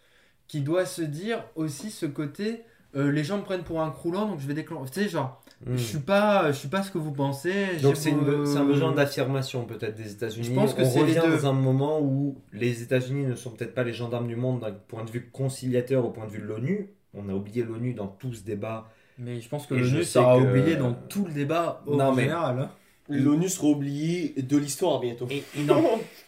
[0.47, 2.63] qui doit se dire aussi ce côté.
[2.97, 4.91] Euh, les gens me prennent pour un croulant donc je vais déclencher.
[4.93, 5.73] Tu sais, genre, Hmm.
[5.77, 7.53] je suis pas, je suis pas ce que vous pensez.
[7.83, 10.47] Donc c'est un besoin d'affirmation peut-être des États-Unis.
[10.47, 11.15] Je pense que c'est deux.
[11.37, 14.71] dans un moment où les États-Unis ne sont peut-être pas les gendarmes du monde d'un
[14.71, 16.91] point de vue conciliateur au point de vue de l'ONU.
[17.13, 18.89] On a oublié l'ONU dans tout ce débat.
[19.19, 22.23] Mais je pense que l'ONU sera que- oublié dans tout le débat au Non, mais-
[22.23, 22.61] général.
[22.61, 22.71] hein.
[23.09, 25.27] L'ONU sera oubliée de l'histoire bientôt.
[25.31, 25.83] Et, non.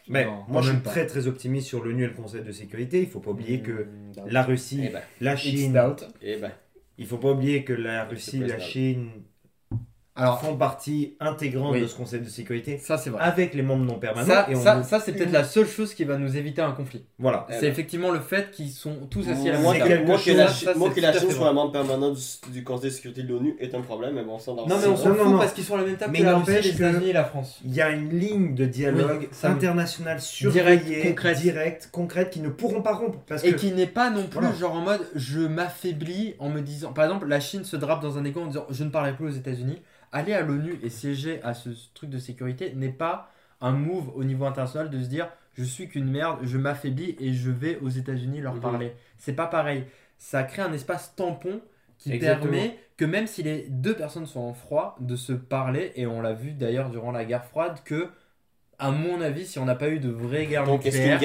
[0.09, 0.91] Mais Non, moi je suis pas.
[0.91, 3.01] très très optimiste sur l'ONU et le Conseil de sécurité.
[3.01, 6.05] Il faut pas oublier que Mm, la Russie, Eh ben, la Chine, doubt.
[6.23, 6.51] Eh ben.
[6.99, 8.59] il faut pas oublier que la Russie, la.
[8.59, 9.11] Chine
[10.17, 11.83] Alors, font partie intégrante Oui.
[11.83, 13.23] de ce Conseil de sécurité ça c'est vrai.
[13.23, 14.27] avec les membres non permanents.
[14.27, 16.61] Ça, et on ça, nous- ça, c'est peut-être la seule chose qui va nous éviter
[16.61, 17.05] un conflit.
[17.19, 17.47] Voilà.
[17.49, 17.71] Eh c'est ben.
[17.71, 20.91] effectivement le fait qu'ils sont tous assis à la Moi, que, moi, la, ça, moi
[20.91, 22.21] que la Chine soit un membre permanent du,
[22.53, 24.97] du Conseil de sécurité de l'ONU est un problème, mais bon, ça, Non, mais on
[24.97, 26.75] s'en fout parce qu'ils sont à la même table Mais que la il Russie, les
[26.75, 27.61] États-Unis et la France.
[27.65, 31.39] Il y a une ligne de dialogue Oui, international Direct, surveillée, concrète.
[31.39, 33.19] directe, concrète, qui ne pourront pas rompre.
[33.29, 36.61] Parce Et que qui n'est pas non plus genre en mode je m'affaiblis en me
[36.61, 36.93] disant.
[36.93, 39.27] Par exemple, la Chine se drape dans un égo en disant je ne parlerai plus
[39.27, 39.81] aux États-Unis.
[40.13, 43.31] Aller à l'ONU et siéger à ce truc de sécurité n'est pas
[43.61, 47.33] un move au niveau international de se dire je suis qu'une merde, je m'affaiblis et
[47.33, 48.61] je vais aux États-Unis leur Mhm.
[48.61, 48.93] parler.
[49.19, 49.85] C'est pas pareil.
[50.19, 51.61] Ça crée un espace tampon
[51.99, 52.51] qui Exactement.
[52.53, 55.93] permet que même si les deux personnes sont en froid, de se parler.
[55.97, 58.09] Et on l'a vu d'ailleurs durant la guerre froide que,
[58.79, 61.19] à mon avis, si on n'a pas eu de vraie guerre Donc, est-ce qu'une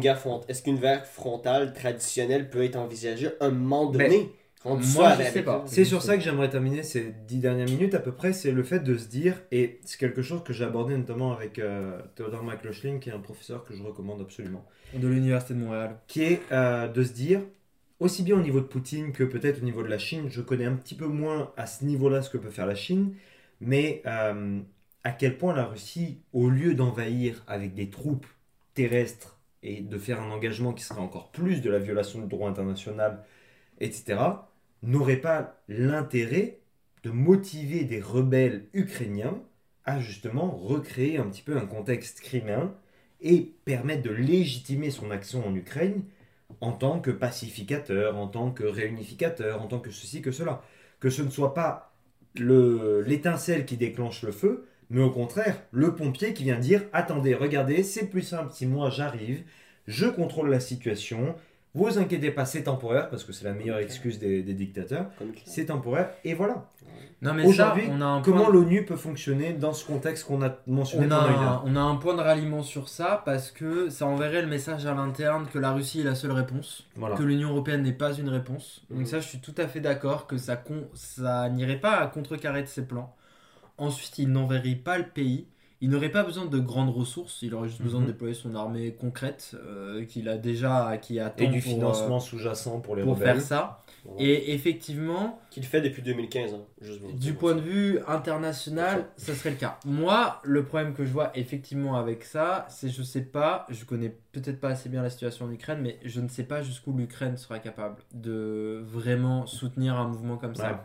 [0.00, 4.30] guerre, fait- front- frontale traditionnelle peut être envisagée à un moment donné?
[4.64, 5.62] Moi, je sais pas.
[5.66, 8.62] c'est sur ça que j'aimerais terminer ces dix dernières minutes à peu près, c'est le
[8.64, 12.42] fait de se dire, et c'est quelque chose que j'ai abordé notamment avec euh, Theodore
[12.42, 14.64] McLaughlin, qui est un professeur que je recommande absolument,
[14.94, 15.96] de l'université de Montréal.
[16.08, 17.40] qui est euh, de se dire,
[18.00, 20.66] aussi bien au niveau de Poutine que peut-être au niveau de la Chine, je connais
[20.66, 23.14] un petit peu moins à ce niveau-là ce que peut faire la Chine,
[23.60, 24.58] mais euh,
[25.04, 28.26] à quel point la Russie, au lieu d'envahir avec des troupes
[28.74, 32.48] terrestres et de faire un engagement qui serait encore plus de la violation du droit
[32.48, 33.24] international,
[33.80, 34.18] etc.,
[34.82, 36.60] n'aurait pas l'intérêt
[37.02, 39.40] de motiver des rebelles ukrainiens
[39.84, 42.74] à justement recréer un petit peu un contexte criméen
[43.20, 46.02] et permettre de légitimer son action en Ukraine
[46.60, 50.62] en tant que pacificateur, en tant que réunificateur, en tant que ceci, que cela.
[51.00, 51.94] Que ce ne soit pas
[52.36, 57.34] le- l'étincelle qui déclenche le feu, mais au contraire, le pompier qui vient dire Attendez,
[57.34, 59.42] regardez, c'est plus simple si moi j'arrive,
[59.86, 61.34] je contrôle la situation,
[61.74, 65.32] vous inquiétez pas, c'est temporaire, parce que c'est la meilleure excuse des, des dictateurs, Comme-
[65.44, 66.66] c'est temporaire, et voilà.
[67.20, 70.24] Non, mais ça, Aujourd'hui, on a un comment point- l'ONU peut fonctionner dans ce contexte
[70.24, 72.88] qu'on a mentionné on pendant une a, heure on a un point de ralliement sur
[72.88, 76.30] ça parce que ça enverrait le message à l'interne que la Russie est la seule
[76.30, 77.16] réponse, Voilà.
[77.16, 78.84] que l'Union Européenne n'est pas une réponse.
[78.90, 78.98] Mhm.
[78.98, 82.06] Donc ça, je suis tout à fait d'accord que ça, con- ça n'irait pas à
[82.06, 83.14] contrecarrer de ses plans.
[83.78, 85.48] Ensuite, il n'enverrait pas le pays.
[85.80, 87.40] Il n'aurait pas besoin de grandes ressources.
[87.42, 88.06] Il aurait juste besoin Mhm.
[88.06, 91.74] de déployer son armée concrète euh, qu'il a déjà, qui attend Et du pour, euh,
[91.76, 93.36] financement sous-jacent pour les pour rebelles.
[93.36, 93.82] faire ça.
[94.04, 94.22] Voilà.
[94.22, 99.50] Et effectivement, Qu'il fait depuis 2015, hein, juste du point de vue international, ça serait
[99.50, 99.78] le cas.
[99.84, 104.16] Moi, le problème que je vois effectivement avec ça, c'est je sais pas, je connais
[104.32, 107.36] peut-être pas assez bien la situation en Ukraine, mais je ne sais pas jusqu'où l'Ukraine
[107.36, 110.84] sera capable de vraiment soutenir un mouvement comme ça.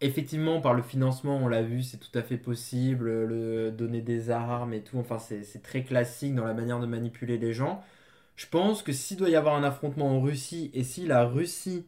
[0.00, 4.30] Effectivement, par le financement, on l'a vu, c'est tout à fait possible, le donner des
[4.30, 7.82] armes et tout, enfin c'est très classique dans la manière de manipuler les gens.
[8.36, 11.86] Je pense que s'il doit y avoir un affrontement en Russie et si la Russie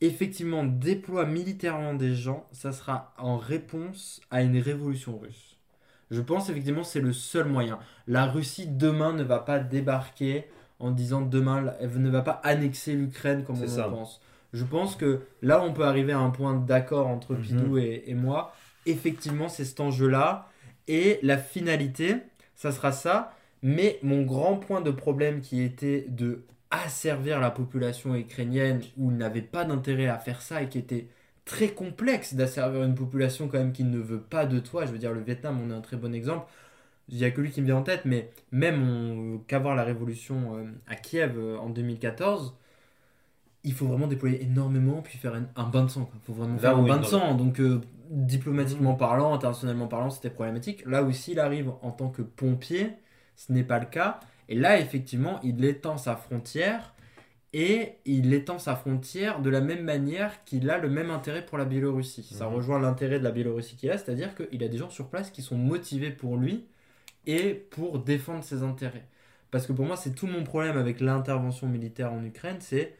[0.00, 5.58] effectivement déploie militairement des gens, ça sera en réponse à une révolution russe.
[6.10, 7.78] Je pense effectivement c'est le seul moyen.
[8.06, 10.46] La Russie demain ne va pas débarquer
[10.78, 13.84] en disant demain, elle ne va pas annexer l'Ukraine comme on C'est le ça.
[13.84, 14.20] pense.
[14.52, 17.42] Je pense que là, on peut arriver à un point d'accord entre Mhm.
[17.42, 18.52] Pidou et, et moi.
[18.86, 20.48] Effectivement, c'est cet enjeu-là.
[20.88, 22.16] Et la finalité,
[22.56, 23.34] ça sera ça.
[23.62, 29.16] Mais mon grand point de problème qui était de asservir la population ukrainienne, où il
[29.16, 31.08] n'avait pas d'intérêt à faire ça et qui était
[31.44, 34.86] très complexe d'asservir une population quand même qui ne veut pas de toi.
[34.86, 36.46] Je veux dire, le Vietnam, on est un très bon exemple.
[37.08, 40.56] Il n'y a que lui qui me vient en tête, mais même qu'avoir la révolution
[40.58, 42.54] euh, à Kiev euh, en 2014,
[43.64, 46.10] il faut vraiment déployer énormément, puis faire un, bain de sang.
[46.14, 47.34] Il faut vraiment faire un bain de sang.
[47.34, 47.80] Donc, euh,
[48.10, 50.84] diplomatiquement parlant, internationalement parlant, c'était problématique.
[50.86, 52.90] Là aussi, il arrive en tant que pompier,
[53.36, 54.20] ce n'est pas le cas.
[54.48, 56.94] Et là, effectivement, il étend sa frontière
[57.52, 61.58] et il étend sa frontière de la même manière qu'il a le même intérêt pour
[61.58, 62.22] la Biélorussie.
[62.22, 62.54] Ça Mhm.
[62.54, 65.42] rejoint l'intérêt de la Biélorussie qu'il a, c'est-à-dire qu'il a des gens sur place qui
[65.42, 66.64] sont motivés pour lui
[67.26, 69.06] et pour défendre ses intérêts.
[69.50, 72.94] Parce que pour moi, c'est tout mon problème avec l'intervention militaire en Ukraine, c'est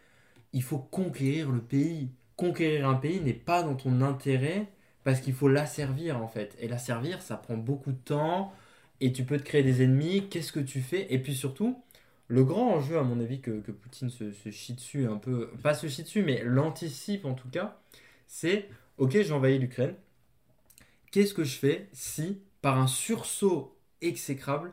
[0.53, 2.11] il faut conquérir le pays.
[2.37, 4.67] Conquérir un pays n'est pas dans ton intérêt
[5.05, 6.57] parce qu'il faut l'asservir en fait.
[6.59, 8.53] Et l'asservir, ça prend beaucoup de temps
[9.01, 10.29] et tu peux te créer des ennemis.
[10.29, 11.13] Qu'est-ce que tu fais?
[11.13, 11.83] Et puis surtout,
[12.29, 15.75] le grand enjeu, à mon avis, que, Poutine se, se chie dessus un peu, pas
[15.75, 17.79] se chie dessus, mais l'anticipe en tout cas,
[18.27, 18.69] c'est
[18.99, 19.95] ok, j'envahis l'Ukraine.
[21.11, 24.73] Qu'est-ce que je fais si, par un sursaut exécrable,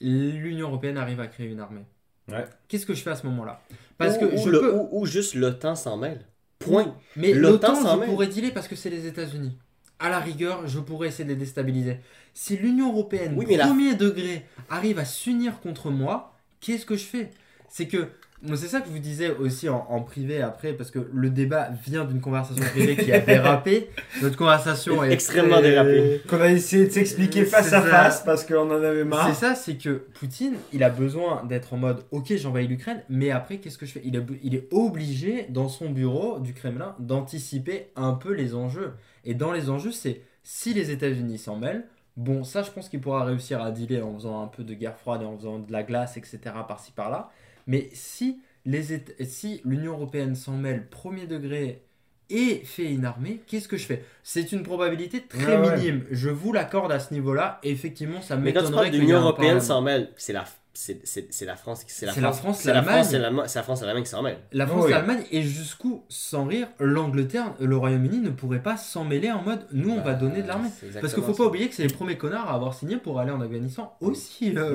[0.00, 1.86] l'Union européenne arrive à créer une armée?
[2.28, 2.44] Ouais.
[2.68, 3.62] Qu'est-ce que je fais à ce moment-là?
[3.98, 4.72] Parce ou, que ou je le- peux.
[4.74, 6.24] ou- ou juste l'OTAN s'en mêle.
[6.58, 6.96] Point.
[7.16, 8.08] Mais l'OTAN s'en je mêle.
[8.08, 9.56] pourrais dealer parce que c'est les États-Unis.
[9.98, 11.98] À la rigueur, je pourrais essayer de les déstabiliser.
[12.34, 16.96] Si l'Union européenne, Oui, mais la- premier degré, arrive à s'unir contre moi, qu'est-ce que
[16.96, 17.30] je fais?
[17.68, 18.08] C'est que.
[18.46, 21.30] Moi, C'est ça que je vous disais aussi en, en privé après, parce que le
[21.30, 23.90] débat vient d'une conversation privée qui a dérapé.
[24.22, 26.22] Notre conversation est Extrêmement très- dérapée.
[26.28, 27.86] Qu'on a essayé de s'expliquer face C'est à ça.
[27.88, 29.34] face parce qu'on en avait C'est marre.
[29.34, 33.58] ça, c'est que Poutine, il a besoin d'être en mode ok, j'envahis l'Ukraine, mais après,
[33.58, 34.02] qu'est-ce que je fais?
[34.04, 38.92] Il est, il est obligé, dans son bureau du Kremlin, d'anticiper un peu les enjeux.
[39.24, 41.84] Et dans les enjeux, c'est si les États-Unis s'en mêlent,
[42.16, 44.96] bon, ça, je pense qu'il pourra réussir à dealer en faisant un peu de guerre
[44.96, 47.30] froide et en faisant de la glace, etc., par-ci par-là.
[47.66, 51.82] Mais si les si l'Union européenne s'en mêle premier degré
[52.28, 54.04] et fait une armée, qu'est-ce que je fais?
[54.22, 55.76] C'est une probabilité très Ouais, ouais.
[55.76, 56.04] minime.
[56.10, 57.60] Je vous l'accorde à ce niveau-là.
[57.62, 60.44] Effectivement, ça m'étonnerait ait l'Union un européenne s'en mêle, c'est la,
[60.78, 62.94] c'est, c'est, c'est la France qui c'est la C'est la France, c'est la l'Allemagne.
[62.96, 63.18] France, c'est
[63.58, 64.38] la, France et l'Allemagne qui s'en mêlent.
[64.52, 64.90] La France, Oui.
[64.90, 69.66] l'Allemagne et jusqu'où, sans rire, l'Angleterre, le Royaume-Uni ne pourrait pas s'en mêler en mode
[69.72, 70.68] nous on va donner de l'armée.
[71.00, 73.30] Parce qu'il faut pas oublier que c'est les premiers connards à avoir signé pour aller
[73.30, 74.70] en Afghanistan aussi, le, ça.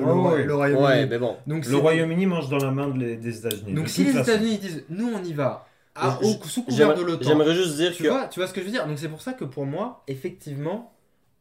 [0.54, 0.82] Royaume-Uni.
[0.84, 1.36] Ouais, mais bon.
[1.46, 3.72] Donc, Le Royaume-Uni mange dans la main de les- des États-Unis.
[3.74, 4.18] donc de si les.
[4.18, 7.76] États-Unis disent nous on y va, à- au- sous couvert de J'aimerais, l'OTAN, j'aimerais juste
[7.76, 8.86] dire tu que vois, tu vois ce que je veux dire?
[8.86, 10.91] Donc c'est pour ça que pour moi, effectivement,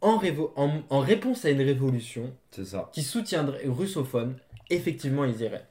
[0.02, 2.90] en, révo- en, en réponse à une révolution ça.
[2.94, 4.36] qui soutiendrait russophone,
[4.70, 5.68] effectivement ils iraient.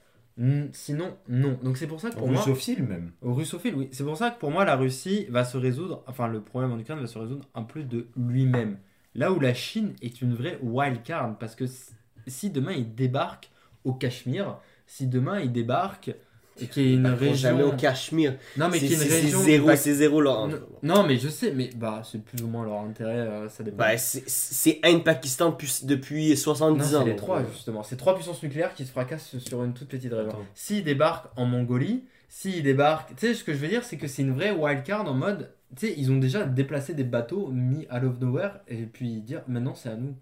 [0.71, 1.59] Sinon, non.
[1.61, 3.11] Donc c'est pour ça que pour moi, Russophile même.
[3.21, 3.89] Russophile, oui.
[3.91, 6.79] C'est pour ça que pour moi, la Russie va se résoudre, enfin le problème en
[6.79, 8.77] Ukraine va se résoudre un peu de lui-même.
[9.13, 11.91] Là où la Chine est une vraie wild card, parce que si-
[12.27, 13.51] si demain il débarque
[13.83, 16.11] au Cachemire, si demain il débarque
[16.59, 17.35] et qu'il y a une région...
[17.35, 18.35] jamais au Cachemire.
[18.57, 19.41] Non mais y a une c'est région...
[19.41, 22.47] zéro, Bah, c'est zéro leur non, non, mais je sais, mais bah c'est plus ou
[22.47, 23.77] moins leur intérêt, euh, ça dépend.
[23.77, 27.03] Ben, c'est, Inde-Pakistan depuis, depuis 70 Non, ans.
[27.03, 27.83] c'est les trois, justement.
[27.83, 30.33] C'est trois puissances nucléaires qui se fracassent sur une toute petite région.
[30.55, 33.15] S'ils débarquent en Mongolie, s'ils débarquent.
[33.15, 35.51] Tu sais, ce que je veux dire, c'est que c'est une vraie wildcard en mode.
[35.77, 39.41] Tu sais, ils ont déjà déplacé des bateaux mis out of nowhere et puis dire
[39.47, 40.15] maintenant c'est à nous.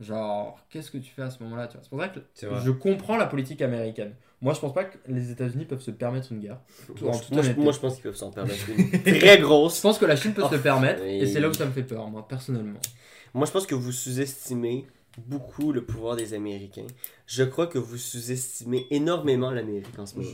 [0.00, 2.20] Genre, qu'est-ce que tu fais à ce moment-là C'est pour ça que
[2.64, 4.14] je comprends la politique américaine.
[4.40, 6.58] Moi, je pense pas que les États-Unis peuvent se permettre une guerre.
[7.02, 9.78] Moi, je- moi, je, moi, je pense qu'ils peuvent s'en permettre une très Je grosse.
[9.80, 11.72] pense que la Chine peut se Oh, le permettre, et c'est là où ça me
[11.72, 12.80] fait peur, moi, personnellement.
[13.34, 14.86] Moi, je pense que vous sous-estimez
[15.26, 16.86] beaucoup le pouvoir des Américains.
[17.26, 20.30] Je crois que vous sous-estimez énormément l'Amérique en ce moment.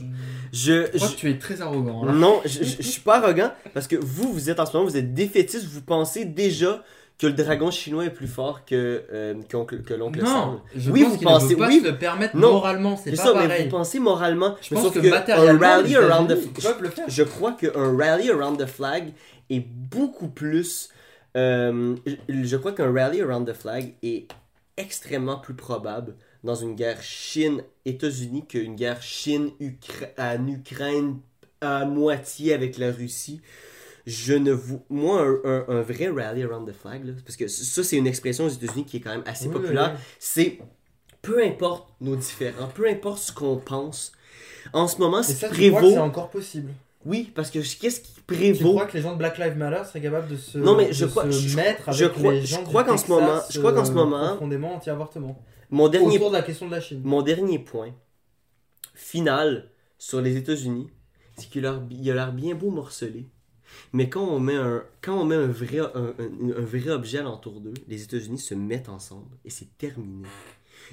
[0.53, 2.05] Je, Je crois je- que tu es très arrogant.
[2.05, 2.13] là.
[2.13, 4.87] non, je, je, je suis pas arrogant parce que vous, vous êtes en ce moment,
[4.89, 6.81] vous êtes défaitiste, vous pensez déjà
[7.19, 10.27] que le dragon chinois est plus fort que, euh, qu'oncle- que l'oncle Sam.
[10.29, 11.79] Non, je Oui, pense vous qu'il pensez- ne peut pas oui.
[11.81, 12.51] se le permettre Non.
[12.53, 13.63] moralement, c'est pas ça, mais pareil.
[13.63, 14.55] vous pensez moralement.
[14.61, 16.37] Je Mais pense sauf que, un matériellement, rally around the
[16.81, 17.05] le faire.
[17.09, 19.13] je crois qu'un rally around the flag
[19.49, 20.89] est beaucoup plus.
[21.35, 24.27] euh, je, je crois qu'un rally around the flag est
[24.77, 31.17] extrêmement plus probable dans une guerre Chine-États-Unis qu'une guerre Chine-en Ukraine
[31.61, 33.41] à moitié avec la Russie.
[34.07, 34.81] Je ne vous.
[34.89, 38.07] Moi, un, un- un vrai rally around the flag, là, parce que ça, c'est une
[38.07, 40.01] expression aux États-Unis qui est quand même assez Oui, populaire oui.
[40.17, 40.59] c'est
[41.21, 44.13] peu importe nos différends, peu importe ce qu'on pense,
[44.71, 45.91] en ce moment, Et ce ça, qui tu crois que prévaut.
[45.95, 46.71] c'est encore possible
[47.05, 49.83] Oui, parce que qu'est-ce qui Tu prévaut crois que les gens de Black Lives Matter
[49.85, 52.45] seraient capables de se, Non, mais je crois- je- mettre avec je crois- les je
[52.47, 55.37] gens crois du qu'en ce moment- je crois qu'en ce euh, moment- profondément anti-avortement
[55.69, 57.01] Mon dernier, autour de la question de la Chine.
[57.03, 57.91] mon dernier point
[58.95, 60.89] final sur les États-Unis,
[61.37, 63.27] c'est qu'il a l'air bien beau morcelé.
[63.93, 67.19] Mais quand on met un, quand on met un, vrai, un, un- un vrai objet
[67.19, 70.27] alentour d'eux, les États-Unis se mettent ensemble et c'est terminé.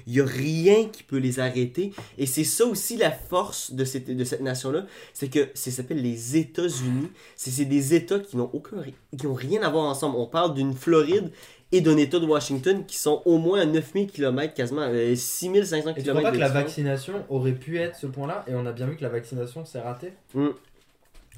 [0.07, 1.93] Il n'y a rien qui peut les arrêter.
[2.17, 4.85] Et c'est ça aussi la force de cette, de cette nation-là.
[5.13, 7.07] C'est que ça s'appelle les États-Unis.
[7.37, 10.17] C'est des États qui n'ont aucun, ri- qui ont rien à voir ensemble.
[10.17, 11.31] On parle d'une Floride
[11.71, 15.91] et d'un État de Washington qui sont au moins à 9000 km, quasiment euh, 6500
[15.91, 16.09] Et tu km.
[16.19, 18.97] crois pas que la vaccination aurait pu être ce point-là Et on a bien vu
[18.97, 20.11] que la vaccination s'est ratée?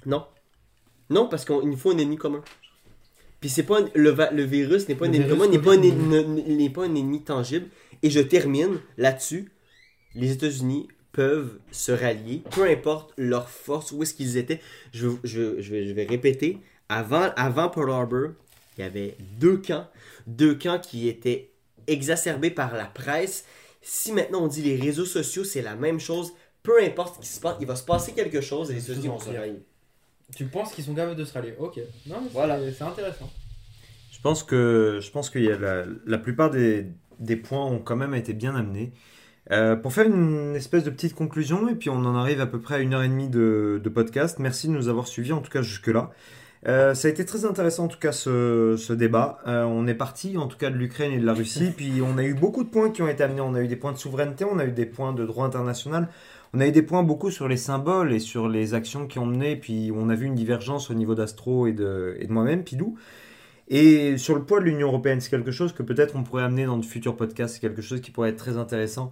[0.06, 0.26] Non.
[1.10, 2.44] Non, parce qu'il nous faut un ennemi commun.
[3.40, 6.70] Puis c'est pas un- le, le virus n'est pas un Le ennemi virus commun, n'est
[6.70, 7.68] pas, pas un ennemi tangible.
[8.04, 9.52] Et je termine là-dessus.
[10.16, 14.60] Les États-Unis peuvent se rallier, peu importe leur force, où est-ce qu'ils étaient.
[14.94, 16.60] Je, je, je, vais, je vais répéter.
[16.90, 18.30] Avant, avant Pearl Harbor,
[18.78, 19.88] il y avait deux camps.
[20.28, 21.52] Deux camps qui étaient
[21.88, 23.46] exacerbés par la presse.
[23.82, 26.34] Si maintenant on dit les réseaux sociaux, c'est la même chose.
[26.64, 29.08] Peu importe ce qui se passe, il va se passer quelque chose et les États-Unis
[29.08, 29.60] vont se rallier.
[30.36, 31.80] Tu penses qu'ils sont capables de se rallier Ok.
[32.08, 32.60] Non, mais Voilà.
[32.60, 33.30] c'est- c'est intéressant.
[34.12, 36.88] Je pense que, je pense qu'il y a la, la plupart des,
[37.20, 38.92] des points ont quand même été bien amenés.
[39.52, 42.60] Euh, pour faire une espèce de petite conclusion, et puis on en arrive à peu
[42.60, 44.40] près à une heure et demie de, de podcast.
[44.40, 46.12] Merci de nous avoir suivis, en tout cas jusque-là.
[46.68, 49.40] Euh, ça a été très intéressant, en tout cas, ce, ce débat.
[49.48, 52.18] Euh, on est parti, en tout cas, de l'Ukraine et de la Russie, puis on
[52.18, 53.40] a eu beaucoup de points qui ont été amenés.
[53.40, 56.10] On a eu des points de souveraineté, on a eu des points de droit international,
[56.58, 59.28] on a eu des points beaucoup sur les symboles et sur les actions qui ont
[59.28, 62.98] mené, puis on a vu une divergence au niveau d'Astro et de, moi-même, Pilou.
[63.68, 66.66] Et sur le poids de l'Union Européenne, c'est quelque chose que peut-être on pourrait amener
[66.66, 69.12] dans de futurs podcasts, c'est quelque chose qui pourrait être très intéressant.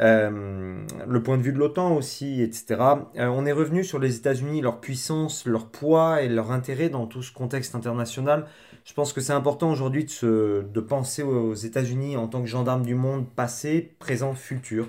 [0.00, 2.76] Euh, le point de vue de l'OTAN aussi, etc.
[3.16, 7.06] Euh, on est revenu sur les États-Unis, leur puissance, leur poids et leur intérêt dans
[7.06, 8.46] tout ce contexte international.
[8.84, 12.86] Je pense que c'est important aujourd'hui de, de penser aux États-Unis en tant que gendarme
[12.86, 14.88] du monde passé, présent, futur.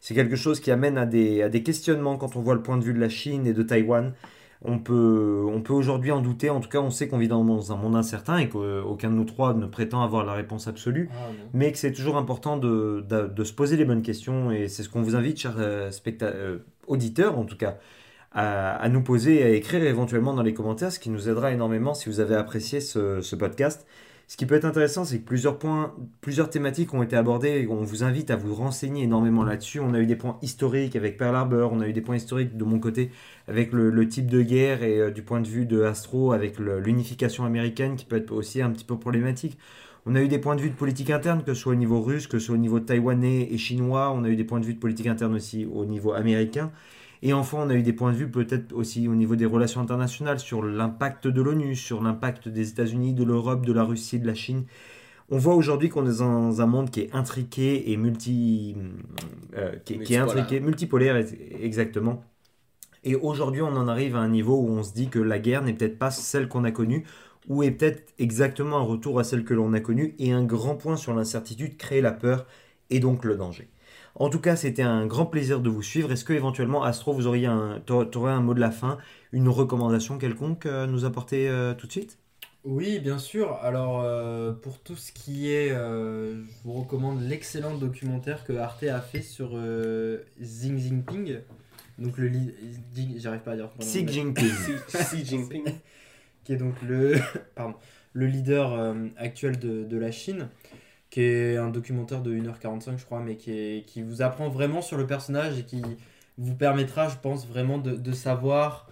[0.00, 2.76] C'est quelque chose qui amène à des, à des questionnements quand on voit le point
[2.76, 4.12] de vue de la Chine et de Taïwan.
[4.64, 7.72] On peut, on peut aujourd'hui en douter, en tout cas on sait qu'on vit dans
[7.72, 11.30] un monde incertain et qu'aucun de nous trois ne prétend avoir la réponse absolue Ah,
[11.54, 14.82] mais que c'est toujours important de, de- de se poser les bonnes questions et c'est
[14.82, 15.90] ce qu'on vous invite, chers euh,
[16.22, 16.58] euh,
[16.88, 17.78] auditeurs en tout cas,
[18.32, 21.52] à, à nous poser et à écrire éventuellement dans les commentaires, ce qui nous aidera
[21.52, 23.86] énormément si vous avez apprécié ce, ce podcast.
[24.28, 27.82] Ce qui peut être intéressant, c'est que plusieurs points, plusieurs thématiques ont été abordées on
[27.82, 29.80] vous invite à vous renseigner énormément là-dessus.
[29.80, 32.54] On a eu des points historiques avec Pearl Harbor, on a eu des points historiques
[32.54, 33.10] de mon côté
[33.46, 37.46] avec le, type de guerre et euh, du point de vue de Astro avec l'unification
[37.46, 39.56] américaine qui peut être aussi un petit peu problématique.
[40.04, 42.02] On a eu des points de vue de politique interne, que ce soit au niveau
[42.02, 44.12] russe, que ce soit au niveau taïwanais et chinois.
[44.14, 46.70] On a eu des points de vue de politique interne aussi au niveau américain.
[47.22, 49.80] Et enfin, on a eu des points de vue peut-être aussi au niveau des relations
[49.80, 54.26] internationales sur l'impact de l'ONU, sur l'impact des États-Unis, de l'Europe, de la Russie, de
[54.26, 54.64] la Chine.
[55.30, 58.76] On voit aujourd'hui qu'on est dans un monde qui est intriqué et multi,
[59.56, 60.20] euh, qui, qui est Multipolaire.
[60.20, 62.22] intriqué, multipolaire ex- exactement.
[63.04, 65.62] Et aujourd'hui, on en arrive à un niveau où on se dit que la guerre
[65.62, 67.06] n'est peut-être pas celle qu'on a connue,
[67.48, 70.76] ou est peut-être exactement un retour à celle que l'on a connue, et un grand
[70.76, 72.46] point sur l'incertitude crée la peur
[72.90, 73.68] et donc le danger.
[74.18, 76.12] En tout cas, c'était un grand plaisir de vous suivre.
[76.12, 78.98] Est-ce que éventuellement, Astro, vous auriez un, un mot de la fin,
[79.32, 82.18] une recommandation quelconque euh, à nous apporter euh, tout de suite?
[82.64, 83.54] Oui, bien sûr.
[83.62, 85.70] Alors, euh, pour tout ce qui est.
[85.70, 91.38] euh, je vous recommande l'excellent documentaire que Arte a fait sur euh, Xi Jinping.
[91.98, 92.30] Donc, le.
[93.16, 93.70] J'arrive pas à dire.
[93.80, 94.06] Xi.
[94.06, 94.50] Jinping.
[94.88, 95.64] Xi Jinping.
[96.44, 97.14] qui est donc le,
[97.54, 97.74] pardon,
[98.12, 100.48] le leader euh, actuel de, de la Chine.
[101.10, 104.82] Qui est un documentaire de 1h45, je crois, mais qui, est, qui vous apprend vraiment
[104.82, 105.82] sur le personnage et qui
[106.38, 108.88] vous permettra, je pense, vraiment de, de savoir.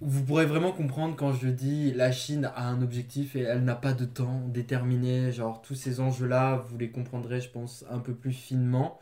[0.00, 3.74] Vous pourrez vraiment comprendre quand je dis la Chine a un objectif et elle n'a
[3.74, 5.32] pas de temps déterminé.
[5.32, 8.98] Genre, tous ces enjeux-là, vous les comprendrez, je pense, un peu plus finement.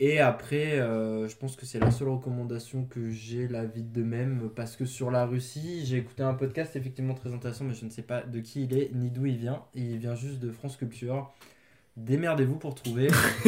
[0.00, 4.02] Et après, euh, je pense que c'est la seule recommandation que j'ai, la vie de
[4.02, 7.84] même, parce que sur la Russie, j'ai écouté un podcast effectivement très intéressant, mais je
[7.84, 9.62] ne sais pas de qui il est, ni d'où il vient.
[9.74, 11.32] Il vient juste de France Culture.
[11.96, 13.08] Démerdez-vous pour trouver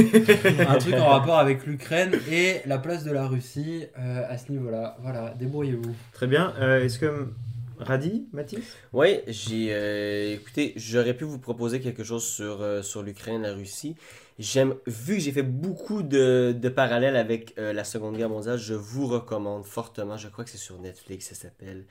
[0.68, 4.52] un truc en rapport avec l'Ukraine et la place de la Russie euh, à ce
[4.52, 4.98] niveau-là.
[5.00, 5.94] Voilà, débrouillez-vous.
[6.12, 6.52] Très bien.
[6.58, 7.32] Euh, Est-ce que
[7.78, 8.76] Radi, Mathis?
[8.92, 13.52] Oui, j'ai euh, écoutez, j'aurais pu vous proposer quelque chose sur, euh, sur l'Ukraine, la
[13.52, 13.96] Russie.
[14.38, 18.58] J'aime, vu que j'ai fait beaucoup de, de parallèles avec euh, la Seconde Guerre mondiale,
[18.58, 20.16] je vous recommande fortement.
[20.16, 21.84] Je crois que c'est sur Netflix, ça s'appelle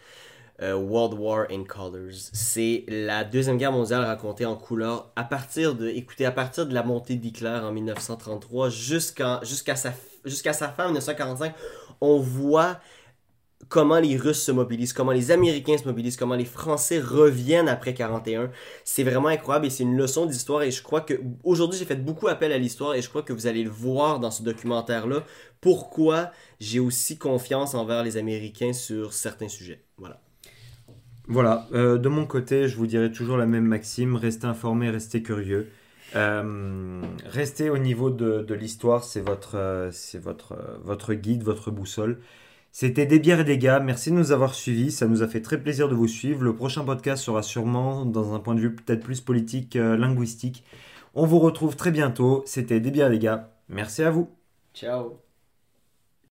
[0.61, 2.11] euh, World War in Colors.
[2.34, 6.74] C'est la Deuxième Guerre mondiale racontée en couleur à partir de, écoutez, à partir de
[6.74, 9.40] la montée d'Hitler en 1933 jusqu'à
[9.76, 9.94] sa,
[10.26, 11.56] jusqu'à sa fin en 1945,
[12.02, 12.80] on voit
[13.69, 17.94] comment les Russes se mobilisent, comment les Américains se mobilisent, comment les Français reviennent après
[17.94, 18.52] 41.
[18.84, 21.95] C'est vraiment incroyable et c'est une leçon d'histoire et je crois que aujourd'hui j'ai fait
[21.95, 25.23] beaucoup appel à l'histoire et je crois que vous allez le voir dans ce documentaire-là.
[25.61, 29.84] Pourquoi j'ai aussi confiance envers les Américains sur certains sujets.
[29.98, 30.19] Voilà.
[31.27, 35.23] Voilà, euh, de mon côté, je vous dirais toujours la même maxime, restez informés, restez
[35.23, 35.69] curieux.
[36.15, 39.91] Euh, restez au niveau de, l'histoire, c'est votre, euh,
[40.22, 42.19] votre, votre guide, votre boussole.
[42.76, 45.41] C'était Des bières et des gars, merci de nous avoir suivis, ça nous a fait
[45.41, 46.44] très plaisir de vous suivre.
[46.44, 50.64] Le prochain podcast sera sûrement dans un point de vue peut-être plus politique, euh, linguistique.
[51.14, 54.28] On vous retrouve très bientôt, c'était Des bières et des gars, merci à vous.
[54.74, 55.20] Ciao.